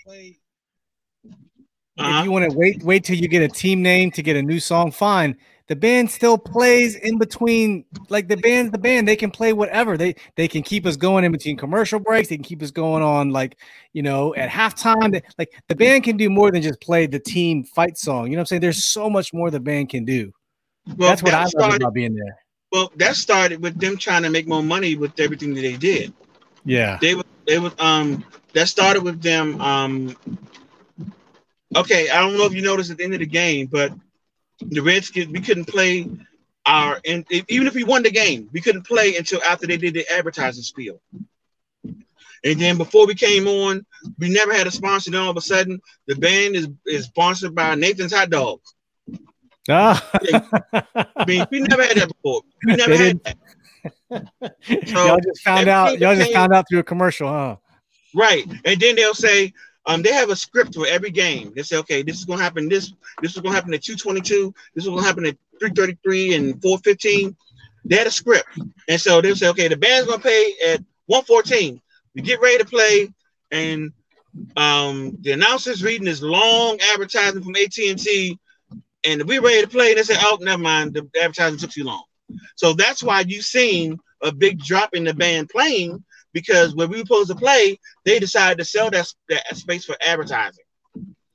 uh 1.98 2.20
if 2.20 2.26
you 2.26 2.32
want 2.32 2.50
to 2.50 2.56
wait, 2.58 2.82
wait 2.84 3.04
till 3.04 3.18
you 3.18 3.28
get 3.28 3.42
a 3.42 3.48
team 3.48 3.82
name 3.82 4.12
to 4.12 4.22
get 4.22 4.36
a 4.36 4.42
new 4.42 4.60
song. 4.60 4.92
Fine. 4.92 5.36
The 5.68 5.76
band 5.76 6.10
still 6.10 6.38
plays 6.38 6.96
in 6.96 7.18
between. 7.18 7.84
Like 8.08 8.30
the 8.30 8.38
band's 8.38 8.72
the 8.72 8.78
band. 8.78 9.06
They 9.08 9.18
can 9.18 9.32
play 9.32 9.52
whatever. 9.52 9.98
They 9.98 10.16
they 10.36 10.48
can 10.48 10.64
keep 10.64 10.86
us 10.86 10.96
going 10.96 11.26
in 11.26 11.32
between 11.34 11.58
commercial 11.58 12.00
breaks. 12.00 12.30
They 12.30 12.38
can 12.38 12.46
keep 12.46 12.62
us 12.64 12.72
going 12.72 13.04
on 13.04 13.32
like 13.32 13.58
you 13.92 14.02
know 14.02 14.34
at 14.36 14.50
halftime. 14.50 15.22
Like 15.38 15.50
the 15.68 15.76
band 15.76 16.06
can 16.06 16.16
do 16.16 16.30
more 16.30 16.52
than 16.52 16.62
just 16.62 16.80
play 16.80 17.08
the 17.08 17.20
team 17.20 17.66
fight 17.66 17.98
song. 17.98 18.28
You 18.28 18.32
know 18.32 18.38
what 18.38 18.42
I'm 18.42 18.46
saying? 18.46 18.62
There's 18.62 18.86
so 18.86 19.10
much 19.10 19.34
more 19.34 19.52
the 19.52 19.60
band 19.60 19.90
can 19.90 20.06
do. 20.06 20.32
well, 20.96 21.10
That's 21.10 21.22
what 21.22 21.34
I 21.34 21.42
love 21.42 21.50
started, 21.50 21.82
about 21.82 21.94
being 21.94 22.16
there. 22.16 22.38
Well, 22.78 22.92
that 22.98 23.16
started 23.16 23.62
with 23.62 23.80
them 23.80 23.98
trying 23.98 24.24
to 24.24 24.30
make 24.30 24.48
more 24.48 24.62
money 24.62 24.96
with 24.96 25.20
everything 25.20 25.54
that 25.56 25.62
they 25.62 25.78
did. 25.78 26.14
Yeah. 26.64 27.00
They 27.02 27.16
were 27.16 27.26
they 27.48 27.58
were 27.60 27.72
um 27.80 28.24
that 28.54 28.68
started 28.68 29.04
with 29.04 29.22
them 29.22 29.60
um 29.62 30.16
okay, 31.76 32.10
I 32.10 32.20
don't 32.22 32.38
know 32.38 32.46
if 32.46 32.54
you 32.54 32.62
noticed 32.62 32.92
at 32.92 32.98
the 32.98 33.04
end 33.04 33.14
of 33.14 33.20
the 33.20 33.26
game, 33.26 33.68
but 33.68 33.92
the 34.62 34.82
Redskins 34.82 35.32
we 35.32 35.42
couldn't 35.42 35.66
play 35.66 36.08
our 36.66 37.00
and 37.06 37.26
even 37.48 37.68
if 37.68 37.74
we 37.74 37.84
won 37.84 38.04
the 38.04 38.12
game, 38.12 38.50
we 38.54 38.62
couldn't 38.62 38.86
play 38.86 39.16
until 39.16 39.42
after 39.44 39.66
they 39.66 39.78
did 39.78 39.96
the 39.96 40.06
advertising 40.12 40.64
spiel. 40.64 41.02
And 42.44 42.62
then 42.62 42.78
before 42.78 43.08
we 43.08 43.16
came 43.16 43.48
on, 43.48 43.86
we 44.20 44.30
never 44.30 44.54
had 44.54 44.68
a 44.68 44.72
sponsor. 44.72 45.10
Then 45.10 45.22
all 45.22 45.32
of 45.32 45.38
a 45.38 45.42
sudden, 45.42 45.82
the 46.06 46.16
band 46.16 46.56
is 46.56 46.68
is 46.86 47.06
sponsored 47.06 47.56
by 47.56 47.74
Nathan's 47.76 48.14
Hot 48.14 48.30
Dogs. 48.30 48.76
Ah. 49.70 50.10
I 51.18 51.26
mean, 51.26 51.46
we 51.52 51.60
never 51.62 51.84
had 51.84 51.98
that 51.98 52.08
before. 52.08 52.42
We 52.66 52.76
never 52.76 52.98
They 52.98 53.08
had 53.08 53.24
that. 53.24 53.38
So, 54.88 55.06
y'all 55.06 55.20
just 55.20 55.42
found 55.44 55.68
out. 55.68 56.00
Y'all 56.00 56.16
just 56.16 56.28
became- 56.28 56.34
found 56.34 56.54
out 56.54 56.66
through 56.70 56.80
a 56.80 56.84
commercial, 56.84 57.28
huh? 57.28 57.58
Right. 58.16 58.46
And 58.66 58.80
then 58.80 58.96
they'll 58.96 59.14
say, 59.14 59.54
um, 59.86 60.02
they 60.02 60.12
have 60.14 60.30
a 60.30 60.36
script 60.36 60.76
for 60.76 60.86
every 60.88 61.12
game. 61.12 61.54
They 61.56 61.64
say, 61.64 61.78
okay, 61.78 62.02
this 62.02 62.18
is 62.18 62.26
gonna 62.26 62.42
happen. 62.44 62.68
This 62.68 62.94
this 63.22 63.36
is 63.36 63.42
gonna 63.42 63.56
happen 63.56 63.74
at 63.74 63.84
222. 63.84 64.54
This 64.76 64.86
is 64.86 64.90
gonna 64.90 65.04
happen 65.04 65.26
at 65.26 65.38
333 65.60 66.34
and 66.36 66.62
415. 66.62 67.36
They 67.86 67.96
had 67.96 68.08
a 68.08 68.12
script. 68.12 68.50
And 68.90 69.00
so 69.00 69.22
they'll 69.22 69.36
say, 69.36 69.48
okay, 69.50 69.68
the 69.68 69.78
band's 69.78 70.08
gonna 70.08 70.22
play 70.22 70.56
at 70.68 70.84
114. 71.06 71.82
We 72.16 72.22
get 72.22 72.42
ready 72.42 72.58
to 72.58 72.66
play, 72.66 73.14
and 73.52 73.92
um, 74.58 75.18
the 75.22 75.32
announcer's 75.32 75.84
reading 75.84 76.06
this 76.06 76.22
long 76.22 76.80
advertisement 76.94 77.46
from 77.46 77.56
AT&T, 77.56 77.90
and 77.90 78.40
we're 79.16 79.32
ready 79.32 79.52
to 79.52 79.58
play. 79.62 79.78
And 79.78 79.88
they 79.88 79.94
say, 79.94 80.06
oh, 80.10 80.28
never 80.32 80.52
mind, 80.52 80.86
the 80.86 81.00
advertisement 81.22 81.60
took 81.60 81.70
too 81.70 81.84
long. 81.84 82.04
So 82.56 82.74
that's 82.74 83.02
why 83.02 83.22
you've 83.22 83.44
seen 83.44 83.98
a 84.22 84.32
big 84.32 84.60
drop 84.60 84.94
in 84.94 85.04
the 85.04 85.14
band 85.14 85.50
playing 85.50 86.04
because 86.34 86.76
when 86.76 86.90
we 86.90 86.98
were 86.98 87.06
supposed 87.06 87.30
to 87.30 87.36
play, 87.36 87.78
they 88.06 88.20
decided 88.20 88.58
to 88.58 88.66
sell 88.66 88.90
that, 88.92 89.08
that 89.30 89.56
space 89.56 89.86
for 89.86 89.96
advertising. 90.02 90.64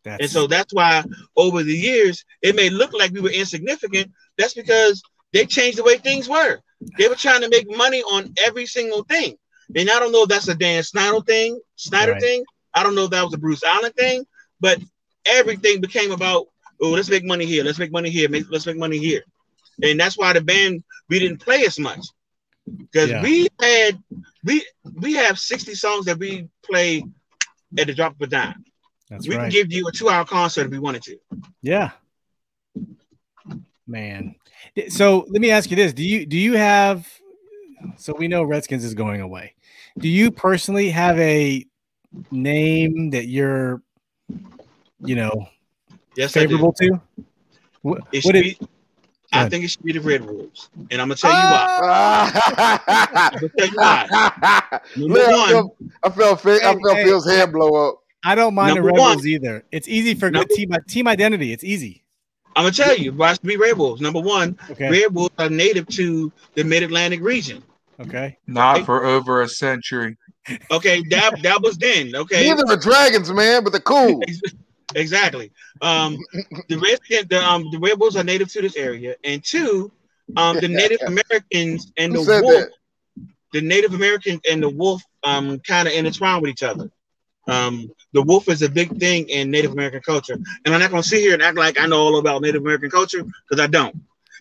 That's, 0.04 0.20
And 0.20 0.30
so 0.30 0.46
that's 0.46 0.72
why 0.72 1.04
over 1.36 1.62
the 1.62 1.74
years, 1.74 2.24
it 2.42 2.54
may 2.54 2.70
look 2.70 2.92
like 2.92 3.12
we 3.12 3.20
were 3.20 3.30
insignificant. 3.30 4.10
That's 4.36 4.54
because 4.54 5.02
they 5.32 5.44
changed 5.46 5.78
the 5.78 5.84
way 5.84 5.96
things 5.96 6.28
were. 6.28 6.60
They 6.98 7.08
were 7.08 7.14
trying 7.14 7.42
to 7.42 7.48
make 7.48 7.66
money 7.74 8.02
on 8.02 8.32
every 8.44 8.66
single 8.66 9.02
thing. 9.04 9.36
And 9.74 9.90
I 9.90 9.98
don't 9.98 10.12
know 10.12 10.22
if 10.24 10.28
that's 10.28 10.48
a 10.48 10.54
Dan 10.54 10.82
Snyder 10.82 11.20
thing, 11.20 11.60
Snyder 11.76 12.12
Right. 12.12 12.20
thing. 12.20 12.44
I 12.74 12.82
don't 12.82 12.94
know 12.94 13.04
if 13.04 13.10
that 13.10 13.24
was 13.24 13.34
a 13.34 13.38
Bruce 13.38 13.62
Allen 13.62 13.92
thing, 13.92 14.24
but 14.60 14.80
everything 15.26 15.80
became 15.80 16.12
about, 16.12 16.46
oh, 16.82 16.90
let's 16.90 17.08
make 17.08 17.24
money 17.24 17.46
here, 17.46 17.64
let's 17.64 17.78
make 17.78 17.92
money 17.92 18.10
here, 18.10 18.28
make, 18.28 18.44
let's 18.50 18.66
make 18.66 18.76
money 18.76 18.98
here. 18.98 19.22
And 19.82 19.98
that's 19.98 20.18
why 20.18 20.32
the 20.32 20.40
band 20.40 20.82
we 21.08 21.18
didn't 21.18 21.38
play 21.40 21.64
as 21.64 21.78
much. 21.78 22.00
Because 22.78 23.10
Yeah. 23.10 23.22
we 23.22 23.48
had 23.60 24.02
we 24.44 24.64
we 25.00 25.14
have 25.14 25.38
60 25.38 25.74
songs 25.74 26.04
that 26.06 26.18
we 26.18 26.48
play 26.64 27.04
at 27.78 27.86
the 27.86 27.94
drop 27.94 28.14
of 28.14 28.20
a 28.20 28.26
dime. 28.26 28.64
that's 29.08 29.26
we 29.26 29.36
right. 29.36 29.44
can 29.44 29.50
give 29.50 29.72
you 29.72 29.86
a 29.88 29.92
two-hour 29.92 30.24
concert 30.24 30.66
if 30.66 30.70
we 30.70 30.78
wanted 30.78 31.02
to. 31.02 31.16
Yeah. 31.62 31.90
Man. 33.86 34.34
So 34.88 35.26
let 35.28 35.40
me 35.40 35.50
ask 35.50 35.70
you 35.70 35.76
this. 35.76 35.92
Do 35.92 36.04
you 36.04 36.26
do 36.26 36.36
you 36.38 36.54
have 36.54 37.08
so 37.96 38.14
we 38.16 38.28
know 38.28 38.44
Redskins 38.44 38.84
is 38.84 38.94
going 38.94 39.20
away. 39.20 39.54
Do 39.98 40.08
you 40.08 40.30
personally 40.30 40.90
have 40.90 41.18
a 41.18 41.64
name 42.30 43.10
that 43.10 43.26
you're 43.26 43.82
you 45.00 45.16
know 45.16 45.48
Yes, 46.16 46.36
I 46.36 46.40
favorable 46.40 46.72
to? 46.74 47.00
What, 47.82 47.98
It 48.12 48.24
what 48.24 48.34
should 48.34 48.46
is, 48.46 48.54
be, 48.54 48.68
I 49.32 49.48
think 49.48 49.64
it 49.64 49.68
should 49.68 49.82
be 49.82 49.92
the 49.92 50.00
Red 50.00 50.24
Wolves, 50.24 50.68
and 50.90 51.00
I'm 51.00 51.08
gonna 51.08 51.16
tell 51.16 51.30
you 51.30 51.36
why. 51.36 51.78
Ah. 51.84 53.30
I'm 53.32 53.40
gonna 53.40 53.48
tell 53.58 53.66
you 53.66 53.72
why. 53.76 54.80
Number 54.96 55.14
Look, 55.14 55.28
I 55.28 55.32
one, 55.32 55.48
felt, 55.50 55.76
I 56.02 56.10
felt, 56.10 56.40
Phil- 56.42 56.56
I 56.56 56.72
felt 56.74 56.96
hey, 56.96 57.04
Phil's 57.04 57.26
head 57.30 57.52
blow 57.52 57.88
up. 57.88 57.98
I 58.24 58.34
don't 58.34 58.54
mind 58.54 58.74
Number 58.76 58.82
the 58.90 58.94
Red 58.94 59.00
one. 59.00 59.14
Bulls 59.14 59.26
either. 59.26 59.64
It's 59.72 59.88
easy 59.88 60.14
for 60.14 60.28
good 60.30 60.48
Number- 60.48 60.54
team 60.54 60.74
team 60.86 61.08
identity. 61.08 61.52
It's 61.52 61.64
easy. 61.64 62.04
I'm 62.54 62.64
gonna 62.64 62.72
tell 62.74 62.96
you 62.96 63.12
why 63.14 63.30
it 63.30 63.34
should 63.34 63.42
be 63.44 63.56
Red 63.56 63.78
Wolves. 63.78 64.00
Number 64.02 64.20
one, 64.20 64.58
Okay. 64.70 64.90
Red 64.90 65.14
Wolves 65.14 65.34
are 65.38 65.48
native 65.48 65.86
to 65.88 66.30
the 66.54 66.62
Mid 66.64 66.82
Atlantic 66.82 67.20
region. 67.22 67.62
Okay. 68.00 68.36
Not 68.46 68.84
for 68.84 69.04
over 69.06 69.40
a 69.42 69.48
century. 69.48 70.16
Okay, 70.70 71.02
that 71.10 71.40
that 71.42 71.62
was 71.62 71.78
then. 71.78 72.14
Okay, 72.14 72.42
These 72.42 72.60
are 72.62 72.66
the 72.66 72.76
dragons, 72.76 73.30
man, 73.32 73.64
but 73.64 73.70
they're 73.72 73.80
cool. 73.80 74.20
exactly. 74.94 75.52
Um, 75.80 76.18
the 76.68 76.78
Redskins, 76.78 77.28
the 77.28 77.42
um, 77.42 77.70
the 77.70 77.78
Red 77.78 77.98
Wolves 77.98 78.16
are 78.16 78.24
native 78.24 78.50
to 78.52 78.62
this 78.62 78.76
area, 78.76 79.14
and 79.24 79.42
two, 79.42 79.92
um, 80.36 80.58
the 80.58 80.68
Native 80.68 81.00
Americans 81.06 81.92
and 81.96 82.12
Who 82.12 82.24
the 82.24 82.42
wolf, 82.42 82.64
that? 82.64 82.70
the 83.52 83.60
Native 83.60 83.94
Americans 83.94 84.40
and 84.50 84.62
the 84.62 84.68
wolf, 84.68 85.02
um, 85.24 85.58
kind 85.60 85.88
of 85.88 85.94
intertwine 85.94 86.40
with 86.40 86.50
each 86.50 86.62
other. 86.62 86.90
Um, 87.48 87.90
the 88.12 88.22
wolf 88.22 88.48
is 88.48 88.62
a 88.62 88.68
big 88.68 88.98
thing 88.98 89.28
in 89.28 89.50
Native 89.50 89.72
American 89.72 90.00
culture, 90.00 90.34
and 90.34 90.74
I'm 90.74 90.80
not 90.80 90.90
gonna 90.90 91.02
sit 91.02 91.20
here 91.20 91.34
and 91.34 91.42
act 91.42 91.56
like 91.56 91.78
I 91.80 91.86
know 91.86 92.00
all 92.00 92.18
about 92.18 92.42
Native 92.42 92.62
American 92.62 92.90
culture 92.90 93.22
because 93.22 93.62
I 93.62 93.66
don't. 93.66 93.96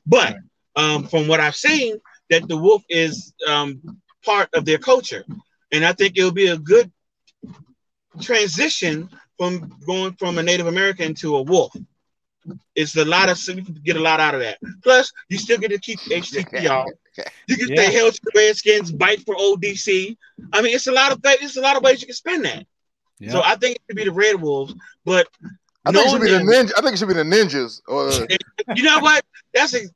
But 0.05 0.37
um, 0.75 1.07
from 1.07 1.27
what 1.27 1.39
I've 1.39 1.55
seen, 1.55 1.99
that 2.29 2.47
the 2.47 2.57
wolf 2.57 2.83
is 2.89 3.33
um, 3.47 3.81
part 4.23 4.49
of 4.53 4.65
their 4.65 4.77
culture, 4.77 5.25
and 5.71 5.85
I 5.85 5.93
think 5.93 6.17
it'll 6.17 6.31
be 6.31 6.47
a 6.47 6.57
good 6.57 6.91
transition 8.19 9.09
from 9.41 9.75
going 9.87 10.13
from 10.19 10.37
a 10.37 10.43
Native 10.43 10.67
American 10.67 11.15
to 11.15 11.37
a 11.37 11.41
wolf. 11.41 11.75
It's 12.75 12.95
a 12.95 13.03
lot 13.05 13.27
of 13.27 13.39
so 13.39 13.53
you 13.53 13.63
can 13.63 13.73
get 13.83 13.95
a 13.95 13.99
lot 13.99 14.19
out 14.19 14.35
of 14.35 14.41
that. 14.41 14.59
Plus, 14.83 15.11
you 15.29 15.39
still 15.39 15.57
get 15.57 15.69
to 15.71 15.79
keep 15.79 15.99
HTTR. 16.01 16.85
You 17.47 17.57
can 17.57 17.67
Yeah. 17.69 17.75
say 17.75 17.91
hail 17.91 18.09
to 18.11 18.21
the 18.23 18.31
Redskins, 18.33 18.89
bite 18.91 19.25
for 19.25 19.35
ODC. 19.35 20.15
I 20.53 20.61
mean, 20.61 20.73
it's 20.73 20.87
a 20.87 20.93
lot 20.93 21.11
of 21.11 21.21
th- 21.21 21.39
it's 21.41 21.57
a 21.57 21.61
lot 21.61 21.75
of 21.75 21.83
ways 21.83 21.99
you 22.01 22.07
can 22.07 22.15
spend 22.15 22.45
that. 22.45 22.65
Yeah. 23.19 23.31
So 23.31 23.41
I 23.43 23.55
think 23.57 23.75
it 23.75 23.81
should 23.89 23.97
be 23.97 24.05
the 24.05 24.13
Red 24.13 24.39
Wolves, 24.41 24.73
but 25.03 25.27
I 25.85 25.91
think 25.91 26.05
it 26.05 26.09
should 26.09 26.21
knowing 26.21 26.21
be 26.21 26.31
the 26.31 26.37
them- 26.37 26.47
ninja. 26.47 26.71
I 26.77 26.81
think 26.81 26.93
it 26.93 26.99
should 26.99 27.09
be 27.09 27.13
the 27.15 27.23
ninjas. 27.23 27.81
Or 27.87 28.11
you 28.77 28.83
know 28.83 28.99
what? 28.99 29.25
That's 29.53 29.73
ex- 29.73 29.89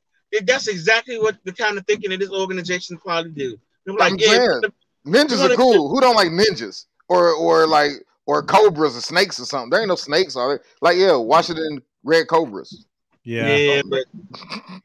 that's 0.44 0.66
exactly 0.68 1.18
what 1.18 1.36
the 1.44 1.52
kind 1.52 1.78
of 1.78 1.86
thinking 1.86 2.10
that 2.10 2.18
this 2.20 2.30
organization 2.30 2.98
probably 2.98 3.30
do. 3.30 3.56
They're 3.86 3.94
like, 3.94 4.12
I'm 4.12 4.18
yeah, 4.18 4.58
ninjas 5.06 5.40
are 5.48 5.54
cool. 5.56 5.88
Who 5.88 6.00
don't 6.02 6.16
like 6.16 6.28
ninjas? 6.28 6.84
Or 7.08 7.30
or 7.32 7.66
like 7.66 7.92
or 8.26 8.42
cobras 8.42 8.96
or 8.96 9.00
snakes 9.00 9.38
or 9.40 9.44
something. 9.44 9.70
There 9.70 9.80
ain't 9.80 9.88
no 9.88 9.94
snakes, 9.96 10.36
are 10.36 10.48
there? 10.48 10.60
Like 10.82 10.96
yeah, 10.98 11.16
Washington 11.16 11.80
red 12.04 12.28
cobras. 12.28 12.84
yeah. 13.24 13.56
yeah, 13.56 13.82
but 13.88 14.04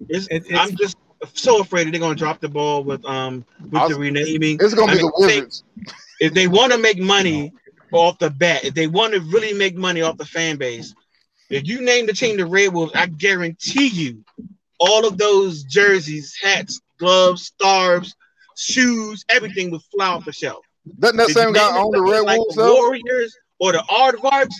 it's, 0.10 0.28
It- 0.28 0.46
it's- 0.46 0.60
I'm 0.60 0.76
just 0.78 0.98
so 1.34 1.60
afraid 1.62 1.86
that 1.88 1.92
they're 1.92 2.00
gonna 2.00 2.16
drop 2.16 2.40
the 2.40 2.50
ball 2.50 2.84
with 2.84 3.04
um 3.06 3.46
with 3.70 3.88
the 3.90 3.96
renaming. 4.00 4.58
It's 4.60 4.74
gonna 4.74 4.92
I 4.92 4.96
be 4.96 5.02
mean, 5.04 5.12
the 5.18 5.28
they- 5.28 6.26
if 6.26 6.34
they 6.34 6.48
want 6.48 6.72
to 6.72 6.78
make 6.78 7.00
money 7.00 7.52
off 7.92 8.18
the 8.20 8.30
bat, 8.30 8.64
if 8.64 8.74
they 8.74 8.88
want 8.88 9.14
to 9.14 9.20
really 9.22 9.54
make 9.54 9.76
money 9.76 10.02
off 10.02 10.18
the 10.18 10.26
fan 10.26 10.58
base, 10.58 10.94
if 11.50 11.68
you 11.68 11.82
name 11.82 12.06
the 12.06 12.14
team 12.14 12.38
the 12.38 12.46
Red 12.46 12.74
Wolves, 12.74 12.94
I 12.96 13.08
guarantee 13.08 13.88
you, 13.88 14.24
all 14.80 15.06
of 15.06 15.18
those 15.18 15.64
jerseys, 15.64 16.36
hats, 16.42 16.80
gloves, 17.00 17.44
scarves, 17.48 18.16
shoes, 18.56 19.26
everything 19.30 19.72
would 19.72 19.82
fly 19.94 20.08
off 20.08 20.26
the 20.26 20.32
shelf. 20.32 20.64
Doesn't 21.00 21.18
that 21.18 21.30
If 21.30 21.36
same 21.36 21.54
guy 21.54 21.68
name 21.72 21.84
own 21.86 21.92
the 21.92 22.02
Red 22.02 22.22
like 22.22 22.38
Wolves 22.40 22.56
the? 22.56 22.64
Warriors 22.74 23.36
or 23.60 23.72
the 23.72 23.80
Aardvarks, 23.90 24.54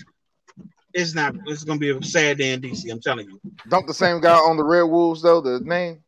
it's 0.94 1.14
not. 1.14 1.34
It's 1.46 1.64
gonna 1.64 1.78
be 1.80 1.90
a 1.90 2.02
sad 2.02 2.38
day 2.38 2.52
in 2.52 2.60
DC. 2.60 2.90
I'm 2.90 3.00
telling 3.00 3.28
you. 3.28 3.40
Don't 3.68 3.86
the 3.86 3.94
same 3.94 4.20
guy 4.20 4.38
own 4.38 4.56
the 4.56 4.64
Red 4.64 4.82
Wolves 4.82 5.22
though? 5.22 5.40
The 5.40 5.60
name? 5.60 6.02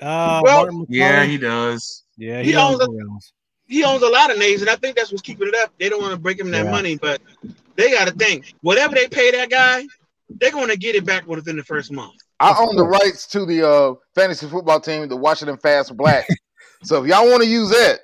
Uh, 0.00 0.40
Well, 0.42 0.86
Yeah, 0.88 1.24
he 1.24 1.38
does. 1.38 2.04
yeah, 2.16 2.40
he 2.42 2.50
he, 2.50 2.56
owns 2.56 2.80
owns 2.80 2.98
a- 2.98 3.32
He 3.66 3.84
owns 3.84 4.02
a 4.02 4.08
lot 4.08 4.30
of 4.30 4.38
names, 4.38 4.60
and 4.60 4.68
I 4.70 4.76
think 4.76 4.96
that's 4.96 5.10
what's 5.10 5.22
keeping 5.22 5.48
it 5.48 5.54
up. 5.56 5.72
They 5.78 5.88
don't 5.88 6.00
want 6.02 6.12
to 6.12 6.18
break 6.20 6.38
him 6.38 6.50
that 6.50 6.64
Yeah. 6.66 6.70
money, 6.70 6.96
but 6.96 7.20
they 7.76 7.90
got 7.90 8.06
to 8.08 8.12
think 8.14 8.54
whatever 8.60 8.94
they 8.94 9.08
pay 9.08 9.30
that 9.30 9.48
guy, 9.50 9.86
they're 10.28 10.50
going 10.52 10.68
to 10.68 10.76
get 10.76 10.94
it 10.94 11.04
back 11.06 11.26
within 11.26 11.56
the 11.56 11.64
first 11.64 11.90
month. 11.90 12.12
I 12.40 12.54
own 12.58 12.76
the 12.76 12.84
rights 12.84 13.26
to 13.28 13.46
the 13.46 13.66
uh, 13.68 13.94
fantasy 14.14 14.46
football 14.48 14.80
team, 14.80 15.08
the 15.08 15.16
Washington 15.16 15.56
Fast 15.56 15.96
Black. 15.96 16.26
so 16.84 17.02
if 17.02 17.08
y'all 17.08 17.28
want 17.30 17.42
to 17.42 17.48
use 17.48 17.70
that, 17.70 18.00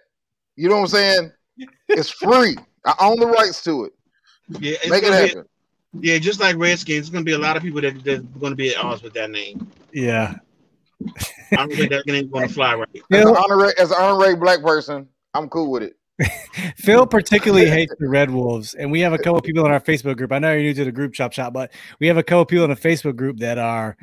you 0.56 0.68
know 0.68 0.76
what 0.76 0.82
I'm 0.82 0.86
saying? 0.88 1.32
It's 1.88 2.10
free. 2.10 2.56
I 2.84 2.94
own 3.00 3.18
the 3.18 3.26
rights 3.26 3.62
to 3.64 3.84
it. 3.84 3.92
Yeah, 4.60 4.72
it's 4.82 4.90
Make 4.90 5.02
it 5.02 5.06
gonna 5.06 5.22
be- 5.22 5.28
happen. 5.28 5.44
yeah, 6.00 6.18
just 6.18 6.40
like 6.40 6.56
Redskins, 6.56 6.98
it's 7.00 7.10
gonna 7.10 7.24
be 7.24 7.32
a 7.32 7.38
lot 7.38 7.56
of 7.56 7.62
people 7.62 7.80
that 7.82 8.02
that's 8.04 8.22
gonna 8.40 8.54
be 8.56 8.70
at 8.74 8.82
odds 8.82 9.02
with 9.02 9.12
that 9.14 9.30
name. 9.30 9.70
Yeah. 9.92 10.34
I 11.52 11.56
don't 11.56 11.72
think 11.72 11.90
that 11.90 12.06
name's 12.06 12.30
gonna 12.30 12.48
fly 12.48 12.74
right. 12.74 12.88
As 12.94 13.00
an 13.10 13.26
Phil, 13.26 13.36
honorary, 13.36 13.72
as 13.78 13.90
an 13.90 13.96
honorary 13.98 14.36
black 14.36 14.60
person, 14.62 15.08
I'm 15.34 15.48
cool 15.48 15.70
with 15.70 15.82
it. 15.82 15.96
Phil 16.76 17.06
particularly 17.06 17.66
hates 17.68 17.94
the 17.98 18.08
Red 18.08 18.30
Wolves, 18.30 18.74
and 18.74 18.90
we 18.92 19.00
have 19.00 19.12
a 19.14 19.18
couple 19.18 19.40
people 19.40 19.64
in 19.64 19.72
our 19.72 19.80
Facebook 19.80 20.18
group. 20.18 20.32
I 20.32 20.38
know 20.38 20.52
you're 20.52 20.62
new 20.62 20.74
to 20.74 20.84
the 20.84 20.92
group 20.92 21.14
chop 21.14 21.32
shop, 21.32 21.52
but 21.54 21.72
we 21.98 22.06
have 22.08 22.18
a 22.18 22.22
couple 22.22 22.44
people 22.44 22.64
in 22.64 22.70
the 22.70 22.76
Facebook 22.76 23.16
group 23.16 23.38
that 23.38 23.56
are 23.56 23.96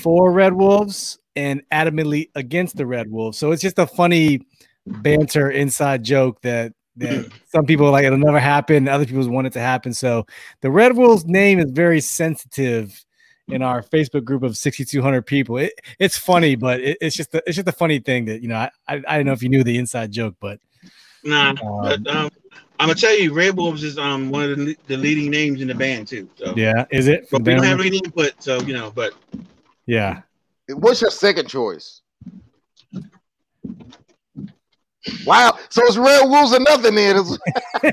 for 0.00 0.30
Red 0.30 0.52
Wolves 0.52 1.18
and 1.34 1.62
adamantly 1.72 2.30
against 2.36 2.76
the 2.76 2.86
Red 2.86 3.10
Wolves. 3.10 3.36
So 3.38 3.50
it's 3.50 3.60
just 3.62 3.78
a 3.80 3.86
funny 3.86 4.40
banter 4.86 5.50
inside 5.50 6.02
joke 6.02 6.40
that 6.42 6.72
that 6.96 7.30
some 7.48 7.66
people 7.66 7.90
like 7.90 8.04
it'll 8.04 8.18
never 8.18 8.40
happen, 8.40 8.88
other 8.88 9.06
people 9.06 9.28
want 9.28 9.46
it 9.46 9.52
to 9.54 9.60
happen. 9.60 9.92
So 9.92 10.26
the 10.60 10.70
Red 10.70 10.96
Wolves 10.96 11.24
name 11.26 11.58
is 11.58 11.70
very 11.70 12.00
sensitive 12.00 13.04
in 13.48 13.62
our 13.62 13.82
Facebook 13.82 14.24
group 14.24 14.42
of 14.42 14.56
6,200 14.56 15.22
people. 15.22 15.56
It, 15.58 15.72
it's 16.00 16.16
funny, 16.16 16.56
but 16.56 16.80
it, 16.80 16.98
it's 17.00 17.14
just 17.14 17.34
a, 17.34 17.42
it's 17.46 17.56
just 17.56 17.68
a 17.68 17.72
funny 17.72 17.98
thing 17.98 18.24
that 18.26 18.42
you 18.42 18.48
know. 18.48 18.56
I, 18.56 18.70
I 18.88 19.02
I 19.08 19.16
don't 19.16 19.26
know 19.26 19.32
if 19.32 19.42
you 19.42 19.48
knew 19.48 19.64
the 19.64 19.78
inside 19.78 20.10
joke, 20.12 20.34
but 20.40 20.60
Nah, 21.26 21.50
um, 21.50 21.56
but 21.60 22.06
um, 22.06 22.30
I'm 22.78 22.88
gonna 22.88 22.94
tell 22.94 23.18
you, 23.18 23.34
Red 23.34 23.56
Wolves 23.56 23.82
is 23.82 23.98
um 23.98 24.30
one 24.30 24.50
of 24.50 24.58
the, 24.58 24.76
the 24.86 24.96
leading 24.96 25.30
names 25.30 25.60
in 25.60 25.68
the 25.68 25.74
band 25.74 26.08
too. 26.08 26.28
So 26.36 26.54
yeah, 26.56 26.84
is 26.90 27.08
it? 27.08 27.28
but 27.30 27.42
we 27.42 27.54
don't 27.54 27.64
have 27.64 27.80
any 27.80 27.98
input, 27.98 28.40
so 28.42 28.60
you 28.60 28.74
know. 28.74 28.92
But 28.94 29.14
yeah. 29.86 30.22
What's 30.68 31.00
your 31.00 31.10
second 31.10 31.48
choice? 31.48 32.02
Wow, 35.24 35.58
so 35.68 35.82
it's 35.84 35.96
Red 35.96 36.28
Wolves 36.28 36.52
or 36.54 36.60
nothing. 36.60 36.94
Then 36.94 37.16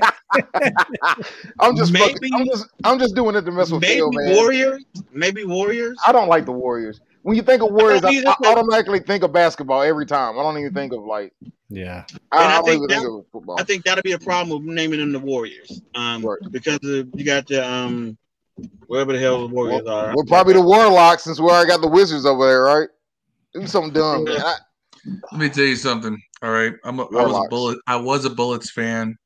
I'm 1.60 1.76
just 1.76 1.96
fucking, 1.96 2.34
I'm 2.34 2.46
just 2.46 2.66
I'm 2.84 2.98
just 2.98 3.14
doing 3.14 3.36
it 3.36 3.42
to 3.42 3.52
mess 3.52 3.70
with 3.70 3.82
maybe 3.82 4.00
Phil, 4.00 4.10
man. 4.12 4.34
Warriors, 4.36 4.84
maybe 5.12 5.44
Warriors. 5.44 5.96
I 6.06 6.12
don't 6.12 6.28
like 6.28 6.44
the 6.44 6.52
Warriors. 6.52 7.00
When 7.22 7.36
you 7.36 7.42
think 7.42 7.62
of 7.62 7.70
Warriors, 7.72 8.04
I, 8.04 8.10
either, 8.10 8.28
I 8.44 8.52
automatically 8.52 9.00
think 9.00 9.22
of 9.24 9.32
basketball 9.32 9.82
every 9.82 10.06
time. 10.06 10.38
I 10.38 10.42
don't 10.42 10.58
even 10.58 10.74
think 10.74 10.92
of 10.92 11.04
like 11.04 11.32
Yeah. 11.70 12.04
I, 12.32 12.36
I 12.36 12.44
I 12.44 12.54
don't 12.56 12.64
think 12.66 12.88
that- 12.88 12.94
think 12.98 13.08
of 13.08 13.24
football. 13.32 13.56
I 13.58 13.64
think 13.64 13.84
that'll 13.84 14.02
be 14.02 14.12
a 14.12 14.18
problem 14.18 14.64
with 14.66 14.74
naming 14.74 15.00
them 15.00 15.12
the 15.12 15.18
Warriors, 15.20 15.80
um, 15.94 16.22
Right. 16.24 16.38
because 16.50 16.78
of, 16.84 17.08
you 17.14 17.24
got 17.24 17.46
the 17.46 17.66
um, 17.66 18.18
wherever 18.88 19.12
the 19.12 19.18
hell 19.18 19.46
the 19.48 19.54
Warriors 19.54 19.86
are. 19.86 20.14
We're 20.14 20.24
probably 20.24 20.52
the 20.54 20.60
Warlocks 20.62 21.24
since 21.24 21.40
where 21.40 21.54
I 21.54 21.64
got 21.64 21.80
the 21.80 21.88
Wizards 21.88 22.26
over 22.26 22.46
there, 22.46 22.62
right? 22.62 22.88
Do 23.54 23.66
something 23.66 23.92
dumb, 23.92 24.24
man. 24.24 24.36
I, 25.06 25.10
Let 25.32 25.40
me 25.40 25.48
tell 25.48 25.64
you 25.64 25.76
something. 25.76 26.16
All 26.42 26.50
right, 26.50 26.72
I'm 26.84 26.98
a, 26.98 27.02
I 27.02 27.06
was 27.06 27.14
a 27.14 27.16
Warlocks. 27.16 27.48
bullet. 27.50 27.78
I 27.86 27.96
was 27.96 28.24
a 28.24 28.30
Bullets 28.30 28.70
fan. 28.70 29.16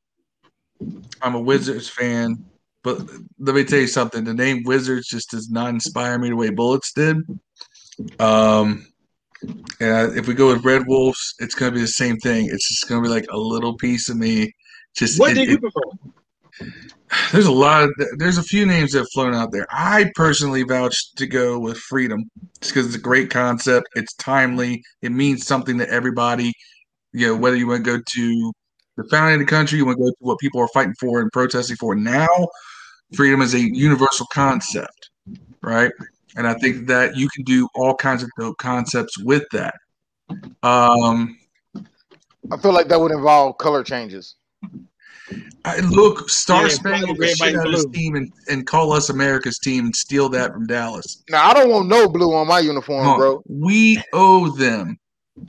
I'm 1.22 1.34
a 1.34 1.40
Wizards 1.40 1.88
fan, 1.88 2.44
but 2.84 3.00
let 3.38 3.54
me 3.54 3.64
tell 3.64 3.80
you 3.80 3.86
something. 3.88 4.24
The 4.24 4.34
name 4.34 4.62
Wizards 4.64 5.08
just 5.08 5.30
does 5.30 5.50
not 5.50 5.70
inspire 5.70 6.18
me 6.18 6.28
the 6.28 6.36
way 6.36 6.50
Bullets 6.50 6.92
did. 6.92 7.16
Um, 8.20 8.86
and 9.80 10.16
if 10.16 10.28
we 10.28 10.34
go 10.34 10.48
with 10.52 10.64
Red 10.64 10.84
Wolves, 10.86 11.34
it's 11.40 11.54
going 11.54 11.72
to 11.72 11.74
be 11.74 11.80
the 11.80 11.88
same 11.88 12.16
thing. 12.18 12.46
It's 12.46 12.68
just 12.68 12.88
going 12.88 13.02
to 13.02 13.08
be 13.08 13.12
like 13.12 13.26
a 13.30 13.36
little 13.36 13.76
piece 13.76 14.08
of 14.08 14.16
me. 14.16 14.52
Just 14.96 15.18
What 15.18 15.32
it- 15.32 15.34
did 15.34 15.48
you 15.48 15.58
prefer? 15.58 15.80
There's 17.32 17.46
a 17.46 17.52
lot 17.52 17.84
of 17.84 17.90
there's 18.16 18.38
a 18.38 18.42
few 18.42 18.66
names 18.66 18.92
that 18.92 18.98
have 18.98 19.08
flown 19.12 19.34
out 19.34 19.52
there. 19.52 19.66
I 19.70 20.10
personally 20.14 20.62
vouch 20.62 21.12
to 21.16 21.26
go 21.26 21.58
with 21.58 21.78
freedom 21.78 22.30
just 22.60 22.74
because 22.74 22.86
it's 22.86 22.96
a 22.96 23.00
great 23.00 23.30
concept. 23.30 23.88
It's 23.94 24.14
timely. 24.14 24.82
It 25.02 25.12
means 25.12 25.46
something 25.46 25.78
to 25.78 25.88
everybody. 25.88 26.52
You 27.12 27.28
know, 27.28 27.36
whether 27.36 27.56
you 27.56 27.66
want 27.66 27.84
to 27.84 27.98
go 27.98 28.02
to 28.04 28.52
the 28.96 29.04
founding 29.04 29.40
of 29.40 29.46
the 29.46 29.50
country, 29.50 29.78
you 29.78 29.86
want 29.86 29.98
to 29.98 30.04
go 30.04 30.10
to 30.10 30.16
what 30.20 30.38
people 30.38 30.60
are 30.60 30.68
fighting 30.68 30.94
for 31.00 31.20
and 31.20 31.30
protesting 31.32 31.76
for 31.76 31.94
now. 31.94 32.28
Freedom 33.14 33.40
is 33.40 33.54
a 33.54 33.60
universal 33.60 34.26
concept, 34.32 35.10
right? 35.62 35.92
And 36.36 36.46
I 36.46 36.54
think 36.54 36.86
that 36.88 37.16
you 37.16 37.28
can 37.30 37.44
do 37.44 37.68
all 37.74 37.94
kinds 37.94 38.22
of 38.22 38.28
dope 38.38 38.58
concepts 38.58 39.18
with 39.18 39.44
that. 39.52 39.74
Um, 40.62 41.38
I 42.50 42.56
feel 42.58 42.72
like 42.72 42.88
that 42.88 43.00
would 43.00 43.12
involve 43.12 43.58
color 43.58 43.82
changes. 43.82 44.36
I, 45.64 45.80
look, 45.80 46.30
Star 46.30 46.62
Yeah, 46.62 46.68
Spangled 46.68 47.18
the 47.18 47.26
shit 47.28 47.40
white, 47.40 47.56
out 47.56 47.66
of 47.66 47.72
this 47.72 47.86
team 47.86 48.14
and, 48.14 48.32
and 48.48 48.66
call 48.66 48.92
us 48.92 49.10
America's 49.10 49.58
team 49.58 49.86
and 49.86 49.94
steal 49.96 50.28
that 50.30 50.52
from 50.52 50.66
Dallas. 50.66 51.22
Now 51.28 51.48
I 51.50 51.54
don't 51.54 51.70
want 51.70 51.88
no 51.88 52.08
blue 52.08 52.34
on 52.34 52.46
my 52.46 52.60
uniform, 52.60 53.04
Huh. 53.04 53.16
bro. 53.16 53.42
We 53.48 54.02
owe 54.12 54.50
them. 54.56 54.98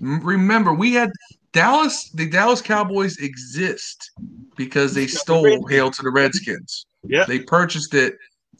Remember, 0.01 0.73
we 0.73 0.93
had 0.93 1.11
Dallas. 1.53 2.09
The 2.13 2.29
Dallas 2.29 2.61
Cowboys 2.61 3.17
exist 3.17 4.11
because 4.55 4.93
they 4.93 5.07
stole 5.07 5.65
"Hail 5.67 5.89
to 5.91 6.01
the 6.01 6.11
Redskins." 6.11 6.85
Yeah. 7.03 7.23
they 7.25 7.39
purchased 7.39 7.93
it 7.93 8.17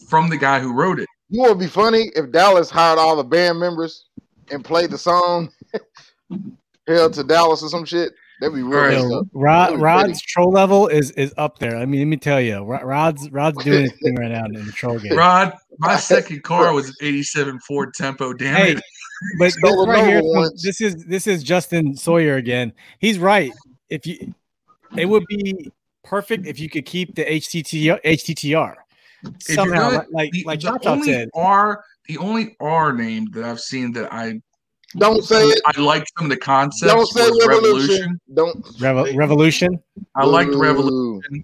from 0.07 0.30
the 0.30 0.38
guy 0.38 0.59
who 0.59 0.74
wrote 0.74 0.99
it. 0.99 1.07
You 1.30 1.39
know 1.39 1.49
what'd 1.49 1.59
be 1.59 1.67
funny 1.67 2.09
if 2.15 2.32
Dallas 2.32 2.70
hired 2.70 2.97
all 2.97 3.15
the 3.15 3.24
band 3.24 3.59
members 3.59 4.05
and 4.49 4.63
played 4.63 4.89
the 4.91 4.97
song 4.97 5.49
"Hell 6.88 7.09
to 7.11 7.24
Dallas" 7.24 7.61
or 7.63 7.70
some 7.70 7.86
shit. 7.86 8.13
That'd 8.39 8.55
be 8.55 8.61
real. 8.63 8.71
Right. 8.71 8.91
messed 8.93 9.29
Rod, 9.33 9.69
Really 9.71 9.81
Rod's 9.83 10.21
troll 10.21 10.51
level 10.51 10.87
is 10.87 11.11
is 11.11 11.33
up 11.37 11.59
there. 11.59 11.75
I 11.77 11.85
mean, 11.85 11.99
let 12.01 12.07
me 12.07 12.17
tell 12.17 12.39
you, 12.39 12.59
Rod's 12.61 13.29
Rod's 13.31 13.63
doing 13.63 13.83
his 13.83 13.93
thing 14.01 14.15
right 14.15 14.31
now 14.31 14.45
in 14.45 14.53
the 14.65 14.71
troll 14.71 14.97
game. 14.99 15.15
Rod, 15.17 15.53
my 15.79 15.97
second 15.97 16.43
car 16.43 16.73
was 16.73 16.87
an 16.89 16.95
'87 17.01 17.59
Ford 17.59 17.93
Tempo. 17.93 18.33
Damn 18.33 18.55
Hey, 18.55 18.71
it! 18.73 18.83
but 19.37 19.51
this 19.61 19.87
right 19.87 20.07
here, 20.07 20.21
once. 20.23 20.63
this 20.63 20.79
is 20.79 21.03
this 21.05 21.27
is 21.27 21.43
Justin 21.43 21.95
Sawyer 21.95 22.37
again. 22.37 22.71
He's 22.99 23.19
right. 23.19 23.51
If 23.89 24.05
you, 24.07 24.33
it 24.95 25.05
would 25.05 25.25
be 25.27 25.69
perfect 26.03 26.47
if 26.47 26.59
you 26.59 26.69
could 26.69 26.85
keep 26.85 27.15
the 27.15 27.25
HTTR 27.25 27.99
HTTR 28.03 28.75
you're 29.23 29.33
somehow, 29.41 29.91
gonna- 29.91 30.05
like 30.11 30.31
The, 30.31 30.43
like 30.45 30.59
the 30.61 30.67
Chop 30.67 30.81
Chop 30.83 30.91
only 30.93 31.11
said. 31.11 31.29
R, 31.35 31.83
the 32.07 32.17
only 32.19 32.55
R 32.61 32.93
name 32.93 33.25
that 33.31 33.43
I've 33.43 33.59
seen 33.59 33.91
that 33.93 34.13
I 34.13 34.39
Don't 34.97 35.23
say 35.23 35.41
it. 35.43 35.61
I 35.65 35.79
like 35.79 36.05
some 36.17 36.25
of 36.25 36.29
the 36.31 36.37
concepts 36.37 36.91
Don't 36.91 37.05
say 37.05 37.29
revolution. 37.47 37.47
Revolution. 37.47 38.21
Don't. 38.33 38.65
Revo- 38.79 39.15
Revolution. 39.15 39.79
I 40.15 40.25
liked 40.25 40.51
Ooh. 40.51 40.59
Revolution. 40.61 41.43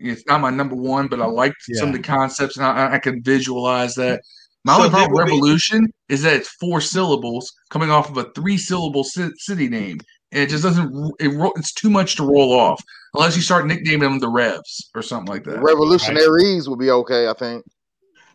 It's 0.00 0.24
not 0.26 0.40
my 0.40 0.48
number 0.50 0.74
one, 0.74 1.06
but 1.08 1.20
I 1.20 1.26
liked 1.26 1.56
some 1.74 1.88
of 1.88 1.94
the 1.94 2.02
concepts 2.02 2.56
and 2.56 2.64
I, 2.64 2.94
I 2.94 2.98
could 2.98 3.22
visualize 3.24 3.94
that. 3.96 4.22
My 4.64 4.72
So 4.72 4.78
only 4.78 4.90
problem 4.90 5.10
with 5.12 5.18
that 5.20 5.26
be- 5.26 5.32
Revolution 5.32 5.86
is 6.08 6.22
that 6.22 6.32
it's 6.34 6.48
four 6.58 6.80
syllables 6.80 7.52
coming 7.70 7.90
off 7.90 8.08
of 8.10 8.16
a 8.16 8.30
three 8.34 8.56
syllable 8.56 9.04
ci- 9.04 9.30
city 9.36 9.68
name. 9.68 9.98
And 10.32 10.42
it 10.42 10.48
just 10.48 10.64
doesn't, 10.64 11.14
it, 11.20 11.28
ro- 11.28 11.52
it's 11.56 11.72
too 11.74 11.90
much 11.90 12.16
to 12.16 12.24
roll 12.24 12.52
off 12.58 12.82
unless 13.14 13.36
you 13.36 13.42
start 13.42 13.66
nicknaming 13.66 14.00
them 14.08 14.18
the 14.18 14.28
Revs 14.28 14.90
or 14.94 15.02
something 15.02 15.32
like 15.32 15.44
that. 15.44 15.60
Revolutionaries 15.62 16.68
will 16.68 16.76
be 16.76 16.90
okay, 16.90 17.28
I 17.28 17.34
think. 17.34 17.64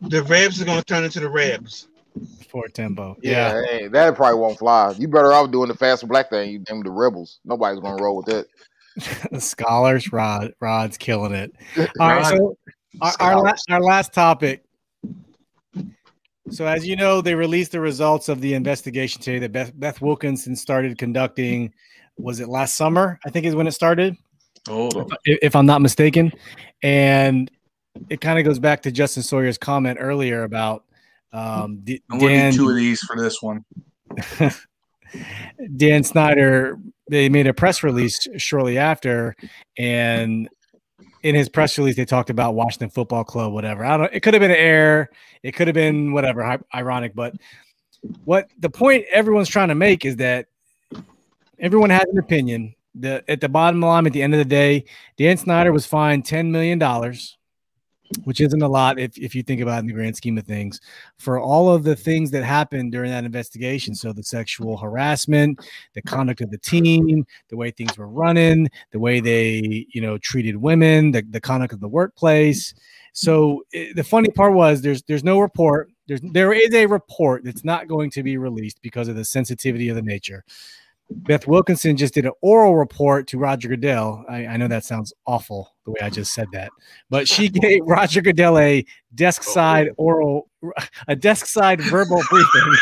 The 0.02 0.24
Revs 0.24 0.62
are 0.62 0.66
gonna 0.66 0.84
turn 0.84 1.04
into 1.04 1.20
the 1.20 1.30
Rebs. 1.30 1.88
For 2.50 2.68
tempo. 2.68 3.16
Yeah, 3.22 3.54
Yeah. 3.62 3.66
hey, 3.66 3.88
that 3.88 4.16
probably 4.16 4.40
won't 4.40 4.60
fly. 4.60 4.94
You 4.98 5.08
better 5.08 5.32
off 5.34 5.52
doing 5.52 5.68
the 5.70 5.76
fast 5.76 6.04
and 6.04 6.10
black 6.10 6.30
thing. 6.30 6.50
You 6.52 6.64
name 6.70 6.84
the 6.84 6.92
rebels. 6.92 7.40
Nobody's 7.46 7.80
gonna 7.80 8.02
roll 8.02 8.18
with 8.18 8.26
that. 8.28 8.48
Scholars, 9.42 10.12
Rod, 10.12 10.54
Rod's 10.60 10.98
killing 10.98 11.34
it. 11.34 11.54
All 12.00 12.08
right, 12.10 12.26
so 12.26 12.58
our, 13.02 13.14
our, 13.20 13.42
la- 13.42 13.54
our 13.70 13.82
last 13.82 14.14
topic. 14.14 14.64
So, 16.50 16.66
as 16.66 16.86
you 16.86 16.96
know, 16.98 17.22
they 17.22 17.34
released 17.36 17.72
the 17.72 17.80
results 17.80 18.28
of 18.28 18.42
the 18.42 18.56
investigation 18.56 19.22
today 19.22 19.40
that 19.40 19.52
Beth, 19.54 19.72
Beth 19.80 20.02
Wilkinson 20.02 20.56
started 20.56 20.98
conducting. 20.98 21.74
Was 22.18 22.40
it 22.42 22.50
last 22.50 22.76
summer? 22.76 23.20
I 23.26 23.30
think 23.30 23.46
is 23.46 23.56
when 23.56 23.68
it 23.68 23.72
started, 23.72 24.18
Hold 24.68 24.96
on. 24.98 25.08
if, 25.24 25.40
if 25.42 25.56
I'm 25.56 25.66
not 25.66 25.82
mistaken. 25.82 26.34
And 26.84 27.50
it 28.10 28.20
kind 28.20 28.38
of 28.38 28.44
goes 28.44 28.60
back 28.60 28.82
to 28.82 28.92
Justin 28.92 29.24
Sawyer's 29.24 29.58
comment 29.58 29.98
earlier 30.02 30.44
about 30.44 30.84
um, 31.34 31.80
D- 31.84 32.02
I'm 32.10 32.20
Dan, 32.20 32.52
do 32.52 32.58
two 32.58 32.70
of 32.70 32.76
these 32.76 33.02
for 33.02 33.16
this 33.16 33.42
one. 33.42 33.66
Dan 35.76 36.04
Snyder, 36.04 36.80
they 37.10 37.30
made 37.30 37.48
a 37.48 37.54
press 37.54 37.84
release 37.84 38.28
shortly 38.38 38.78
after, 38.78 39.36
and 39.78 40.50
in 41.24 41.36
his 41.36 41.50
press 41.50 41.78
release, 41.78 41.96
they 41.96 42.06
talked 42.06 42.30
about 42.30 42.56
Washington 42.56 42.90
Football 42.90 43.24
Club, 43.24 43.54
whatever. 43.54 43.86
I 43.86 43.98
don't. 43.98 44.14
It 44.14 44.22
could 44.22 44.34
have 44.34 44.42
been 44.42 44.52
an 44.52 44.58
error. 44.58 45.10
It 45.44 45.54
could 45.54 45.68
have 45.68 45.76
been 45.76 46.14
whatever, 46.14 46.44
hi- 46.44 46.60
ironic. 46.74 47.14
But 47.14 47.36
what 48.26 48.50
the 48.60 48.70
point 48.70 49.06
everyone's 49.12 49.50
trying 49.50 49.70
to 49.70 49.76
make 49.76 50.06
is 50.06 50.18
that 50.18 50.48
everyone 51.60 51.90
has 51.90 52.06
an 52.12 52.18
opinion. 52.18 52.76
The 52.96 53.24
at 53.30 53.40
the 53.40 53.50
bottom 53.50 53.80
line, 53.82 54.06
at 54.06 54.14
the 54.14 54.22
end 54.22 54.34
of 54.34 54.40
the 54.40 54.46
day, 54.46 54.86
Dan 55.18 55.38
Snyder 55.38 55.72
was 55.72 55.86
fined 55.86 56.26
ten 56.26 56.52
million 56.52 56.78
dollars, 56.78 57.38
which 58.24 58.42
isn't 58.42 58.62
a 58.62 58.68
lot 58.68 59.00
if 59.00 59.18
if 59.18 59.34
you 59.36 59.44
think 59.44 59.62
about 59.62 59.78
it 59.78 59.80
in 59.80 59.88
the 59.88 59.94
grand 59.94 60.16
scheme 60.16 60.38
of 60.38 60.46
things 60.46 60.80
for 61.18 61.40
all 61.40 61.74
of 61.74 61.84
the 61.84 61.96
things 61.96 62.32
that 62.32 62.44
happened 62.44 62.92
during 62.92 63.12
that 63.12 63.24
investigation. 63.26 63.96
So 63.96 64.14
the 64.14 64.24
sexual 64.24 64.78
harassment, 64.78 65.60
the 65.94 66.02
conduct 66.02 66.42
of 66.42 66.52
the 66.52 66.58
team, 66.58 67.26
the 67.50 67.58
way 67.58 67.72
things 67.72 67.98
were 67.98 68.08
running, 68.10 68.70
the 68.92 69.00
way 69.00 69.20
they, 69.20 69.86
you 69.94 70.02
know, 70.02 70.18
treated 70.18 70.56
women, 70.58 71.12
the, 71.12 71.24
the 71.30 71.42
conduct 71.42 71.74
of 71.74 71.80
the 71.80 71.88
workplace. 71.88 72.74
So 73.14 73.64
i- 73.74 73.92
the 73.96 74.04
funny 74.04 74.30
part 74.30 74.54
was 74.54 74.82
there's 74.82 75.04
there's 75.04 75.24
no 75.24 75.40
report. 75.40 75.90
There's 76.08 76.22
there 76.22 76.54
is 76.54 76.74
a 76.74 76.86
report 76.86 77.44
that's 77.44 77.64
not 77.64 77.88
going 77.88 78.10
to 78.12 78.24
be 78.24 78.38
released 78.38 78.82
because 78.82 79.08
of 79.08 79.16
the 79.16 79.26
sensitivity 79.26 79.90
of 79.90 79.96
the 79.96 80.02
nature. 80.02 80.44
Beth 81.14 81.46
Wilkinson 81.48 81.98
just 81.98 82.14
did 82.14 82.26
an 82.26 82.32
oral 82.42 82.76
report 82.76 83.28
to 83.28 83.38
Roger 83.38 83.68
Goodell. 83.68 84.24
I, 84.30 84.46
I 84.48 84.58
know 84.58 84.68
that 84.68 84.84
sounds 84.86 85.14
awful 85.28 85.76
the 85.86 85.92
way 85.92 86.00
I 86.02 86.10
just 86.10 86.34
said 86.34 86.48
that, 86.54 86.72
but 87.10 87.28
she 87.28 87.50
gave 87.50 87.82
Roger 87.86 88.22
Goodell 88.22 88.58
a 88.58 88.86
desk 89.14 89.44
side 89.44 89.90
oral, 89.98 90.50
a 91.08 91.16
desk 91.16 91.46
side 91.46 91.82
verbal 91.82 92.22
briefing. 92.30 92.76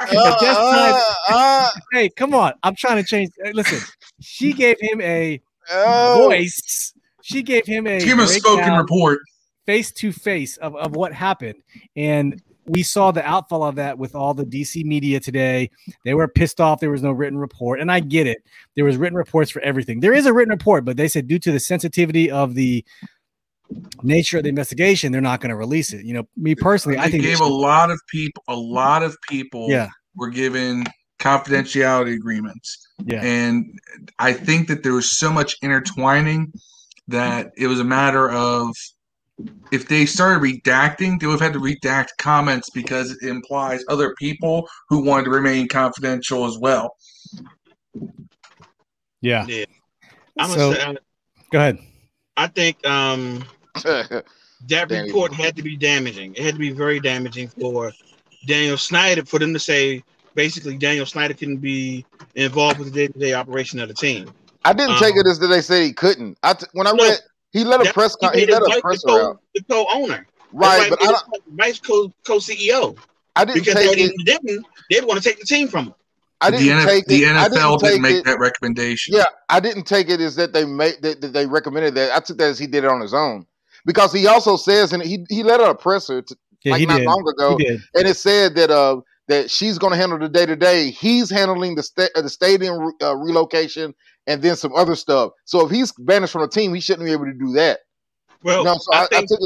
Desk 0.00 0.40
side- 0.40 1.02
Uh, 1.28 1.68
hey, 1.92 2.08
come 2.10 2.34
on! 2.34 2.52
I'm 2.62 2.74
trying 2.76 3.02
to 3.02 3.08
change. 3.08 3.30
Listen, 3.52 3.80
she 4.20 4.52
gave 4.52 4.76
him 4.80 5.00
a 5.00 5.40
oh. 5.70 6.24
voice. 6.28 6.94
She 7.22 7.42
gave 7.42 7.66
him 7.66 7.86
a 7.86 7.98
Give 8.00 8.18
him 8.18 8.20
a 8.20 8.26
spoken 8.26 8.74
report. 8.74 9.20
face 9.66 9.90
to 9.92 10.12
face 10.12 10.56
of 10.58 10.76
of 10.76 10.94
what 10.94 11.12
happened, 11.12 11.56
and 11.96 12.40
we 12.66 12.82
saw 12.82 13.10
the 13.10 13.24
outfall 13.26 13.64
of 13.64 13.76
that 13.76 13.98
with 13.98 14.14
all 14.14 14.34
the 14.34 14.44
DC 14.44 14.84
media 14.84 15.20
today. 15.20 15.70
They 16.04 16.14
were 16.14 16.28
pissed 16.28 16.60
off 16.60 16.80
there 16.80 16.90
was 16.90 17.02
no 17.02 17.12
written 17.12 17.38
report, 17.38 17.80
and 17.80 17.90
I 17.90 18.00
get 18.00 18.26
it. 18.26 18.38
There 18.74 18.84
was 18.84 18.96
written 18.96 19.16
reports 19.16 19.50
for 19.50 19.60
everything. 19.62 20.00
There 20.00 20.14
is 20.14 20.26
a 20.26 20.32
written 20.32 20.50
report, 20.50 20.84
but 20.84 20.96
they 20.96 21.08
said 21.08 21.28
due 21.28 21.38
to 21.40 21.52
the 21.52 21.60
sensitivity 21.60 22.30
of 22.30 22.54
the 22.54 22.84
nature 24.02 24.38
of 24.38 24.44
the 24.44 24.48
investigation, 24.48 25.12
they're 25.12 25.20
not 25.20 25.40
going 25.40 25.50
to 25.50 25.56
release 25.56 25.92
it. 25.92 26.04
You 26.04 26.14
know, 26.14 26.28
me 26.36 26.54
personally, 26.54 26.98
I 26.98 27.10
think 27.10 27.22
gave 27.22 27.40
a 27.40 27.44
lot 27.44 27.90
of 27.90 28.00
people, 28.08 28.42
a 28.48 28.56
lot 28.56 29.02
of 29.02 29.16
people 29.28 29.68
yeah, 29.68 29.88
were 30.14 30.30
given 30.30 30.84
confidentiality 31.18 32.14
agreements. 32.14 32.86
yeah, 33.04 33.22
And 33.22 33.78
I 34.18 34.32
think 34.32 34.68
that 34.68 34.82
there 34.82 34.92
was 34.92 35.18
so 35.18 35.32
much 35.32 35.56
intertwining 35.62 36.52
that 37.08 37.52
it 37.56 37.66
was 37.66 37.80
a 37.80 37.84
matter 37.84 38.30
of 38.30 38.74
if 39.72 39.88
they 39.88 40.06
started 40.06 40.42
redacting, 40.42 41.18
they 41.20 41.26
would 41.26 41.40
have 41.40 41.52
had 41.52 41.52
to 41.54 41.60
redact 41.60 42.08
comments 42.18 42.70
because 42.70 43.10
it 43.10 43.28
implies 43.28 43.82
other 43.88 44.14
people 44.18 44.68
who 44.88 45.02
wanted 45.04 45.24
to 45.24 45.30
remain 45.30 45.66
confidential 45.68 46.44
as 46.46 46.56
well. 46.58 46.94
yeah. 49.20 49.46
I'm 50.38 50.50
So- 50.50 50.56
gonna 50.56 50.74
say, 50.76 50.82
I- 50.82 50.96
Go 51.50 51.58
ahead. 51.58 51.78
I 52.36 52.46
think 52.48 52.84
um, 52.86 53.44
that 53.84 54.90
report 54.90 55.32
had 55.32 55.54
to 55.56 55.62
be 55.62 55.76
damaging. 55.76 56.34
It 56.34 56.42
had 56.44 56.54
to 56.54 56.58
be 56.58 56.70
very 56.70 56.98
damaging 56.98 57.48
for 57.48 57.92
Daniel 58.46 58.76
Snyder 58.76 59.24
for 59.24 59.38
them 59.38 59.52
to 59.52 59.60
say 59.60 60.02
basically 60.34 60.76
Daniel 60.76 61.06
Snyder 61.06 61.34
couldn't 61.34 61.58
be 61.58 62.04
involved 62.34 62.78
with 62.80 62.92
the 62.92 63.06
day-to-day 63.06 63.34
operation 63.34 63.78
of 63.78 63.86
the 63.88 63.94
team. 63.94 64.30
I 64.64 64.72
didn't 64.72 64.98
take 64.98 65.14
it 65.16 65.26
as 65.26 65.38
that 65.40 65.46
they 65.48 65.60
said 65.60 65.82
he 65.84 65.92
couldn't. 65.92 66.36
I 66.42 66.54
t- 66.54 66.66
when 66.72 66.86
I 66.88 66.92
No. 66.92 67.04
read, 67.04 67.18
he 67.54 67.64
let 67.64 67.80
a 67.80 67.84
That- 67.84 67.94
press 67.94 68.14
con- 68.16 68.34
he 68.34 68.40
made 68.40 68.50
let 68.50 68.60
a 68.62 68.64
wife 68.66 68.74
the 68.76 68.80
presser 68.82 69.06
co- 69.08 69.40
the 69.54 69.62
co-owner. 69.70 70.26
right? 70.52 70.90
But 70.90 71.02
I, 71.02 71.06
don't- 71.06 71.24
vice 71.56 71.80
co 71.80 72.12
co 72.26 72.36
CEO 72.36 72.96
I 73.36 73.44
didn't 73.46 73.64
because 73.64 73.74
take 73.82 73.96
they 73.96 74.02
it. 74.04 74.12
didn't 74.26 74.66
they'd 74.90 75.04
want 75.04 75.22
to 75.22 75.26
take 75.26 75.40
the 75.40 75.46
team 75.46 75.68
from 75.68 75.86
him. 75.86 75.94
I 76.40 76.50
the, 76.50 76.58
didn't 76.58 76.78
NF 76.80 76.84
take 76.86 77.06
the 77.06 77.24
it. 77.24 77.36
I 77.36 77.48
NFL 77.48 77.50
didn't 77.50 77.78
didn't 77.78 77.80
take 77.92 78.00
make 78.02 78.16
it. 78.16 78.24
that 78.26 78.38
recommendation. 78.38 79.14
Yeah, 79.16 79.24
I 79.48 79.60
didn't 79.60 79.84
take 79.84 80.10
it 80.10 80.20
as 80.20 80.36
that 80.36 80.52
they 80.52 80.64
made 80.66 80.96
that, 81.02 81.20
that 81.22 81.32
they 81.32 81.46
recommended 81.46 81.94
that. 81.94 82.12
I 82.14 82.20
took 82.20 82.36
that 82.38 82.48
as 82.50 82.58
he 82.58 82.66
did 82.66 82.84
it 82.84 82.90
on 82.90 83.00
his 83.00 83.14
own 83.14 83.46
because 83.86 84.12
he 84.12 84.26
also 84.26 84.56
says 84.56 84.92
and 84.92 85.02
he 85.02 85.24
he 85.30 85.42
let 85.42 85.60
out 85.60 85.70
a 85.70 85.74
presser 85.74 86.20
to, 86.22 86.36
Yeah, 86.64 86.72
like 86.72 86.86
not 86.88 86.98
did. 86.98 87.06
long 87.06 87.26
ago, 87.28 87.56
and 87.94 88.06
it 88.08 88.16
said 88.16 88.54
that 88.56 88.70
uh 88.70 89.00
that 89.28 89.50
she's 89.50 89.78
going 89.78 89.90
to 89.92 89.96
handle 89.96 90.18
the 90.18 90.28
day 90.28 90.44
to 90.44 90.54
day. 90.54 90.90
He's 90.90 91.30
handling 91.30 91.76
the 91.76 91.82
sta- 91.82 92.10
uh, 92.14 92.20
the 92.20 92.28
stadium 92.28 92.78
re- 92.78 92.92
uh, 93.02 93.16
relocation 93.16 93.94
and 94.26 94.42
then 94.42 94.56
some 94.56 94.74
other 94.74 94.94
stuff. 94.94 95.32
So 95.44 95.66
if 95.66 95.70
he's 95.70 95.92
banished 95.92 96.32
from 96.32 96.42
the 96.42 96.48
team, 96.48 96.74
he 96.74 96.80
shouldn't 96.80 97.04
be 97.04 97.12
able 97.12 97.26
to 97.26 97.34
do 97.34 97.52
that. 97.52 97.80
Well, 98.42 98.64
no, 98.64 98.76
so 98.76 98.92
I, 98.92 98.98
I, 98.98 99.04
I 99.04 99.06
think 99.06 99.28
took 99.28 99.40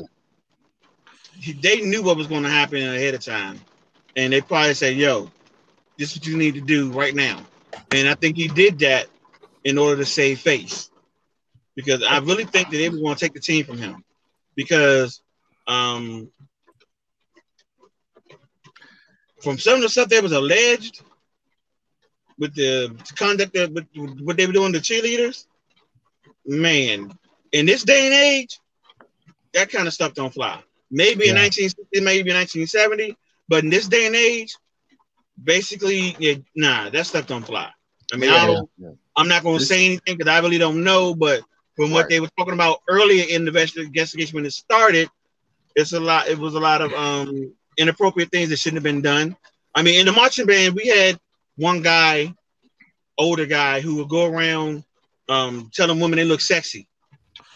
it. 1.47 1.63
they 1.63 1.81
knew 1.83 2.03
what 2.03 2.17
was 2.17 2.27
going 2.27 2.43
to 2.43 2.49
happen 2.49 2.83
ahead 2.83 3.15
of 3.15 3.25
time, 3.25 3.61
and 4.17 4.33
they 4.33 4.41
probably 4.41 4.75
said, 4.75 4.97
"Yo, 4.97 5.31
this 5.97 6.13
is 6.13 6.19
what 6.19 6.27
you 6.27 6.37
need 6.37 6.55
to 6.55 6.61
do 6.61 6.91
right 6.91 7.15
now." 7.15 7.41
And 7.93 8.09
I 8.09 8.15
think 8.15 8.37
he 8.37 8.49
did 8.49 8.81
that 8.81 9.07
in 9.65 9.79
order 9.79 9.97
to 9.97 10.07
save 10.07 10.41
face, 10.41 10.91
because 11.77 12.03
I 12.03 12.19
really 12.19 12.45
think 12.45 12.71
that 12.71 12.77
they 12.77 12.89
were 12.89 12.99
going 12.99 13.15
to 13.15 13.21
take 13.21 13.35
the 13.35 13.41
team 13.41 13.65
from 13.65 13.79
him, 13.79 14.05
because 14.57 15.21
um, 15.69 16.31
from 19.43 19.59
some 19.59 19.77
of 19.77 19.83
the 19.83 19.89
stuff 19.89 20.09
that 20.09 20.23
was 20.23 20.33
alleged 20.33 21.03
with 22.39 22.55
the 22.55 22.95
conduct 23.17 23.57
of 23.57 23.73
with, 23.73 23.87
what 24.23 24.37
they 24.37 24.47
were 24.47 24.53
doing 24.53 24.73
to 24.73 24.79
cheerleaders, 24.81 25.47
man, 26.47 27.11
in 27.53 27.67
this 27.67 27.83
day 27.85 28.07
and 28.07 28.15
age, 28.15 28.59
that 29.55 29.71
kind 29.71 29.87
of 29.87 29.95
stuff 29.95 30.15
don't 30.15 30.33
fly. 30.33 30.61
Maybe 30.91 31.29
in 31.29 31.35
1960, 31.35 32.01
maybe 32.01 32.31
in 32.31 32.37
1970, 32.37 33.17
but 33.49 33.65
in 33.65 33.71
this 33.71 33.89
day 33.89 34.07
and 34.07 34.17
age, 34.17 34.57
basically, 35.43 36.17
yeah, 36.19 36.35
nah, 36.55 36.91
that 36.91 37.07
stuff 37.07 37.27
don't 37.27 37.45
fly. 37.47 37.71
I 38.13 38.17
mean, 38.17 38.31
I 38.31 38.47
Yeah, 38.47 38.47
don't, 38.47 38.69
yeah. 38.79 38.93
I'm 39.17 39.29
not 39.29 39.43
going 39.43 39.59
to 39.59 39.65
say 39.65 39.85
anything 39.87 40.17
because 40.17 40.31
I 40.31 40.39
really 40.41 40.59
don't 40.59 40.85
know, 40.85 41.15
but 41.15 41.43
from 41.77 41.91
what 41.93 42.07
Right. 42.07 42.09
they 42.09 42.21
were 42.21 42.29
talking 42.39 42.55
about 42.55 42.79
earlier 42.89 43.25
in 43.29 43.45
the 43.45 43.51
investi- 43.51 43.87
investigation 43.87 44.37
when 44.37 44.47
it 44.47 44.53
started, 44.53 45.09
it's 45.75 45.93
a 45.93 46.01
lot. 46.01 46.29
It 46.29 46.39
was 46.39 46.55
a 46.55 46.61
lot 46.61 46.83
of 46.83 46.93
um, 46.93 47.55
inappropriate 47.77 48.31
things 48.31 48.51
that 48.51 48.59
shouldn't 48.59 48.79
have 48.79 48.85
been 48.85 49.03
done. 49.03 49.37
I 49.75 49.83
mean, 49.83 50.01
in 50.01 50.07
the 50.07 50.13
marching 50.13 50.47
band, 50.47 50.75
we 50.75 50.87
had 50.89 51.19
one 51.59 51.83
guy, 51.83 52.35
older 53.19 53.47
guy, 53.47 53.81
who 53.81 53.97
would 53.97 54.09
go 54.09 54.27
around 54.27 54.85
um, 55.29 55.71
telling 55.75 56.01
women 56.01 56.19
they 56.19 56.25
look 56.25 56.41
sexy. 56.41 56.89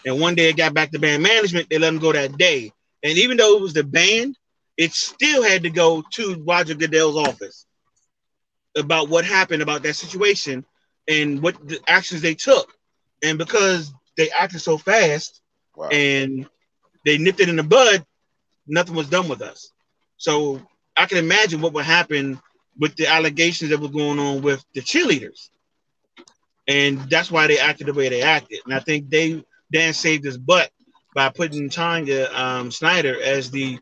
And 0.05 0.21
one 0.21 0.35
day 0.37 0.51
it 0.51 0.57
got 0.57 0.75
back 0.75 0.93
to 0.93 1.01
band 1.01 1.23
management, 1.23 1.69
they 1.71 1.79
let 1.79 1.93
him 1.95 2.01
go 2.01 2.13
that 2.13 2.39
day. 2.39 2.73
And 3.03 3.19
even 3.19 3.39
though 3.39 3.57
it 3.57 3.63
was 3.63 3.75
the 3.75 3.85
band, 3.85 4.37
it 4.79 4.93
still 4.93 5.43
had 5.43 5.65
to 5.65 5.71
go 5.71 6.03
to 6.15 6.45
Roger 6.47 6.75
Goodell's 6.75 7.17
office 7.17 7.67
about 8.77 9.09
what 9.09 9.25
happened 9.25 9.63
about 9.63 9.83
that 9.83 9.95
situation 9.95 10.65
and 11.09 11.43
what 11.43 11.57
the 11.69 11.81
actions 11.89 12.23
they 12.23 12.35
took. 12.35 12.73
And 13.23 13.39
because 13.39 13.93
they 14.17 14.31
acted 14.31 14.61
so 14.61 14.79
fast 14.79 15.41
Wow. 15.77 15.89
and 15.91 16.47
they 17.05 17.19
nipped 17.19 17.41
it 17.41 17.49
in 17.49 17.57
the 17.57 17.63
bud, 17.65 18.05
nothing 18.67 18.95
was 18.95 19.11
done 19.11 19.29
with 19.29 19.43
us. 19.43 19.73
So 20.19 20.61
I 20.97 21.07
can 21.07 21.19
imagine 21.19 21.61
what 21.61 21.75
would 21.75 21.85
happen 21.87 22.41
with 22.79 22.95
the 22.97 23.07
allegations 23.07 23.71
that 23.71 23.81
were 23.81 23.89
going 23.89 24.19
on 24.19 24.43
with 24.43 24.65
the 24.75 24.81
cheerleaders. 24.81 25.49
And 26.69 26.99
that's 27.11 27.31
why 27.31 27.47
they 27.47 27.59
acted 27.59 27.89
the 27.89 27.95
way 27.95 28.09
they 28.09 28.23
acted. 28.23 28.61
And 28.65 28.75
I 28.75 28.81
think 28.81 29.11
they 29.11 29.45
Dan 29.73 29.95
saved 29.95 30.25
his 30.25 30.39
butt 30.39 30.71
by 31.15 31.29
putting 31.31 31.69
Tanya 31.69 32.29
um, 32.33 32.71
Snyder 32.71 33.21
as 33.23 33.51
the 33.51 33.79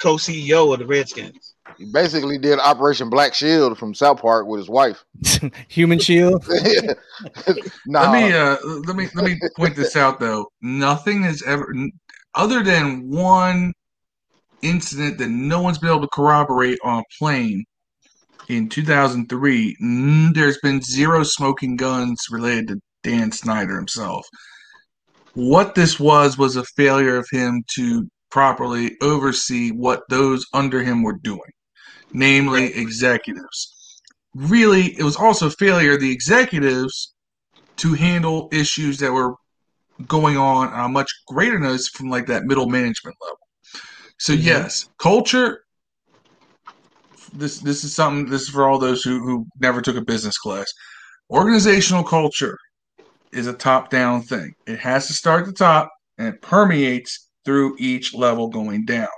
co-CEO 0.00 0.72
of 0.72 0.80
the 0.80 0.86
Redskins. 0.86 1.54
He 1.76 1.86
basically 1.92 2.38
did 2.38 2.58
Operation 2.58 3.10
Black 3.10 3.34
Shield 3.34 3.78
from 3.78 3.94
South 3.94 4.20
Park 4.20 4.46
with 4.46 4.58
his 4.58 4.68
wife. 4.68 5.04
Human 5.68 5.98
shield. 5.98 6.44
nah, 7.86 8.10
Let 8.10 8.12
me 8.12 8.32
uh, 8.32 8.56
let 8.86 8.96
me 8.96 9.08
let 9.14 9.24
me 9.24 9.38
point 9.56 9.76
this 9.76 9.94
out 9.94 10.18
though. 10.18 10.50
Nothing 10.60 11.22
has 11.22 11.42
ever, 11.42 11.72
other 12.34 12.62
than 12.62 13.08
one 13.10 13.72
incident 14.62 15.18
that 15.18 15.28
no 15.28 15.60
one's 15.60 15.78
been 15.78 15.90
able 15.90 16.00
to 16.00 16.08
corroborate 16.08 16.78
on 16.82 17.00
a 17.00 17.04
plane 17.18 17.64
in 18.48 18.68
2003. 18.68 19.76
mm, 19.82 20.34
There's 20.34 20.58
been 20.58 20.80
zero 20.82 21.22
smoking 21.22 21.76
guns 21.76 22.18
related 22.30 22.68
to 22.68 22.80
Dan 23.02 23.32
Snyder 23.32 23.76
himself. 23.76 24.26
What 25.34 25.74
this 25.74 26.00
was 26.00 26.36
was 26.36 26.56
a 26.56 26.64
failure 26.76 27.16
of 27.16 27.28
him 27.30 27.62
to 27.76 28.08
properly 28.30 28.96
oversee 29.00 29.70
what 29.70 30.02
those 30.08 30.44
under 30.52 30.82
him 30.82 31.02
were 31.02 31.18
doing, 31.22 31.52
namely 32.12 32.74
executives. 32.74 33.74
Really, 34.34 34.98
it 34.98 35.02
was 35.02 35.16
also 35.16 35.46
a 35.46 35.50
failure 35.50 35.94
of 35.94 36.00
the 36.00 36.12
executives 36.12 37.14
to 37.78 37.94
handle 37.94 38.48
issues 38.52 38.98
that 38.98 39.12
were 39.12 39.34
going 40.06 40.36
on 40.36 40.68
on 40.68 40.84
a 40.84 40.88
much 40.88 41.10
greater 41.26 41.58
notice 41.58 41.88
from 41.88 42.08
like 42.08 42.26
that 42.26 42.44
middle 42.44 42.68
management 42.68 43.16
level. 43.22 43.38
So 44.18 44.32
Mhm. 44.32 44.42
yes, 44.42 44.88
culture. 44.98 45.60
This 47.32 47.58
this 47.58 47.84
is 47.84 47.94
something. 47.94 48.30
This 48.30 48.42
is 48.42 48.48
for 48.48 48.68
all 48.68 48.78
those 48.78 49.02
who 49.02 49.20
who 49.20 49.46
never 49.60 49.80
took 49.82 49.96
a 49.96 50.00
business 50.04 50.38
class. 50.38 50.66
Organizational 51.30 52.04
culture 52.04 52.56
is 53.32 53.46
a 53.46 53.52
top 53.52 53.90
down 53.90 54.22
thing. 54.22 54.52
It 54.66 54.78
has 54.78 55.06
to 55.08 55.12
start 55.12 55.40
at 55.42 55.46
the 55.46 55.52
top 55.52 55.90
and 56.16 56.28
it 56.28 56.40
permeates 56.42 57.28
through 57.44 57.76
each 57.78 58.14
level 58.14 58.48
going 58.48 58.84
down. 58.86 59.08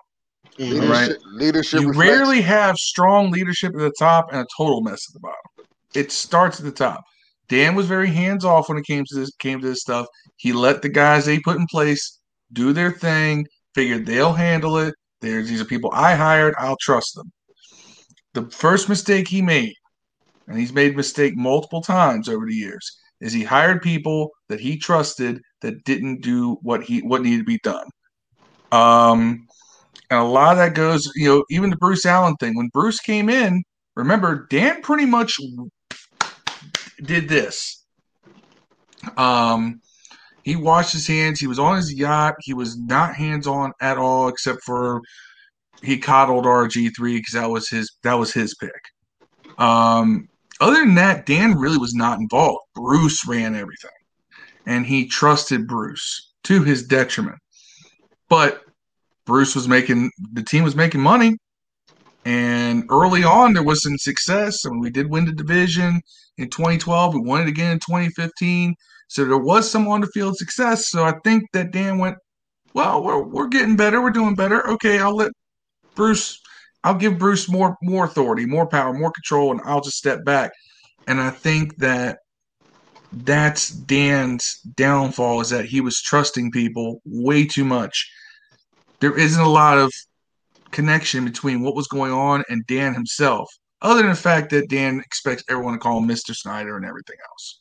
Leader- 0.59 0.81
leadership, 0.81 1.19
leadership 1.33 1.81
You 1.81 1.89
reflects- 1.89 2.11
rarely 2.11 2.41
have 2.43 2.77
strong 2.77 3.31
leadership 3.31 3.73
at 3.75 3.79
the 3.81 3.93
top 3.99 4.27
and 4.33 4.41
a 4.41 4.47
total 4.57 4.83
mess 4.83 5.01
at 5.09 5.15
the 5.15 5.21
bottom. 5.21 5.69
It 5.95 6.13
starts 6.13 6.59
at 6.59 6.67
the 6.67 6.73
top. 6.73 7.03
Dan 7.49 7.75
was 7.75 7.87
very 7.87 8.09
hands 8.11 8.45
off 8.45 8.69
when 8.69 8.79
it 8.79 8.85
came 8.85 9.05
to 9.07 9.15
this 9.15 9.31
came 9.39 9.61
to 9.61 9.67
this 9.69 9.81
stuff. 9.81 10.07
He 10.37 10.53
let 10.53 10.83
the 10.83 10.89
guys 10.89 11.25
they 11.27 11.39
put 11.41 11.57
in 11.57 11.67
place 11.71 12.19
do 12.53 12.73
their 12.73 12.91
thing, 12.93 13.47
figured 13.75 14.07
they'll 14.07 14.33
handle 14.33 14.77
it. 14.79 14.95
There's 15.21 15.49
these 15.49 15.61
are 15.61 15.65
people 15.65 15.91
I 15.95 16.15
hired, 16.15 16.55
I'll 16.59 16.77
trust 16.81 17.15
them. 17.15 17.31
The 18.35 18.51
first 18.51 18.89
mistake 18.89 19.29
he 19.29 19.43
made, 19.43 19.75
and 20.47 20.59
he's 20.59 20.73
made 20.73 20.97
mistake 20.97 21.37
multiple 21.37 21.83
times 21.83 22.29
over 22.29 22.47
the 22.47 22.55
years, 22.55 22.99
is 23.21 23.33
he 23.33 23.43
hired 23.43 23.83
people 23.83 24.31
that 24.49 24.61
he 24.61 24.79
trusted 24.79 25.41
that 25.63 25.85
didn't 25.85 26.23
do 26.23 26.59
what 26.63 26.83
he 26.83 27.01
what 27.01 27.23
needed 27.23 27.39
to 27.39 27.45
be 27.45 27.61
done. 27.63 27.87
Um 28.73 29.47
and 30.11 30.19
a 30.19 30.25
lot 30.25 30.53
of 30.53 30.59
that 30.59 30.75
goes, 30.75 31.11
you 31.15 31.29
know, 31.29 31.45
even 31.51 31.71
the 31.71 31.77
Bruce 31.77 32.05
Allen 32.05 32.35
thing. 32.37 32.57
When 32.57 32.69
Bruce 32.73 32.99
came 32.99 33.29
in, 33.29 33.63
remember, 33.95 34.47
Dan 34.51 34.83
pretty 34.83 35.07
much 35.07 35.39
did 37.03 37.29
this. 37.29 37.85
Um, 39.17 39.81
he 40.43 40.57
washed 40.57 40.93
his 40.93 41.07
hands. 41.07 41.39
He 41.39 41.47
was 41.47 41.61
on 41.61 41.77
his 41.77 41.95
yacht. 41.95 42.35
He 42.41 42.55
was 42.55 42.77
not 42.77 43.15
hands 43.15 43.47
on 43.47 43.73
at 43.81 43.99
all, 43.99 44.29
except 44.29 44.63
for 44.65 45.01
he 45.83 45.99
coddled 45.99 46.45
RG 46.45 46.91
three 46.97 47.19
because 47.19 47.35
that 47.35 47.51
was 47.51 47.69
his 47.69 47.91
that 48.03 48.15
was 48.15 48.33
his 48.33 48.55
pick. 48.55 49.59
Um, 49.59 50.29
other 50.61 50.81
than 50.81 50.95
that, 50.97 51.27
Dan 51.27 51.59
really 51.59 51.79
was 51.79 51.95
not 51.95 52.19
involved. 52.19 52.65
Bruce 52.75 53.27
ran 53.27 53.55
everything, 53.55 53.91
and 54.67 54.87
he 54.87 55.07
trusted 55.07 55.67
Bruce 55.67 56.33
to 56.45 56.63
his 56.63 56.87
detriment. 56.87 57.39
But 58.29 58.63
Bruce 59.27 59.55
was 59.55 59.69
making 59.69 60.11
the 60.33 60.43
team 60.43 60.65
was 60.65 60.77
making 60.77 61.01
money, 61.01 61.37
and 62.25 62.85
early 62.91 63.25
on 63.25 63.55
there 63.55 63.63
was 63.63 63.83
some 63.83 63.99
success. 63.99 64.65
I 64.67 64.71
mean, 64.71 64.81
we 64.81 64.91
did 64.91 65.11
win 65.11 65.25
the 65.25 65.33
division 65.33 66.01
in 66.37 66.51
2012. 66.51 67.15
We 67.15 67.21
won 67.21 67.43
it 67.43 67.49
again 67.49 67.73
in 67.73 67.79
2015. 67.79 68.75
So 69.09 69.25
there 69.25 69.39
was 69.39 69.69
some 69.69 69.89
on 69.89 70.01
the 70.01 70.07
field 70.09 70.37
success. 70.37 70.91
So 70.91 71.05
I 71.05 71.15
think 71.25 71.45
that 71.53 71.73
Dan 71.73 71.99
went, 71.99 72.17
well, 72.75 73.03
we're, 73.03 73.23
we're 73.23 73.49
getting 73.49 73.77
better. 73.77 74.01
We're 74.01 74.11
doing 74.11 74.37
better. 74.37 74.69
Okay, 74.69 75.01
I'll 75.01 75.17
let 75.17 75.33
Bruce, 76.01 76.41
I'll 76.85 76.95
give 76.95 77.19
Bruce 77.19 77.49
more 77.49 77.77
more 77.83 78.05
authority, 78.05 78.47
more 78.47 78.67
power, 78.67 78.93
more 78.93 79.13
control, 79.13 79.51
and 79.51 79.61
I'll 79.65 79.81
just 79.81 79.99
step 79.99 80.25
back. 80.25 80.53
And 81.07 81.21
I 81.21 81.31
think 81.31 81.77
that 81.79 82.19
that's 83.13 83.71
Dan's 83.71 84.61
downfall 84.77 85.41
is 85.41 85.51
that 85.51 85.65
he 85.65 85.81
was 85.81 86.01
trusting 86.01 86.53
people 86.53 87.01
way 87.05 87.47
too 87.47 87.65
much. 87.65 88.11
There 89.01 89.17
isn't 89.17 89.43
a 89.43 89.49
lot 89.49 89.79
of 89.79 89.93
connection 90.71 91.25
between 91.25 91.63
what 91.63 91.75
was 91.75 91.89
going 91.89 92.13
on 92.13 92.45
and 92.49 92.67
Dan 92.67 92.95
himself, 92.95 93.49
other 93.83 94.03
than 94.03 94.11
the 94.11 94.17
fact 94.17 94.51
that 94.51 94.69
Dan 94.69 95.01
expects 95.01 95.43
everyone 95.49 95.75
to 95.75 95.79
call 95.79 95.99
him 95.99 96.09
Mr. 96.09 96.35
Snyder 96.35 96.77
and 96.77 96.87
everything 96.87 97.17
else 97.31 97.61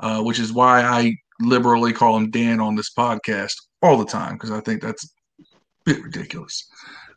uh, 0.00 0.22
which 0.22 0.38
is 0.38 0.52
why 0.52 0.82
I 0.82 1.14
liberally 1.40 1.92
call 1.92 2.16
him 2.16 2.30
Dan 2.30 2.60
on 2.60 2.74
this 2.74 2.92
podcast 2.92 3.54
all 3.82 3.96
the 3.96 4.04
time 4.04 4.34
because 4.34 4.50
I 4.50 4.60
think 4.60 4.82
that's 4.82 5.04
a 5.04 5.08
bit 5.84 6.02
ridiculous. 6.02 6.68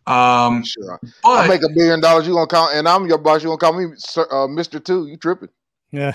Um, 0.08 0.64
Sure. 0.64 1.00
but 1.24 1.30
I 1.30 1.48
make 1.48 1.64
a 1.64 1.70
billion 1.70 2.02
dollars. 2.02 2.28
You 2.28 2.34
gonna 2.34 2.48
call, 2.48 2.70
and 2.70 2.88
I'm 2.88 3.06
your 3.08 3.18
boss. 3.18 3.44
You 3.44 3.50
gonna 3.50 3.58
call 3.58 3.74
me 3.74 3.94
Sir, 3.98 4.28
uh, 4.32 4.48
Mister 4.48 4.80
Two? 4.80 5.08
You 5.08 5.18
tripping? 5.18 5.50
Yeah. 5.92 6.14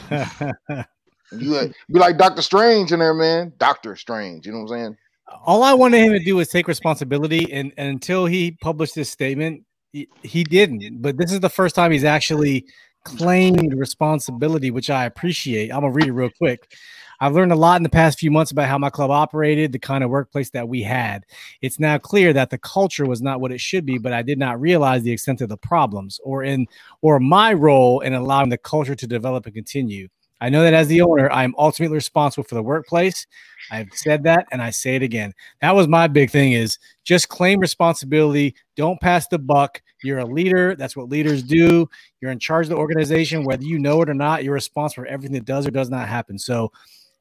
You 1.32 1.57
uh, 1.57 1.68
be 1.93 1.99
like 1.99 2.18
Doctor 2.18 2.41
Strange 2.41 2.93
in 2.93 3.01
there, 3.01 3.14
man. 3.14 3.53
Doctor 3.59 3.97
Strange. 3.97 4.47
You 4.47 4.53
know 4.53 4.61
what 4.61 4.72
I'm 4.72 4.78
saying? 4.78 4.97
All 5.45 5.62
I 5.64 5.74
wanted 5.74 5.99
him 5.99 6.12
to 6.12 6.20
do 6.20 6.37
was 6.37 6.49
take 6.49 6.68
responsibility, 6.68 7.53
and, 7.53 7.72
and 7.76 7.89
until 7.89 8.26
he 8.26 8.53
published 8.53 8.95
this 8.95 9.11
statement, 9.11 9.64
he, 9.93 10.09
he 10.22 10.45
didn't. 10.45 11.03
But 11.03 11.16
this 11.16 11.32
is 11.32 11.41
the 11.41 11.49
first 11.49 11.74
time 11.74 11.91
he's 11.91 12.05
actually 12.05 12.66
claimed 13.05 13.74
responsibility, 13.76 14.70
which 14.70 14.89
I 14.89 15.05
appreciate. 15.05 15.72
I'm 15.72 15.80
gonna 15.80 15.91
read 15.91 16.07
it 16.07 16.12
real 16.12 16.30
quick. 16.39 16.72
I've 17.20 17.34
learned 17.34 17.52
a 17.52 17.56
lot 17.56 17.76
in 17.76 17.82
the 17.82 17.88
past 17.88 18.18
few 18.18 18.30
months 18.30 18.50
about 18.50 18.68
how 18.68 18.78
my 18.78 18.90
club 18.90 19.10
operated, 19.10 19.72
the 19.72 19.78
kind 19.78 20.04
of 20.04 20.10
workplace 20.10 20.50
that 20.50 20.68
we 20.68 20.82
had. 20.82 21.24
It's 21.62 21.80
now 21.80 21.98
clear 21.98 22.32
that 22.32 22.50
the 22.50 22.58
culture 22.58 23.06
was 23.06 23.22
not 23.22 23.40
what 23.40 23.52
it 23.52 23.60
should 23.60 23.86
be, 23.86 23.98
but 23.98 24.12
I 24.12 24.22
did 24.22 24.38
not 24.38 24.60
realize 24.60 25.02
the 25.02 25.12
extent 25.12 25.40
of 25.40 25.48
the 25.48 25.56
problems 25.56 26.20
or 26.24 26.42
in 26.42 26.66
or 27.02 27.20
my 27.20 27.52
role 27.52 28.00
in 28.00 28.14
allowing 28.14 28.50
the 28.50 28.58
culture 28.58 28.94
to 28.94 29.06
develop 29.06 29.46
and 29.46 29.54
continue. 29.54 30.08
I 30.40 30.50
know 30.50 30.62
that 30.62 30.74
as 30.74 30.88
the 30.88 31.00
owner, 31.00 31.30
I 31.32 31.44
am 31.44 31.54
ultimately 31.56 31.94
responsible 31.94 32.44
for 32.44 32.56
the 32.56 32.62
workplace. 32.62 33.26
I've 33.70 33.88
said 33.92 34.22
that 34.24 34.46
and 34.52 34.60
I 34.60 34.68
say 34.68 34.94
it 34.94 35.02
again. 35.02 35.32
That 35.62 35.74
was 35.74 35.88
my 35.88 36.08
big 36.08 36.30
thing 36.30 36.52
is 36.52 36.78
just 37.04 37.28
claim 37.28 37.58
responsibility. 37.58 38.54
Don't 38.76 39.00
pass 39.00 39.26
the 39.28 39.38
buck. 39.38 39.80
You're 40.02 40.18
a 40.18 40.26
leader. 40.26 40.76
That's 40.76 40.94
what 40.94 41.08
leaders 41.08 41.42
do. 41.42 41.88
You're 42.20 42.32
in 42.32 42.38
charge 42.38 42.66
of 42.66 42.70
the 42.70 42.76
organization, 42.76 43.44
whether 43.44 43.64
you 43.64 43.78
know 43.78 44.02
it 44.02 44.10
or 44.10 44.14
not. 44.14 44.44
You're 44.44 44.52
responsible 44.52 45.04
for 45.04 45.08
everything 45.08 45.34
that 45.34 45.46
does 45.46 45.66
or 45.66 45.70
does 45.70 45.88
not 45.88 46.06
happen. 46.06 46.38
So 46.38 46.70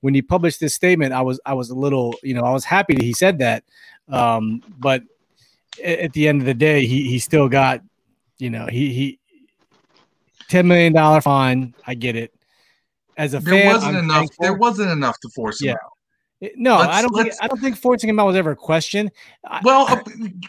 when 0.06 0.14
he 0.14 0.22
published 0.22 0.60
this 0.60 0.76
statement, 0.76 1.14
I 1.14 1.22
was 1.24 1.40
I 1.48 1.56
was 1.56 1.72
a 1.72 1.76
little, 1.76 2.14
you 2.22 2.36
know, 2.36 2.44
I 2.44 2.52
was 2.52 2.64
happy 2.64 2.94
that 2.94 3.02
he 3.04 3.12
said 3.12 3.40
that. 3.40 3.64
Um, 4.08 4.62
but 4.78 5.02
at 5.84 6.14
the 6.14 6.28
end 6.28 6.42
of 6.42 6.46
the 6.46 6.54
day, 6.54 6.86
he 6.86 7.10
he 7.10 7.18
still 7.18 7.50
got, 7.50 7.82
you 8.38 8.52
know, 8.52 8.68
he 8.68 8.94
he 8.94 9.20
ten 10.48 10.68
million 10.68 10.94
dollar 10.94 11.22
fine. 11.22 11.74
I 11.88 11.96
get 11.96 12.16
it. 12.16 12.32
As 13.18 13.34
a 13.34 13.40
there 13.40 13.64
fan, 13.64 13.74
wasn't 13.74 13.96
I'm 13.98 14.04
enough. 14.04 14.18
thankful. 14.18 14.44
There 14.44 14.54
wasn't 14.54 14.92
enough 14.92 15.20
to 15.22 15.30
force 15.34 15.60
him 15.60 15.70
Yeah. 15.70 15.74
out. 15.74 16.52
No, 16.56 16.78
Let's- 16.78 16.94
I 16.94 17.02
don't. 17.02 17.16
Think, 17.16 17.34
I 17.42 17.48
don't 17.48 17.60
think 17.62 17.78
forcing 17.78 18.10
him 18.10 18.20
out 18.20 18.28
was 18.28 18.36
ever 18.36 18.52
a 18.52 18.56
question. 18.56 19.10
Well, 19.64 19.88
uh, 19.90 20.04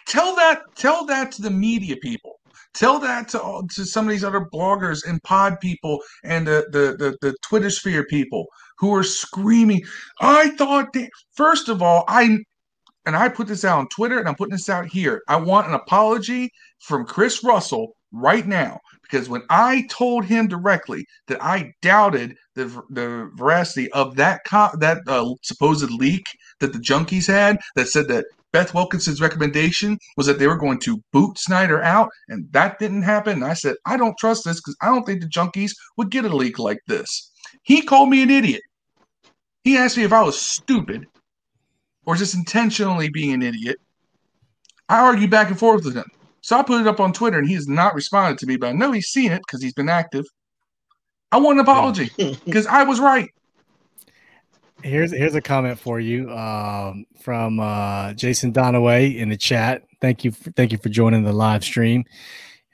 tell 0.07 0.37
that 0.37 0.63
tell 0.75 1.07
that 1.07 1.33
to 1.33 1.43
the 1.43 1.51
media 1.51 1.97
people. 1.97 2.41
Tell 2.75 2.99
that 2.99 3.29
to 3.29 3.41
all, 3.41 3.67
to 3.69 3.87
some 3.87 4.05
of 4.07 4.11
these 4.11 4.23
other 4.25 4.43
bloggers 4.53 5.09
and 5.09 5.23
pod 5.23 5.59
people 5.61 5.99
and 6.25 6.47
the 6.47 6.67
the 6.73 6.85
the, 7.03 7.17
the 7.23 7.35
Twitter 7.41 7.71
sphere 7.71 8.05
people 8.05 8.45
who 8.79 8.95
are 8.95 9.05
screaming. 9.05 9.83
I 10.21 10.51
thought 10.51 10.93
that 10.95 11.11
first 11.35 11.69
of 11.69 11.83
all, 11.83 12.05
I 12.09 12.39
and 13.07 13.17
I 13.17 13.29
put 13.29 13.47
this 13.47 13.65
out 13.65 13.79
on 13.79 13.89
Twitter 13.89 14.19
and 14.19 14.29
I'm 14.29 14.35
putting 14.35 14.55
this 14.55 14.69
out 14.69 14.87
here. 14.87 15.23
I 15.29 15.37
want 15.37 15.69
an 15.69 15.75
apology 15.75 16.51
from 16.81 17.07
Chris 17.07 17.45
Russell 17.45 17.93
right 18.13 18.47
now 18.47 18.81
because 19.03 19.29
when 19.29 19.43
I 19.51 19.87
told 19.91 20.25
him 20.25 20.49
directly 20.49 21.07
that 21.29 21.43
I 21.43 21.73
doubted 21.83 22.37
the 22.55 22.67
the 22.91 23.31
veracity 23.35 23.91
of 23.93 24.17
that 24.17 24.41
co- 24.47 24.77
that 24.79 24.99
uh, 25.07 25.35
supposed 25.43 25.91
leak 25.91 26.25
that 26.61 26.73
the 26.73 26.79
junkies 26.79 27.27
had 27.27 27.59
that 27.77 27.89
said 27.89 28.09
that 28.09 28.25
Beth 28.53 28.73
Wilkinson's 28.73 29.21
recommendation 29.21 29.99
was 30.17 30.27
that 30.27 30.39
they 30.39 30.47
were 30.47 30.57
going 30.57 30.79
to 30.81 31.03
boot 31.13 31.39
Snyder 31.39 31.83
out, 31.83 32.09
and 32.29 32.51
that 32.53 32.79
didn't 32.79 33.03
happen. 33.03 33.35
And 33.35 33.45
I 33.45 33.53
said, 33.53 33.77
I 33.85 33.99
don't 33.99 34.17
trust 34.19 34.45
this 34.45 34.61
because 34.61 34.77
I 34.81 34.87
don't 34.87 35.05
think 35.05 35.21
the 35.21 35.29
junkies 35.29 35.73
would 35.99 36.11
get 36.11 36.25
a 36.25 36.35
leak 36.35 36.59
like 36.59 36.79
this. 36.87 37.31
He 37.65 37.83
called 37.83 38.09
me 38.09 38.23
an 38.23 38.31
idiot. 38.31 38.63
He 39.67 39.77
asked 39.77 39.97
me 39.97 40.05
if 40.05 40.13
I 40.13 40.23
was 40.23 40.41
stupid 40.41 41.09
or 42.05 42.15
just 42.15 42.37
intentionally 42.37 43.09
being 43.09 43.33
an 43.33 43.43
idiot. 43.43 43.81
I 44.89 45.01
argued 45.01 45.29
back 45.29 45.49
and 45.49 45.59
forth 45.59 45.85
with 45.85 45.97
him. 45.97 46.09
So 46.41 46.57
I 46.57 46.63
put 46.63 46.81
it 46.81 46.87
up 46.87 47.01
on 47.01 47.13
Twitter, 47.13 47.41
and 47.41 47.49
he 47.49 47.55
has 47.55 47.67
not 47.67 47.93
responded 47.93 48.39
to 48.39 48.47
me, 48.47 48.57
but 48.57 48.69
I 48.69 48.73
know 48.75 48.93
he's 48.93 49.09
seen 49.09 49.33
it 49.33 49.43
because 49.45 49.61
he's 49.61 49.73
been 49.73 49.89
active. 49.89 50.25
I 51.33 51.39
want 51.39 51.59
an 51.59 51.65
apology 51.65 52.13
because 52.45 52.69
I 52.69 52.85
was 52.85 53.01
right. 53.01 53.29
Here's 54.85 55.11
here's 55.11 55.35
a 55.35 55.41
comment 55.41 55.81
for 55.81 55.99
you 55.99 56.31
um, 56.31 57.05
from 57.21 57.59
uh, 57.59 58.13
Jason 58.13 58.53
Donaway 58.53 59.17
in 59.17 59.31
the 59.31 59.37
chat. 59.37 59.83
Thank 60.01 60.23
you, 60.23 60.31
for, 60.31 60.53
thank 60.53 60.71
you 60.71 60.79
for 60.79 60.91
joining 60.91 61.25
the 61.25 61.33
live 61.33 61.65
stream. 61.65 62.05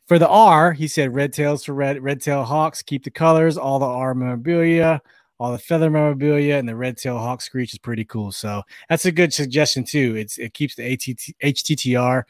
For 0.09 0.18
the 0.18 0.28
R, 0.28 0.74
he 0.74 0.88
said 0.88 1.14
red 1.14 1.32
tails 1.32 1.64
for 1.64 1.72
red 1.72 2.03
red 2.03 2.20
tail 2.20 2.45
hawks. 2.45 2.82
Keep 2.82 3.05
the 3.05 3.11
colors, 3.11 3.57
all 3.57 3.78
the 3.78 3.86
R 3.86 4.12
memorabilia, 4.12 5.01
all 5.39 5.53
the 5.53 5.59
feather 5.59 5.91
memorabilia, 5.91 6.57
and 6.57 6.68
the 6.68 6.76
red 6.76 6.97
tail 6.97 7.18
hawk 7.18 7.43
screech 7.43 7.72
is 7.72 7.78
pretty 7.78 8.05
cool. 8.05 8.30
So 8.33 8.62
that's 8.89 9.07
a 9.07 9.12
good 9.12 9.33
suggestion 9.33 9.85
too. 9.85 10.14
It's 10.16 10.39
it 10.39 10.55
keeps 10.55 10.74
the 10.76 10.93
ATT, 10.93 11.35
HTTR. 11.43 12.22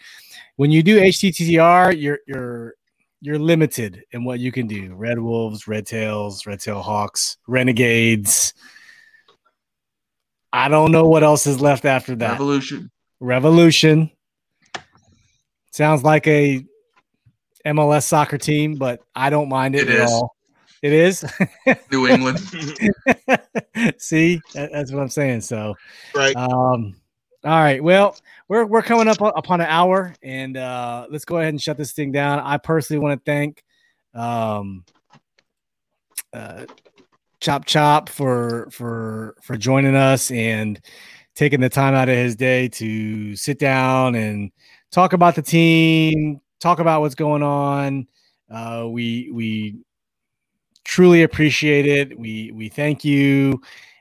When 0.56 0.70
you 0.70 0.82
do 0.82 1.00
HTTR, 1.00 2.00
you're 2.00 2.20
you're 2.26 2.74
you're 3.20 3.38
limited 3.38 4.02
in 4.12 4.24
what 4.24 4.40
you 4.40 4.50
can 4.50 4.66
do. 4.66 4.94
Red 4.94 5.18
wolves, 5.18 5.68
red 5.68 5.86
tails, 5.86 6.46
red 6.46 6.60
tail 6.60 6.82
hawks, 6.82 7.36
renegades. 7.46 8.54
I 10.52 10.68
don't 10.68 10.92
know 10.92 11.08
what 11.08 11.22
else 11.22 11.46
is 11.46 11.60
left 11.60 11.84
after 11.84 12.14
that. 12.16 12.32
Revolution. 12.32 12.90
Revolution. 13.20 14.10
Sounds 15.70 16.02
like 16.02 16.26
a 16.26 16.64
MLS 17.64 18.04
soccer 18.04 18.36
team, 18.38 18.74
but 18.74 19.00
I 19.14 19.30
don't 19.30 19.48
mind 19.48 19.76
it, 19.76 19.88
It 19.88 19.94
at 20.00 20.04
is. 20.04 20.10
all. 20.10 20.34
It 20.82 20.92
is. 20.92 21.24
New 21.92 22.08
England. 22.08 22.40
See, 23.98 24.40
that's 24.52 24.90
what 24.90 25.00
I'm 25.00 25.08
saying. 25.08 25.42
So, 25.42 25.76
right. 26.14 26.34
um, 26.34 26.96
all 27.44 27.60
right. 27.60 27.82
Well, 27.82 28.16
we're 28.48 28.66
we're 28.66 28.82
coming 28.82 29.06
up 29.06 29.20
upon 29.20 29.60
an 29.60 29.68
hour, 29.68 30.14
and 30.22 30.56
uh, 30.56 31.06
let's 31.08 31.24
go 31.24 31.36
ahead 31.38 31.50
and 31.50 31.62
shut 31.62 31.76
this 31.76 31.92
thing 31.92 32.10
down. 32.10 32.40
I 32.40 32.56
personally 32.58 33.00
want 33.00 33.24
to 33.24 33.30
thank 33.30 33.64
um, 34.12 34.84
uh, 36.32 36.66
Chop 37.40 37.64
Chop 37.64 38.08
for 38.08 38.68
for 38.70 39.36
for 39.42 39.56
joining 39.56 39.94
us 39.94 40.32
and 40.32 40.80
taking 41.34 41.60
the 41.60 41.68
time 41.68 41.94
out 41.94 42.08
of 42.08 42.16
his 42.16 42.36
day 42.36 42.68
to 42.68 43.36
sit 43.36 43.58
down 43.58 44.14
and 44.16 44.50
talk 44.90 45.12
about 45.12 45.34
the 45.34 45.42
team, 45.42 46.40
talk 46.60 46.80
about 46.80 47.00
what's 47.02 47.14
going 47.14 47.42
on. 47.42 48.06
Uh, 48.50 48.86
we 48.88 49.30
we 49.32 49.76
truly 50.84 51.22
appreciate 51.22 51.86
it. 51.86 52.18
We 52.18 52.52
we 52.52 52.68
thank 52.68 53.04
you, 53.04 53.60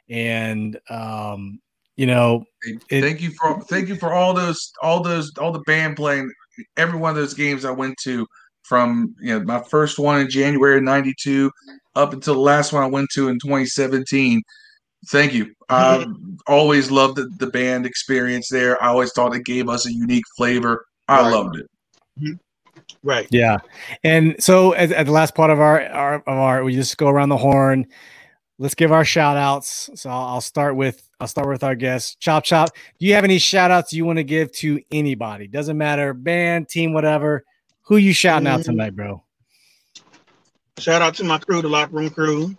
and 0.09 0.79
um, 0.89 1.59
you 1.95 2.05
know, 2.05 2.45
It- 2.89 3.01
thank 3.01 3.21
you 3.21 3.31
for 3.31 3.61
thank 3.63 3.87
you 3.87 3.95
for 3.95 4.13
all 4.13 4.33
those 4.33 4.71
all 4.81 5.01
those 5.01 5.31
all 5.37 5.51
the 5.51 5.59
band 5.61 5.95
playing 5.95 6.31
every 6.77 6.97
one 6.99 7.09
of 7.11 7.15
those 7.15 7.33
games 7.33 7.65
I 7.65 7.71
went 7.71 7.97
to 8.03 8.25
from 8.63 9.15
you 9.19 9.37
know 9.37 9.43
my 9.45 9.61
first 9.63 9.97
one 9.99 10.21
in 10.21 10.29
January 10.29 10.79
'92 10.81 11.51
up 11.95 12.13
until 12.13 12.35
the 12.35 12.39
last 12.39 12.71
one 12.73 12.83
I 12.83 12.87
went 12.87 13.09
to 13.13 13.29
in 13.29 13.39
2017. 13.39 14.41
Thank 15.09 15.33
you. 15.33 15.53
I 15.69 16.05
always 16.47 16.91
loved 16.91 17.15
the, 17.17 17.29
the 17.39 17.47
band 17.47 17.85
experience 17.85 18.49
there. 18.49 18.81
I 18.83 18.87
always 18.87 19.11
thought 19.13 19.35
it 19.35 19.45
gave 19.45 19.67
us 19.69 19.85
a 19.87 19.91
unique 19.93 20.25
flavor. 20.37 20.85
I 21.07 21.21
Right. 21.21 21.31
loved 21.31 21.57
it. 21.57 21.65
Right. 23.03 23.27
Yeah, 23.31 23.57
and 24.03 24.35
so 24.41 24.73
at, 24.75 24.91
at 24.91 25.05
the 25.05 25.11
last 25.11 25.35
part 25.35 25.49
of 25.51 25.59
our, 25.59 25.81
our 25.87 26.15
of 26.15 26.27
our, 26.27 26.63
we 26.63 26.73
just 26.73 26.97
go 26.97 27.07
around 27.07 27.29
the 27.29 27.37
horn. 27.37 27.87
let's 28.59 28.75
give 28.75 28.91
our 28.91 29.03
shout 29.05 29.37
outs. 29.37 29.89
So 29.95 30.09
I'll, 30.09 30.35
I'll 30.35 30.41
start 30.41 30.75
with 30.75 31.07
I'll 31.19 31.27
start 31.27 31.47
with 31.47 31.63
our 31.63 31.75
guest, 31.75 32.19
Chop 32.19 32.43
Chop. 32.43 32.69
Do 32.99 33.05
you 33.05 33.13
have 33.13 33.23
any 33.23 33.37
shout 33.39 33.71
outs 33.71 33.93
you 33.93 34.05
want 34.05 34.17
to 34.17 34.23
give 34.23 34.51
to 34.53 34.81
anybody? 34.91 35.47
Doesn't 35.47 35.77
matter, 35.77 36.13
band, 36.13 36.69
team, 36.69 36.93
whatever. 36.93 37.43
Who 37.83 37.97
you 37.97 38.13
shouting 38.13 38.47
out 38.47 38.61
Mm. 38.61 38.65
tonight, 38.65 38.95
bro? 38.95 39.23
Shout 40.77 41.01
out 41.01 41.15
to 41.15 41.23
my 41.23 41.37
crew, 41.37 41.61
the 41.61 41.67
locker 41.69 41.95
room 41.95 42.09
crew. 42.09 42.55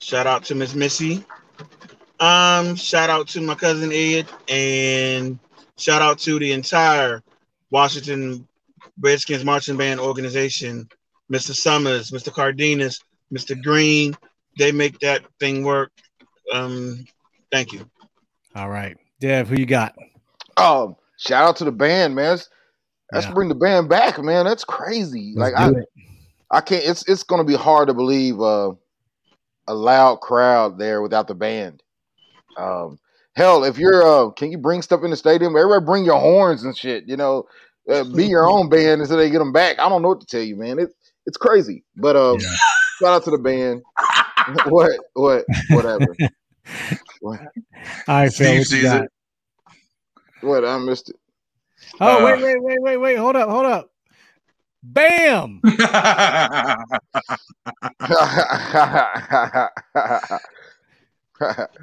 Shout 0.00 0.26
out 0.26 0.44
to 0.44 0.54
Miss 0.54 0.74
Missy. 0.74 1.24
Um, 2.20 2.76
shout 2.76 3.10
out 3.10 3.28
to 3.28 3.40
my 3.40 3.54
cousin 3.54 3.90
Ed, 3.92 4.26
and 4.48 5.38
shout 5.78 6.02
out 6.02 6.18
to 6.20 6.38
the 6.38 6.52
entire 6.52 7.22
Washington 7.70 8.46
Redskins 9.00 9.44
marching 9.44 9.76
band 9.76 10.00
organization. 10.00 10.88
Mr. 11.32 11.54
Summers, 11.54 12.10
Mr. 12.10 12.32
Cardenas, 12.32 13.00
Mr. 13.32 13.60
Green. 13.60 14.14
They 14.58 14.72
make 14.72 14.98
that 15.00 15.22
thing 15.40 15.64
work. 15.64 15.90
Um, 16.52 17.04
thank 17.50 17.72
you. 17.72 17.88
All 18.54 18.68
right. 18.68 18.96
Dev, 19.20 19.48
who 19.48 19.56
you 19.56 19.66
got? 19.66 19.96
Um, 20.56 20.96
shout 21.16 21.48
out 21.48 21.56
to 21.56 21.64
the 21.64 21.72
band, 21.72 22.14
man. 22.14 22.30
Let's, 22.32 22.48
let's 23.12 23.26
Yeah. 23.26 23.32
bring 23.32 23.48
the 23.48 23.54
band 23.54 23.88
back, 23.88 24.22
man. 24.22 24.44
That's 24.44 24.64
crazy. 24.64 25.32
Let's 25.34 25.54
like 25.54 25.74
I, 25.74 25.78
it. 25.78 25.88
I 26.50 26.60
can't. 26.60 26.84
It's 26.84 27.08
it's 27.08 27.22
gonna 27.22 27.44
be 27.44 27.56
hard 27.56 27.88
to 27.88 27.94
believe 27.94 28.40
uh, 28.40 28.72
a 29.66 29.74
loud 29.74 30.20
crowd 30.20 30.78
there 30.78 31.02
without 31.02 31.26
the 31.26 31.34
band. 31.34 31.82
Um, 32.56 32.98
hell, 33.34 33.64
if 33.64 33.78
you're 33.78 34.02
uh, 34.02 34.30
can 34.30 34.52
you 34.52 34.58
bring 34.58 34.82
stuff 34.82 35.02
in 35.02 35.10
the 35.10 35.16
stadium? 35.16 35.56
Everybody 35.56 35.84
bring 35.84 36.04
your 36.04 36.20
horns 36.20 36.62
and 36.64 36.76
shit. 36.76 37.08
You 37.08 37.16
know, 37.16 37.46
uh, 37.90 38.04
be 38.04 38.26
your 38.26 38.46
own 38.50 38.68
band 38.68 39.00
until 39.02 39.16
they 39.16 39.30
get 39.30 39.38
them 39.38 39.52
back. 39.52 39.78
I 39.78 39.88
don't 39.88 40.02
know 40.02 40.08
what 40.08 40.20
to 40.20 40.26
tell 40.26 40.42
you, 40.42 40.56
man. 40.56 40.78
It 40.78 40.90
it's 41.26 41.36
crazy. 41.36 41.84
But 41.96 42.16
um, 42.16 42.38
Yeah. 42.40 42.56
shout 43.00 43.14
out 43.14 43.24
to 43.24 43.30
the 43.30 43.38
band. 43.38 43.82
what 44.64 44.90
what 45.14 45.44
whatever. 45.70 46.16
what, 47.20 47.40
All 48.08 48.14
right, 48.16 48.32
Phil. 48.32 48.46
Steve 48.52 48.58
What 48.58 48.66
sees 48.66 48.92
it. 48.92 49.10
what 50.40 50.64
I 50.64 50.78
missed 50.78 51.10
it. 51.10 51.16
Oh, 52.00 52.20
Uh, 52.20 52.24
wait, 52.24 52.42
wait, 52.42 52.62
wait, 52.62 52.82
wait, 52.82 52.96
wait. 52.98 53.16
Hold 53.16 53.36
up, 53.36 53.48
hold 53.48 53.66
up. 53.66 53.90
Bam. 54.82 55.60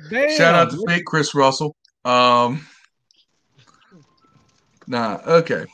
Bam. 0.10 0.30
Shout 0.38 0.56
out 0.56 0.72
to 0.72 0.84
fake 0.88 1.06
Chris 1.06 1.34
Russell. 1.36 1.76
Um, 2.06 2.66
nah, 4.88 5.20
okay. 5.26 5.66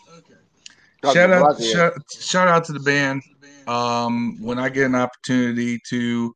Shout 1.14 1.32
out, 1.32 1.62
shout, 1.62 1.94
shout 2.20 2.48
out 2.48 2.66
to 2.66 2.74
the 2.74 2.80
band. 2.80 3.22
Um, 3.68 4.38
when 4.42 4.60
I 4.60 4.70
get 4.70 4.86
an 4.86 4.96
opportunity 4.96 5.80
to 5.90 6.34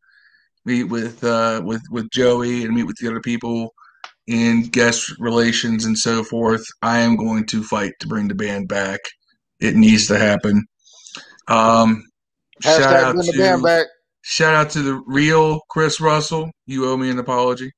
meet 0.65 0.83
with 0.85 1.23
uh, 1.23 1.61
with 1.63 1.81
with 1.89 2.09
Joey 2.11 2.63
and 2.63 2.75
meet 2.75 2.83
with 2.83 2.97
the 2.97 3.09
other 3.09 3.21
people 3.21 3.73
in 4.27 4.67
guest 4.67 5.13
relations 5.19 5.85
and 5.85 5.97
so 5.97 6.23
forth, 6.23 6.65
I 6.81 6.99
am 6.99 7.15
going 7.15 7.45
to 7.47 7.63
fight 7.63 7.93
to 7.99 8.07
bring 8.07 8.27
the 8.27 8.35
band 8.35 8.67
back. 8.67 8.99
It 9.59 9.75
needs 9.75 10.07
to 10.07 10.17
happen. 10.17 10.65
Um, 11.47 12.03
shout 12.61 12.81
out 12.81 13.15
bring 13.15 13.27
the 13.27 13.31
to 13.33 13.37
band 13.37 13.63
back. 13.63 13.87
Shout 14.23 14.53
out 14.53 14.69
to 14.71 14.81
the 14.81 15.01
real 15.07 15.61
Chris 15.69 15.99
Russell. 15.99 16.51
You 16.65 16.87
owe 16.89 16.97
me 16.97 17.09
an 17.09 17.19
apology. 17.19 17.71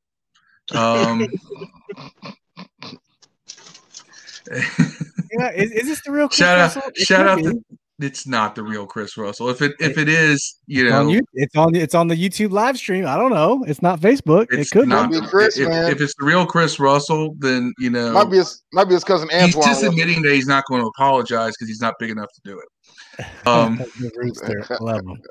Um, 0.74 1.28
Yeah, 5.40 5.52
is, 5.52 5.72
is 5.72 5.88
this 5.88 6.02
the 6.06 6.12
real 6.12 6.28
Chris 6.28 6.38
shout 6.40 6.58
Russell? 6.58 6.82
out, 6.86 6.98
shout 6.98 7.28
out 7.28 7.40
to. 7.44 7.60
It's 8.00 8.26
not 8.28 8.56
the 8.56 8.64
real 8.64 8.86
Chris 8.88 9.16
Russell. 9.18 9.50
If 9.50 9.62
it 9.62 9.74
if 9.80 9.98
it 10.00 10.10
is, 10.10 10.60
you 10.66 10.86
It's 10.88 10.94
on, 10.94 11.06
know, 11.06 11.12
you, 11.14 11.22
it's 11.36 11.56
on 11.56 11.76
it's 11.76 11.96
on 11.96 12.08
the 12.08 12.16
YouTube 12.16 12.52
live 12.52 12.76
stream. 12.76 13.06
I 13.06 13.16
don't 13.18 13.32
know. 13.32 13.64
It's 13.68 13.82
not 13.84 14.00
Facebook. 14.02 14.48
it's 14.50 14.72
it 14.72 14.76
could 14.76 14.88
not. 14.90 15.12
be 15.12 15.22
Chris, 15.22 15.58
if, 15.58 15.70
man. 15.70 15.92
if 15.92 16.02
it's 16.02 16.14
the 16.20 16.26
real 16.26 16.46
Chris 16.46 16.80
Russell, 16.80 17.36
then 17.38 17.72
you 17.78 17.90
know 17.92 18.12
Might 18.12 18.32
be 18.32 18.38
his 18.38 18.64
might 18.74 18.86
be 18.86 18.96
his 18.96 19.04
cousin 19.04 19.30
Antoine. 19.32 19.46
he's 19.46 19.56
just 19.66 19.84
admitting 19.84 20.24
that 20.24 20.34
he's 20.34 20.48
not 20.48 20.66
going 20.68 20.82
to 20.82 20.88
apologize 20.88 21.54
because 21.56 21.68
he's 21.70 21.82
not 21.82 21.94
big 22.00 22.10
enough 22.10 22.30
to 22.34 22.42
do 22.44 22.60
it. 22.60 23.26
Um, 23.48 23.80
rooster. 24.18 24.66
Love 24.82 25.02
him. 25.02 25.22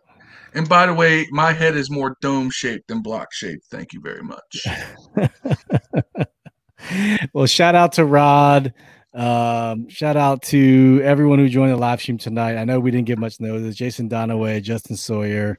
and 0.55 0.69
by 0.69 0.87
the 0.87 0.95
way, 0.95 1.27
my 1.33 1.53
head 1.53 1.77
is 1.77 1.91
more 1.91 2.17
dome 2.23 2.49
shaped 2.51 2.87
than 2.89 3.03
block 3.03 3.27
shaped. 3.33 3.67
Thank 3.73 3.93
you 3.93 4.01
very 4.01 4.23
much. 4.23 4.67
well, 7.35 7.47
shout 7.47 7.75
out 7.75 7.93
to 7.95 8.05
Rod. 8.05 8.73
Um, 9.15 9.89
shout 9.89 10.17
out 10.17 10.43
to 10.45 11.01
everyone 11.05 11.39
who 11.39 11.49
joined 11.49 11.73
the 11.73 11.77
live 11.77 12.01
stream 12.01 12.19
tonight. 12.19 12.57
I 12.57 12.65
know 12.65 12.81
we 12.81 12.91
didn't 12.91 13.07
get 13.07 13.19
much 13.19 13.41
notice. 13.41 13.77
Jason 13.77 14.09
Donaway, 14.09 14.63
Justin 14.63 14.97
Sawyer, 14.97 15.59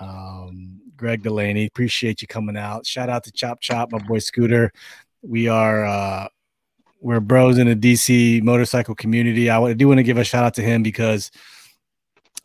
um, 0.00 0.80
Greg 0.96 1.22
Delaney. 1.22 1.66
Appreciate 1.66 2.22
you 2.22 2.28
coming 2.28 2.56
out. 2.56 2.86
Shout 2.86 3.10
out 3.10 3.24
to 3.24 3.32
Chop 3.32 3.60
Chop, 3.60 3.92
my 3.92 3.98
boy 3.98 4.18
Scooter. 4.18 4.72
We 5.22 5.48
are 5.48 5.84
uh 5.84 6.28
we're 7.02 7.20
bros 7.20 7.58
in 7.58 7.66
the 7.66 7.76
DC 7.76 8.42
motorcycle 8.42 8.94
community. 8.94 9.48
I 9.48 9.72
do 9.72 9.88
want 9.88 9.98
to 9.98 10.04
give 10.04 10.18
a 10.18 10.24
shout 10.24 10.44
out 10.44 10.54
to 10.54 10.62
him 10.62 10.82
because 10.82 11.30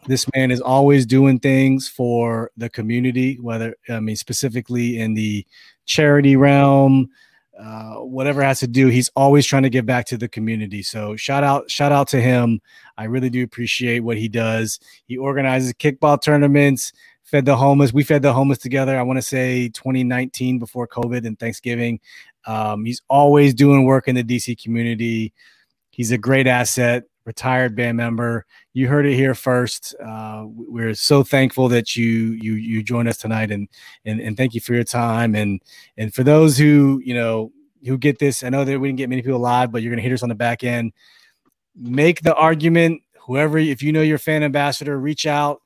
this 0.08 0.26
man 0.34 0.52
is 0.52 0.62
always 0.62 1.06
doing 1.06 1.40
things 1.40 1.88
for 1.88 2.52
the 2.58 2.70
community, 2.70 3.38
whether 3.42 3.76
I 3.90 4.00
mean 4.00 4.16
specifically 4.16 5.00
in 5.00 5.14
the 5.14 5.46
charity 5.86 6.36
realm, 6.36 7.10
uh, 7.60 7.96
whatever 7.96 8.44
has 8.44 8.60
to 8.60 8.68
do. 8.68 8.88
He's 8.88 9.10
always 9.16 9.46
trying 9.46 9.64
to 9.64 9.70
give 9.70 9.86
back 9.86 10.06
to 10.08 10.18
the 10.18 10.28
community. 10.28 10.84
So 10.84 11.16
shout 11.16 11.44
out, 11.44 11.70
shout 11.70 11.92
out 11.92 12.08
to 12.10 12.22
him. 12.22 12.62
I 12.98 13.06
really 13.06 13.30
do 13.30 13.44
appreciate 13.44 14.02
what 14.02 14.18
he 14.18 14.28
does. 14.28 14.80
He 15.06 15.18
organizes 15.18 15.74
kickball 15.74 16.22
tournaments, 16.22 16.92
fed 17.24 17.46
the 17.46 17.56
homeless. 17.56 17.94
We 17.94 18.04
fed 18.04 18.22
the 18.22 18.34
homeless 18.34 18.58
together. 18.58 18.98
I 18.98 19.04
want 19.04 19.18
to 19.18 19.22
say 19.22 19.70
2019 19.70 20.60
before 20.60 20.88
COVID 20.88 21.26
and 21.26 21.40
Thanksgiving. 21.40 22.00
Um, 22.46 22.86
he's 22.86 23.02
always 23.10 23.54
doing 23.54 23.86
work 23.86 24.08
in 24.08 24.16
the 24.16 24.24
DC 24.24 24.62
community. 24.62 25.34
He's 25.92 26.12
a 26.12 26.18
great 26.18 26.48
asset, 26.48 27.04
retired 27.26 27.76
band 27.76 27.98
member. 27.98 28.46
You 28.74 28.88
heard 28.88 29.06
it 29.06 29.16
here 29.16 29.34
first. 29.34 29.96
Uh, 30.04 30.46
we're 30.46 30.94
so 30.94 31.24
thankful 31.24 31.68
that 31.70 31.96
you 31.96 32.32
you 32.34 32.54
you 32.54 32.84
joined 32.84 33.10
us 33.10 33.18
tonight, 33.18 33.52
and 33.52 33.68
and 34.06 34.22
and 34.22 34.38
thank 34.38 34.54
you 34.54 34.62
for 34.62 34.74
your 34.74 34.84
time. 34.84 35.36
And 35.36 35.62
and 35.98 36.14
for 36.14 36.24
those 36.24 36.58
who 36.58 37.02
you 37.04 37.14
know 37.14 37.52
who 37.86 37.98
get 37.98 38.20
this, 38.20 38.44
I 38.44 38.50
know 38.50 38.64
that 38.64 38.80
we 38.80 38.88
didn't 38.88 38.98
get 38.98 39.10
many 39.10 39.22
people 39.22 39.40
live, 39.40 39.72
but 39.72 39.82
you're 39.82 39.92
gonna 39.92 40.02
hear 40.02 40.14
us 40.14 40.24
on 40.24 40.30
the 40.30 40.36
back 40.36 40.64
end. 40.64 40.94
Make 41.76 42.22
the 42.22 42.36
argument. 42.36 43.02
Whoever, 43.26 43.58
if 43.58 43.82
you 43.82 43.92
know 43.92 44.04
your 44.04 44.20
fan 44.20 44.44
ambassador, 44.44 45.00
reach 45.00 45.26
out. 45.26 45.62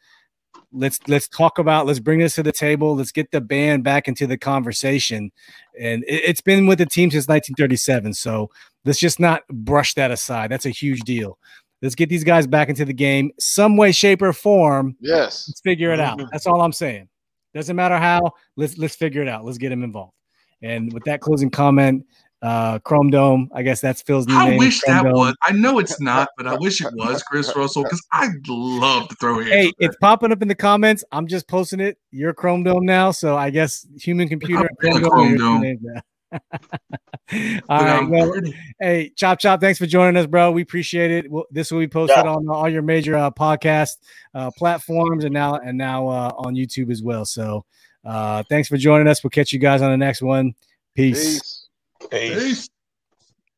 Let's 0.72 1.00
let's 1.08 1.28
talk 1.28 1.60
about. 1.60 1.86
Let's 1.86 2.00
bring 2.00 2.20
this 2.20 2.36
to 2.36 2.44
the 2.44 2.52
table. 2.52 2.96
Let's 2.96 3.12
get 3.12 3.32
the 3.32 3.42
band 3.42 3.84
back 3.84 4.08
into 4.08 4.28
the 4.28 4.38
conversation. 4.38 5.32
And 5.80 6.04
it, 6.06 6.24
it's 6.26 6.42
been 6.42 6.68
with 6.68 6.78
the 6.78 6.86
team 6.86 7.12
since 7.12 7.28
1937. 7.28 8.14
So 8.14 8.50
let's 8.86 9.00
just 9.00 9.20
not 9.20 9.44
brush 9.50 9.94
that 9.96 10.12
aside. 10.12 10.50
That's 10.52 10.66
a 10.66 10.70
huge 10.72 11.02
deal. 11.02 11.38
Let's 11.82 11.96
get 11.96 12.10
these 12.10 12.24
guys 12.26 12.46
back 12.46 12.68
into 12.70 12.84
the 12.86 12.94
game, 12.94 13.32
some 13.40 13.78
way, 13.78 13.92
shape, 13.94 14.22
or 14.22 14.34
form. 14.34 14.96
Yes. 15.00 15.46
Let's 15.48 15.62
figure 15.62 15.94
it 15.94 16.00
out. 16.00 16.20
Mhm. 16.20 16.28
That's 16.32 16.46
all 16.46 16.62
I'm 16.62 16.74
saying. 16.74 17.08
Doesn't 17.54 17.76
matter 17.76 17.98
how. 17.98 18.22
Let's 18.58 18.78
let's 18.78 18.96
figure 18.96 19.22
it 19.22 19.28
out. 19.28 19.46
Let's 19.46 19.58
get 19.58 19.72
him 19.72 19.84
involved. 19.84 20.14
And 20.62 20.92
with 20.94 21.04
that 21.06 21.22
closing 21.22 21.50
comment, 21.50 22.06
uh, 22.42 22.80
Chrome 22.80 23.10
Dome. 23.10 23.50
I 23.54 23.64
guess 23.64 23.80
that's 23.82 24.02
Phil's 24.02 24.28
new 24.28 24.36
I 24.36 24.50
name. 24.50 24.60
wish 24.60 24.82
Chrome 24.82 24.98
that 24.98 25.04
Dome. 25.04 25.14
was. 25.14 25.36
I 25.42 25.52
know 25.54 25.80
it's 25.80 26.00
not, 26.02 26.30
but 26.38 26.48
I 26.48 26.56
wish 26.56 26.82
it 26.82 26.94
was 26.94 27.24
Chris 27.24 27.52
Russell 27.56 27.84
because 27.84 28.06
I'd 28.12 28.32
love 28.48 29.08
to 29.10 29.16
throw 29.16 29.36
hands. 29.40 29.50
Hey, 29.50 29.72
it's 29.80 29.96
popping 30.02 30.32
up 30.34 30.42
in 30.42 30.48
the 30.50 30.56
comments. 30.56 31.04
I'm 31.14 31.28
just 31.28 31.48
posting 31.48 31.80
it. 31.80 31.98
You're 32.12 32.34
Chrome 32.34 32.64
Dome 32.64 32.86
now, 32.86 33.12
so 33.12 33.38
I 33.38 33.50
guess 33.50 33.88
human 34.00 34.28
computer. 34.28 34.62
I'm 34.64 34.68
and 34.82 35.04
the 35.04 35.10
Chrome 35.10 35.38
Chrome 35.38 35.38
Dome 35.38 35.64
are 35.64 35.76
Dome. 35.76 36.02
Your 36.32 36.42
two 36.50 36.58
names 36.92 36.92
now. 36.92 37.62
But 37.68 37.70
all 37.70 37.84
right. 37.84 38.10
Well, 38.10 38.34
hey, 38.80 39.12
Chop 39.16 39.40
Chop, 39.40 39.62
thanks 39.62 39.78
for 39.80 39.86
joining 39.86 40.18
us, 40.18 40.26
bro. 40.26 40.52
We 40.52 40.62
appreciate 40.64 41.12
it. 41.12 41.30
Well, 41.32 41.46
this 41.52 41.72
will 41.72 41.80
be 41.80 41.88
posted 41.88 42.18
Yeah. 42.26 42.32
on 42.34 42.50
all 42.50 42.68
your 42.70 42.82
major 42.82 43.16
uh, 43.16 43.32
podcast 43.32 43.98
uh, 44.34 44.52
platforms 44.58 45.24
and 45.26 45.34
now 45.34 45.56
and 45.56 45.78
now 45.78 46.08
uh, 46.08 46.32
on 46.38 46.56
YouTube 46.56 46.92
as 46.92 47.04
well. 47.04 47.26
So, 47.26 47.66
uh, 48.06 48.44
thanks 48.50 48.68
for 48.68 48.78
joining 48.78 49.08
us. 49.08 49.24
We'll 49.24 49.30
catch 49.32 49.54
you 49.54 49.60
guys 49.60 49.82
on 49.82 49.92
the 49.92 49.98
next 49.98 50.22
one. 50.22 50.54
Peace. 50.96 51.24
Peace. 51.24 52.10
Peace. 52.12 52.40
Peace. 52.44 52.70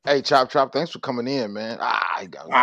Hey, 0.03 0.21
Chop 0.21 0.49
Chop, 0.49 0.73
thanks 0.73 0.91
for 0.91 0.99
coming 0.99 1.27
in, 1.27 1.53
man. 1.53 1.77
Ah, 1.79 2.15
I 2.17 2.25
got 2.25 2.47
Ah. 2.51 2.55